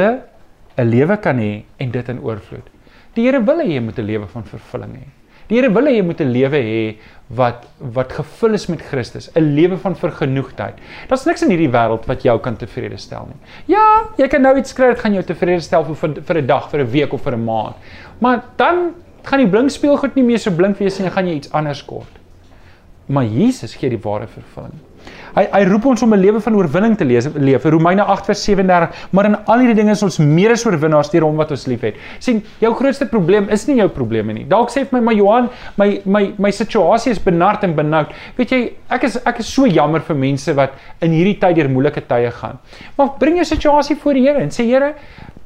'n 0.79 0.89
lewe 0.89 1.17
kan 1.17 1.39
hê 1.39 1.65
en 1.79 1.91
dit 1.91 2.09
in 2.09 2.21
oorvloed. 2.21 2.69
Die 3.15 3.25
Here 3.27 3.41
wil 3.45 3.59
hê 3.61 3.75
jy 3.75 3.81
moet 3.81 3.99
'n 3.99 4.07
lewe 4.07 4.27
van 4.27 4.45
vervulling 4.45 4.95
hê. 4.97 5.22
Die 5.53 5.59
Here 5.59 5.69
wil 5.69 5.85
hê 5.85 5.99
jy 5.99 6.05
moet 6.09 6.21
'n 6.25 6.33
lewe 6.33 6.59
hê 6.65 6.97
wat 7.37 7.67
wat 7.79 8.13
gevul 8.17 8.55
is 8.57 8.67
met 8.73 8.81
Christus, 8.81 9.29
'n 9.37 9.53
lewe 9.55 9.77
van 9.77 9.95
vergenoegdheid. 9.95 10.79
Daar's 11.09 11.27
niks 11.27 11.43
in 11.43 11.51
hierdie 11.51 11.69
wêreld 11.69 12.07
wat 12.09 12.23
jou 12.23 12.39
kan 12.41 12.57
tevrede 12.57 12.97
stel 12.97 13.29
nie. 13.29 13.37
Ja, 13.75 14.09
jy 14.17 14.29
kan 14.29 14.41
nou 14.41 14.57
iets 14.57 14.73
kry 14.73 14.89
wat 14.89 15.01
gaan 15.01 15.13
jou 15.13 15.23
tevrede 15.23 15.61
stel 15.61 15.85
vir 15.85 16.23
vir 16.25 16.37
'n 16.39 16.47
dag, 16.47 16.71
vir 16.71 16.81
'n 16.81 16.91
week 16.91 17.13
of 17.13 17.21
vir 17.21 17.35
'n 17.37 17.45
maand. 17.45 17.75
Maar 18.19 18.43
dan 18.57 18.95
gaan 19.25 19.41
die 19.41 19.49
blink 19.49 19.71
speelgoed 19.71 20.15
nie 20.15 20.25
meer 20.25 20.39
so 20.39 20.51
blink 20.51 20.79
wees 20.79 20.99
en 21.01 21.11
gaan 21.11 21.27
jy 21.27 21.35
iets 21.35 21.53
anders 21.53 21.85
kort. 21.85 22.19
Maar 23.07 23.25
Jesus 23.25 23.75
gee 23.75 23.91
die 23.91 24.01
ware 24.01 24.27
vervulling. 24.27 24.81
Hy 25.37 25.45
hy 25.53 25.63
roep 25.69 25.87
ons 25.93 26.03
om 26.03 26.13
'n 26.13 26.21
lewe 26.21 26.41
van 26.41 26.55
oorwinning 26.55 26.97
te 26.97 27.05
leef. 27.05 27.27
leef. 27.35 27.65
Romeine 27.65 28.03
8:37, 28.03 28.91
maar 29.11 29.25
in 29.25 29.37
al 29.47 29.59
hierdie 29.59 29.75
dinge 29.75 29.93
is 29.93 30.03
ons 30.03 30.19
meer 30.19 30.53
as 30.53 30.67
oorwinnaars 30.67 31.11
deur 31.11 31.23
hom 31.23 31.37
wat 31.37 31.51
ons 31.51 31.67
liefhet. 31.67 31.95
sien, 32.19 32.43
jou 32.61 32.75
grootste 32.75 33.07
probleem 33.07 33.49
is 33.49 33.67
nie 33.67 33.77
jou 33.77 33.89
probleme 33.89 34.33
nie. 34.33 34.45
Dalk 34.45 34.71
sê 34.71 34.85
vir 34.85 35.01
my, 35.01 35.01
maar 35.01 35.15
Johan, 35.15 35.51
my 35.77 36.01
my 36.05 36.35
my 36.39 36.51
situasie 36.51 37.11
is 37.11 37.19
benard 37.19 37.65
en 37.65 37.75
benoud. 37.75 38.13
Weet 38.37 38.51
jy, 38.51 38.73
ek 38.91 39.05
is 39.05 39.17
ek 39.27 39.41
is 39.41 39.47
so 39.47 39.67
jammer 39.67 40.01
vir 40.01 40.17
mense 40.17 40.55
wat 40.55 40.73
in 41.01 41.11
hierdie 41.11 41.39
tyd 41.41 41.57
deur 41.57 41.69
moeilike 41.69 42.07
tye 42.07 42.31
gaan. 42.31 42.59
Maar 42.97 43.09
bring 43.19 43.37
jou 43.37 43.45
situasie 43.45 43.97
voor 43.97 44.15
die 44.15 44.23
Here 44.23 44.39
en 44.39 44.51
sê 44.51 44.65
Here, 44.65 44.95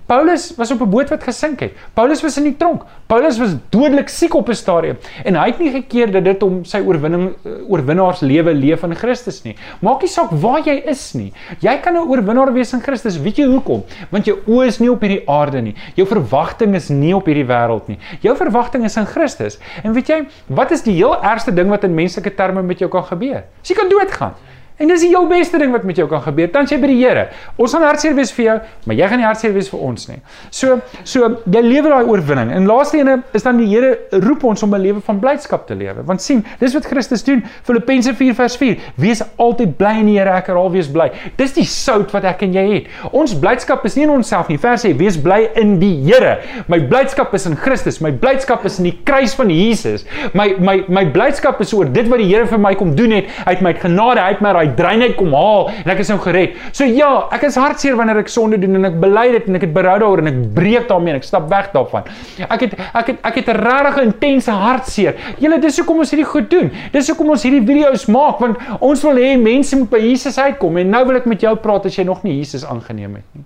Paulus 0.07 0.55
was 0.57 0.71
op 0.71 0.81
'n 0.81 0.90
boot 0.90 1.09
wat 1.09 1.23
gesink 1.23 1.61
het. 1.61 1.73
Paulus 1.95 2.23
was 2.23 2.37
in 2.37 2.42
die 2.42 2.57
tronk. 2.57 2.83
Paulus 3.07 3.38
was 3.38 3.57
dodelik 3.69 4.09
siek 4.09 4.35
op 4.35 4.49
'n 4.49 4.55
stadium 4.55 4.97
en 5.25 5.35
hy 5.35 5.47
het 5.47 5.59
nie 5.59 5.71
gekeer 5.71 6.12
dat 6.12 6.25
dit 6.25 6.42
om 6.42 6.64
sy 6.64 6.79
oorwinning 6.79 7.35
eh, 7.45 7.51
oorwinnaars 7.69 8.21
lewe 8.21 8.55
leef 8.55 8.83
in 8.83 8.95
Christus 8.95 9.42
nie. 9.42 9.57
Maak 9.81 10.01
nie 10.01 10.09
saak 10.09 10.31
waar 10.31 10.61
jy 10.64 10.83
is 10.87 11.12
nie. 11.14 11.33
Jy 11.59 11.79
kan 11.83 11.95
'n 11.95 12.09
oorwinnaar 12.09 12.53
wees 12.53 12.73
in 12.73 12.81
Christus. 12.81 13.19
Weet 13.19 13.37
jy 13.37 13.45
hoekom? 13.47 13.83
Want 14.11 14.25
jou 14.25 14.38
oë 14.47 14.66
is 14.66 14.79
nie 14.79 14.90
op 14.90 15.01
hierdie 15.01 15.29
aarde 15.29 15.61
nie. 15.61 15.75
Jou 15.95 16.07
verwagting 16.07 16.75
is 16.75 16.88
nie 16.88 17.14
op 17.14 17.27
hierdie 17.27 17.47
wêreld 17.47 17.88
nie. 17.88 17.99
Jou 18.21 18.37
verwagting 18.37 18.85
is 18.85 18.97
in 18.97 19.07
Christus. 19.07 19.59
En 19.83 19.92
weet 19.92 20.07
jy, 20.07 20.27
wat 20.47 20.71
is 20.71 20.83
die 20.83 20.95
heel 20.95 21.23
ergste 21.23 21.55
ding 21.55 21.69
wat 21.69 21.85
in 21.85 21.95
menslike 21.95 22.35
terme 22.35 22.62
met 22.62 22.79
jou 22.79 22.90
kan 22.90 23.05
gebeur? 23.05 23.45
Jy 23.62 23.75
kan 23.75 23.88
doodgaan. 23.88 24.35
En 24.76 24.90
dis 24.90 25.00
die 25.06 25.08
heel 25.08 25.24
beste 25.30 25.56
ding 25.56 25.72
wat 25.72 25.86
met 25.88 25.96
jou 25.96 26.04
kan 26.08 26.20
gebeur. 26.20 26.50
Dan 26.52 26.66
sê 26.68 26.76
by 26.80 26.90
die 26.90 26.98
Here, 27.00 27.28
ons 27.56 27.72
gaan 27.72 27.84
hartseer 27.86 28.12
wees 28.16 28.32
vir 28.36 28.44
jou, 28.44 28.56
maar 28.84 28.96
jy 28.98 29.06
gaan 29.08 29.20
nie 29.22 29.26
hartseer 29.26 29.54
wees 29.54 29.70
vir 29.72 29.84
ons 29.88 30.08
nie. 30.10 30.18
So, 30.52 30.80
so 31.08 31.30
jy 31.48 31.62
lewe 31.64 31.92
daai 31.92 32.10
oorwinning. 32.10 32.50
En 32.52 32.68
laaste 32.68 32.98
ene 33.00 33.22
is 33.36 33.46
dan 33.46 33.56
die 33.60 33.68
Here 33.70 33.94
roep 34.26 34.44
ons 34.44 34.62
om 34.66 34.74
'n 34.74 34.80
lewe 34.82 35.00
van 35.00 35.20
blydskap 35.20 35.66
te 35.66 35.74
lewe. 35.74 36.04
Want 36.04 36.20
sien, 36.20 36.44
dis 36.60 36.74
wat 36.74 36.84
Christus 36.86 37.24
doen. 37.24 37.42
Filippense 37.62 38.14
4 38.14 38.34
vers 38.34 38.56
4. 38.56 38.76
Wees 38.96 39.22
altyd 39.36 39.76
bly 39.76 39.94
in 40.00 40.06
die 40.06 40.18
Here, 40.18 40.30
ek 40.30 40.46
herhaal 40.52 40.70
wees 40.70 40.88
bly. 40.88 41.10
Dis 41.36 41.54
die 41.54 41.64
sout 41.64 42.12
wat 42.12 42.24
ek 42.24 42.42
en 42.42 42.52
jy 42.52 42.66
het. 42.74 42.86
Ons 43.12 43.34
blydskap 43.34 43.84
is 43.84 43.96
nie 43.96 44.04
in 44.04 44.10
onsself 44.10 44.48
nie. 44.48 44.58
Vers 44.58 44.84
sê, 44.84 44.92
wees 44.96 45.16
bly 45.16 45.48
in 45.54 45.78
die 45.80 46.04
Here. 46.04 46.38
My 46.68 46.78
blydskap 46.80 47.32
is 47.34 47.46
in 47.46 47.56
Christus. 47.56 48.00
My 48.00 48.10
blydskap 48.12 48.64
is 48.64 48.78
in 48.78 48.84
die 48.84 48.98
kruis 49.04 49.34
van 49.34 49.48
Jesus. 49.48 50.04
My 50.34 50.54
my 50.58 50.84
my 50.88 51.04
blydskap 51.04 51.60
is 51.60 51.72
oor 51.72 51.86
dit 51.86 52.08
wat 52.08 52.18
die 52.18 52.28
Here 52.28 52.46
vir 52.46 52.58
my 52.58 52.74
kom 52.74 52.94
doen 52.94 53.10
het. 53.10 53.24
Hy 53.46 53.54
het 53.54 53.62
my 53.62 53.72
genade, 53.72 54.20
hy 54.20 54.34
het 54.34 54.40
my 54.40 54.65
daai 54.66 54.76
dreinheid 54.76 55.16
kom 55.16 55.35
haal 55.37 55.68
en 55.70 55.90
ek 55.92 56.00
is 56.02 56.11
nou 56.11 56.18
gered. 56.22 56.57
So 56.76 56.87
ja, 56.88 57.29
ek 57.35 57.46
is 57.48 57.59
hartseer 57.61 57.96
wanneer 57.98 58.20
ek 58.22 58.31
sonde 58.33 58.59
doen 58.61 58.79
en 58.79 58.88
ek 58.90 58.98
bely 59.02 59.26
dit 59.35 59.48
en 59.48 59.59
ek 59.59 59.66
het 59.66 59.74
berou 59.74 59.96
daaroor 60.02 60.22
en 60.22 60.31
ek 60.31 60.40
breek 60.57 60.88
daarmee 60.90 61.14
en 61.14 61.20
ek 61.20 61.26
stap 61.26 61.48
weg 61.50 61.70
daarvan. 61.74 62.07
Ek 62.46 62.66
het 62.66 62.76
ek 62.87 63.12
het 63.12 63.26
ek 63.31 63.40
het 63.40 63.48
'n 63.48 63.61
regtig 63.62 63.98
intense 64.05 64.50
hartseer. 64.50 65.14
Julle 65.38 65.59
dis 65.61 65.79
hoekom 65.79 65.98
ons 65.98 66.11
hierdie 66.11 66.31
goed 66.31 66.50
doen. 66.50 66.70
Dis 66.92 67.09
hoekom 67.09 67.31
ons 67.31 67.42
hierdie 67.42 67.64
video's 67.66 68.07
maak 68.07 68.40
want 68.40 68.57
ons 68.81 69.02
wil 69.02 69.16
hê 69.16 69.37
mense 69.37 69.76
moet 69.76 69.90
by 69.90 69.98
Jesus 69.98 70.38
uitkom 70.38 70.76
en 70.76 70.90
nou 70.90 71.05
wil 71.07 71.16
ek 71.16 71.26
met 71.26 71.40
jou 71.40 71.55
praat 71.57 71.87
as 71.87 71.96
jy 71.96 72.05
nog 72.05 72.22
nie 72.22 72.38
Jesus 72.38 72.64
aangeneem 72.64 73.14
het 73.14 73.24
nie. 73.35 73.44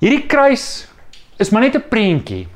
Hierdie 0.00 0.26
kruis 0.26 0.88
is 1.38 1.50
maar 1.50 1.62
net 1.62 1.76
'n 1.76 1.88
prentjie. 1.88 2.46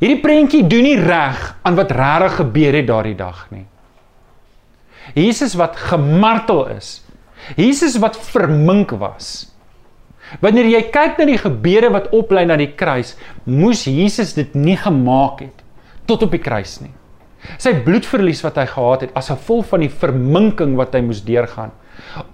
Hierdie 0.00 0.20
prentjie 0.20 0.66
doen 0.66 0.82
nie 0.82 0.96
reg 0.96 1.56
aan 1.62 1.74
wat 1.74 1.90
regtig 1.90 2.36
gebeur 2.36 2.74
het 2.74 2.86
daardie 2.86 3.16
dag 3.16 3.46
nie. 3.50 3.66
Jesus 5.14 5.56
wat 5.58 5.76
gemartel 5.76 6.66
is. 6.76 7.00
Jesus 7.58 7.98
wat 8.02 8.16
vermink 8.16 8.94
was. 9.00 9.52
Wanneer 10.40 10.70
jy 10.70 10.82
kyk 10.94 11.18
na 11.18 11.26
die 11.28 11.40
gebeure 11.40 11.90
wat 11.92 12.12
oplei 12.16 12.44
na 12.48 12.56
die 12.56 12.70
kruis, 12.78 13.16
moes 13.44 13.84
Jesus 13.84 14.32
dit 14.38 14.54
nie 14.56 14.78
gemaak 14.80 15.42
het 15.44 15.58
tot 16.08 16.24
op 16.24 16.32
die 16.34 16.42
kruis 16.42 16.78
nie. 16.82 16.92
Sy 17.60 17.74
bloedverlies 17.84 18.42
wat 18.46 18.58
hy 18.60 18.66
gehad 18.70 19.04
het 19.06 19.16
as 19.18 19.30
gevolg 19.32 19.66
van 19.70 19.84
die 19.84 19.90
verminking 19.90 20.76
wat 20.78 20.94
hy 20.94 21.02
moes 21.04 21.22
deurgaan, 21.26 21.74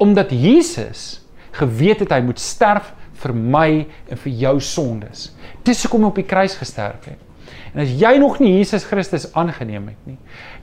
omdat 0.01 0.33
Jesus 0.35 1.25
geweet 1.57 2.05
het 2.05 2.13
hy 2.15 2.21
moet 2.25 2.41
sterf 2.41 2.93
vir 3.19 3.35
my 3.35 3.71
en 4.09 4.21
vir 4.23 4.35
jou 4.45 4.55
sondes. 4.63 5.31
Dis 5.67 5.83
hoekom 5.85 6.07
hy 6.07 6.13
op 6.13 6.21
die 6.21 6.29
kruis 6.29 6.55
gesterf 6.61 7.09
het. 7.11 7.28
En 7.79 7.85
as 7.85 7.93
jy 7.95 8.17
nog 8.19 8.41
nie 8.43 8.57
Jesus 8.57 8.83
Christus 8.91 9.29
aangeneem 9.39 9.85
het 9.93 10.07
nie, 10.11 10.17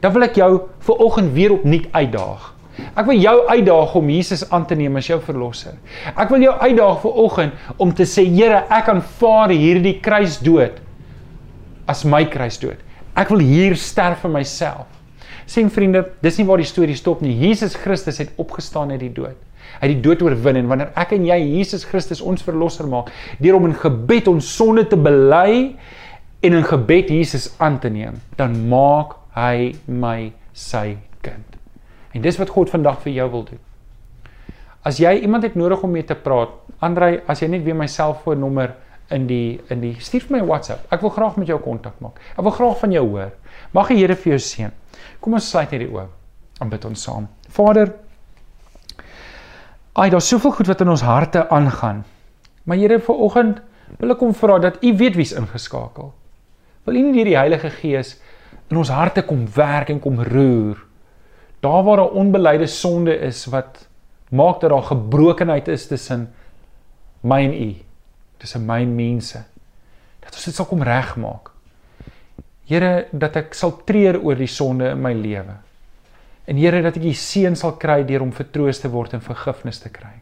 dan 0.04 0.12
wil 0.12 0.26
ek 0.28 0.36
jou 0.36 0.50
vir 0.84 1.04
oggend 1.06 1.32
weer 1.32 1.54
opnuut 1.56 1.86
uitdaag. 1.96 2.50
Ek 2.92 3.06
wil 3.08 3.22
jou 3.24 3.36
uitdaag 3.48 3.94
om 3.96 4.10
Jesus 4.12 4.44
aan 4.52 4.66
te 4.68 4.76
neem 4.76 5.00
as 5.00 5.08
jou 5.08 5.22
verlosser. 5.24 5.78
Ek 6.12 6.28
wil 6.34 6.44
jou 6.44 6.52
uitdaag 6.60 7.00
vir 7.06 7.22
oggend 7.24 7.80
om 7.80 7.94
te 7.96 8.04
sê 8.04 8.26
Here, 8.28 8.66
ek 8.68 8.92
aanvaar 8.92 9.56
hierdie 9.56 9.96
kruisdood 10.04 10.82
as 11.88 12.04
my 12.04 12.26
kruisdood. 12.28 12.84
Ek 13.16 13.32
wil 13.32 13.46
hier 13.48 13.80
sterf 13.80 14.26
vir 14.26 14.36
myself. 14.36 14.92
Sien 15.48 15.72
vriende, 15.72 16.04
dis 16.20 16.42
nie 16.42 16.50
waar 16.50 16.60
die 16.60 16.68
storie 16.68 17.00
stop 17.00 17.24
nie. 17.24 17.32
Jesus 17.48 17.80
Christus 17.80 18.20
het 18.20 18.36
opgestaan 18.42 18.92
uit 18.92 19.06
die 19.06 19.14
dood. 19.14 19.40
Hy 19.80 19.88
het 19.88 19.94
die 19.94 20.04
dood 20.04 20.24
oorwin 20.26 20.60
en 20.60 20.68
wanneer 20.68 20.92
ek 21.00 21.16
en 21.16 21.24
jy 21.30 21.38
Jesus 21.62 21.88
Christus 21.88 22.20
ons 22.20 22.44
verlosser 22.44 22.92
maak, 22.92 23.08
deur 23.40 23.56
om 23.56 23.70
in 23.70 23.78
gebed 23.80 24.28
ons 24.32 24.52
sonde 24.58 24.84
te 24.92 25.00
bely 25.00 25.78
en 26.46 26.60
in 26.60 26.66
gebed 26.68 27.10
Jesus 27.10 27.50
aan 27.58 27.80
te 27.80 27.90
neem, 27.90 28.22
dan 28.38 28.58
maak 28.70 29.18
hy 29.36 29.76
my 29.90 30.32
sy 30.54 30.98
kind. 31.26 31.58
En 32.16 32.24
dis 32.24 32.38
wat 32.40 32.54
God 32.54 32.72
vandag 32.72 33.02
vir 33.04 33.18
jou 33.18 33.28
wil 33.34 33.46
doen. 33.50 33.62
As 34.86 35.00
jy 35.02 35.12
iemand 35.26 35.44
het 35.44 35.58
nodig 35.58 35.82
om 35.84 35.92
mee 35.92 36.06
te 36.06 36.16
praat, 36.16 36.54
Andrei, 36.86 37.18
as 37.28 37.42
jy 37.42 37.50
net 37.50 37.64
weer 37.66 37.78
my 37.78 37.88
selfoonnommer 37.90 38.76
in 39.14 39.28
die 39.30 39.60
in 39.74 39.82
die 39.82 39.94
stuur 40.02 40.28
vir 40.28 40.38
my 40.38 40.42
WhatsApp. 40.46 40.86
Ek 40.94 41.04
wil 41.06 41.14
graag 41.14 41.38
met 41.42 41.50
jou 41.50 41.58
kontak 41.62 41.98
maak. 42.02 42.20
Ek 42.36 42.44
wil 42.46 42.54
graag 42.54 42.80
van 42.82 42.94
jou 42.94 43.04
hoor. 43.10 43.32
Mag 43.74 43.90
die 43.92 44.00
Here 44.00 44.16
vir 44.16 44.36
jou 44.36 44.40
seën. 44.42 44.74
Kom 45.22 45.38
ons 45.38 45.50
sluit 45.50 45.72
hierdie 45.74 45.92
oë. 45.92 46.08
Dan 46.60 46.72
bid 46.72 46.86
ons 46.88 47.06
saam. 47.08 47.28
Vader, 47.52 47.92
ai, 49.96 50.10
daar's 50.10 50.30
soveel 50.30 50.54
goed 50.56 50.70
wat 50.72 50.82
in 50.82 50.94
ons 50.94 51.06
harte 51.06 51.48
aangaan. 51.50 52.04
Maar 52.66 52.82
Here, 52.82 53.00
vir 53.00 53.26
oggend 53.28 53.62
wil 54.00 54.16
ek 54.16 54.22
kom 54.22 54.34
vra 54.34 54.60
dat 54.60 54.82
U 54.84 54.94
weet 54.98 55.18
wie's 55.20 55.36
ingeskakel. 55.38 56.14
Wil 56.86 57.00
U 57.00 57.02
nie 57.08 57.16
deur 57.18 57.32
die 57.32 57.38
Heilige 57.38 57.72
Gees 57.80 58.16
in 58.70 58.78
ons 58.78 58.94
harte 58.94 59.24
kom 59.26 59.46
werk 59.56 59.90
en 59.90 60.02
kom 60.02 60.22
roer? 60.22 60.78
Daar 61.66 61.84
waar 61.84 62.02
'n 62.06 62.18
onbeleide 62.22 62.68
sonde 62.68 63.16
is 63.18 63.46
wat 63.46 63.88
maak 64.30 64.62
dat 64.62 64.70
daar 64.70 64.84
gebrokenheid 64.84 65.68
is 65.68 65.88
tussen 65.88 66.34
my 67.22 67.44
en 67.44 67.54
U, 67.54 67.76
tussen 68.38 68.66
my 68.66 68.82
en 68.82 68.96
mense. 68.96 69.44
Dat 70.20 70.34
ons 70.34 70.46
dit 70.46 70.56
sal 70.56 70.66
kom 70.66 70.84
regmaak. 70.84 71.52
Here, 72.66 73.08
dat 73.12 73.36
ek 73.36 73.54
sal 73.54 73.82
treur 73.86 74.20
oor 74.24 74.36
die 74.36 74.50
sonde 74.50 74.90
in 74.90 75.02
my 75.02 75.14
lewe. 75.14 75.58
En 76.46 76.58
Here, 76.58 76.82
dat 76.82 76.98
ek 76.98 77.04
U 77.04 77.14
seën 77.14 77.56
sal 77.56 77.78
kry 77.78 78.04
deur 78.04 78.22
om 78.22 78.32
vertroos 78.32 78.80
te 78.80 78.90
word 78.90 79.14
en 79.14 79.22
vergifnis 79.22 79.80
te 79.80 79.90
kry. 79.90 80.22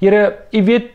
Here, 0.00 0.46
U 0.52 0.64
weet 0.64 0.90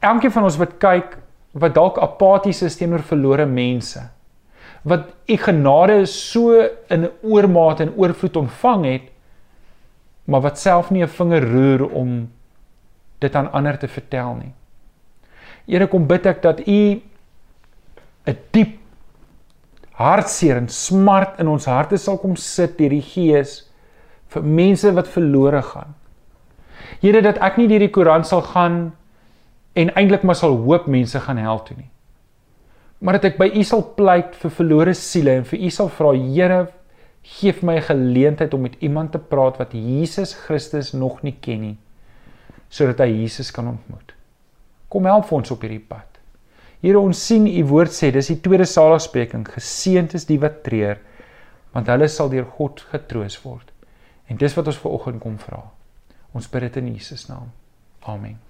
elkeen 0.00 0.32
van 0.32 0.44
ons 0.44 0.56
wat 0.56 0.78
kyk 0.78 1.18
wat 1.58 1.74
dalk 1.74 1.98
apaties 1.98 2.62
is 2.62 2.76
teenoor 2.76 3.02
verlore 3.02 3.46
mense 3.46 4.00
wat 4.88 5.10
u 5.26 5.36
genade 5.36 6.06
so 6.06 6.62
in 6.88 7.08
oormaat 7.22 7.80
en 7.80 7.94
oorvloed 7.96 8.36
ontvang 8.36 8.84
het 8.84 9.06
maar 10.28 10.44
wat 10.44 10.58
self 10.58 10.90
nie 10.90 11.02
'n 11.02 11.08
vinger 11.08 11.44
roer 11.52 11.88
om 11.90 12.28
dit 13.18 13.34
aan 13.34 13.52
ander 13.52 13.78
te 13.78 13.88
vertel 13.88 14.34
nie. 14.34 14.52
Here 15.66 15.86
kom 15.86 16.06
bid 16.06 16.26
ek 16.26 16.42
dat 16.42 16.60
u 16.68 17.00
'n 18.26 18.36
diep 18.50 18.78
hartseer 19.92 20.56
en 20.56 20.68
smart 20.68 21.40
in 21.40 21.48
ons 21.48 21.64
harte 21.64 21.96
sal 21.96 22.18
kom 22.18 22.36
sit 22.36 22.78
deur 22.78 22.90
die 22.90 23.02
Gees 23.02 23.70
vir 24.28 24.42
mense 24.42 24.92
wat 24.94 25.08
verlore 25.08 25.62
gaan. 25.62 25.94
Here 27.00 27.22
dat 27.22 27.38
ek 27.38 27.56
nie 27.58 27.68
deur 27.68 27.78
die 27.78 27.90
koerant 27.90 28.26
sal 28.26 28.42
gaan 28.42 28.92
en 29.78 29.92
eintlik 29.94 30.24
maar 30.26 30.38
sal 30.38 30.56
hoop 30.64 30.88
mense 30.90 31.20
gaan 31.22 31.38
hel 31.38 31.62
toe 31.62 31.76
nie. 31.78 31.90
Maar 32.98 33.18
dat 33.18 33.28
ek 33.30 33.38
by 33.38 33.46
U 33.54 33.62
sal 33.66 33.84
pleit 33.94 34.34
vir 34.40 34.50
verlore 34.50 34.94
siele 34.98 35.36
en 35.38 35.46
vir 35.46 35.60
U 35.62 35.70
sal 35.70 35.90
vra 35.94 36.12
Here 36.18 36.66
gee 37.22 37.54
my 37.62 37.76
'n 37.76 37.82
geleentheid 37.82 38.54
om 38.54 38.60
met 38.60 38.76
iemand 38.80 39.12
te 39.12 39.18
praat 39.18 39.58
wat 39.58 39.72
Jesus 39.72 40.34
Christus 40.34 40.92
nog 40.92 41.22
nie 41.22 41.36
ken 41.40 41.60
nie 41.60 41.76
sodat 42.70 42.98
hy 42.98 43.06
Jesus 43.06 43.50
kan 43.50 43.68
ontmoet. 43.68 44.12
Kom 44.88 45.04
help 45.04 45.24
vir 45.28 45.38
ons 45.38 45.50
op 45.50 45.62
hierdie 45.62 45.86
pad. 45.88 46.18
Here 46.82 47.00
ons 47.00 47.26
sien 47.26 47.46
U 47.46 47.64
woord 47.64 47.90
sê 47.90 48.10
dis 48.12 48.26
die 48.26 48.40
tweede 48.40 48.64
saligspreking 48.64 49.46
geseënd 49.48 50.14
is 50.14 50.26
die 50.28 50.38
wat 50.38 50.62
treur 50.64 50.98
want 51.72 51.88
hulle 51.88 52.08
sal 52.08 52.28
deur 52.28 52.44
God 52.44 52.80
getroos 52.92 53.42
word. 53.44 53.72
En 54.28 54.36
dis 54.36 54.54
wat 54.56 54.66
ons 54.66 54.80
ver 54.82 54.90
oggend 54.90 55.20
kom 55.20 55.38
vra. 55.38 55.62
Ons 56.32 56.48
bid 56.48 56.68
dit 56.68 56.76
in 56.76 56.92
Jesus 56.94 57.28
naam. 57.28 57.52
Amen. 58.04 58.47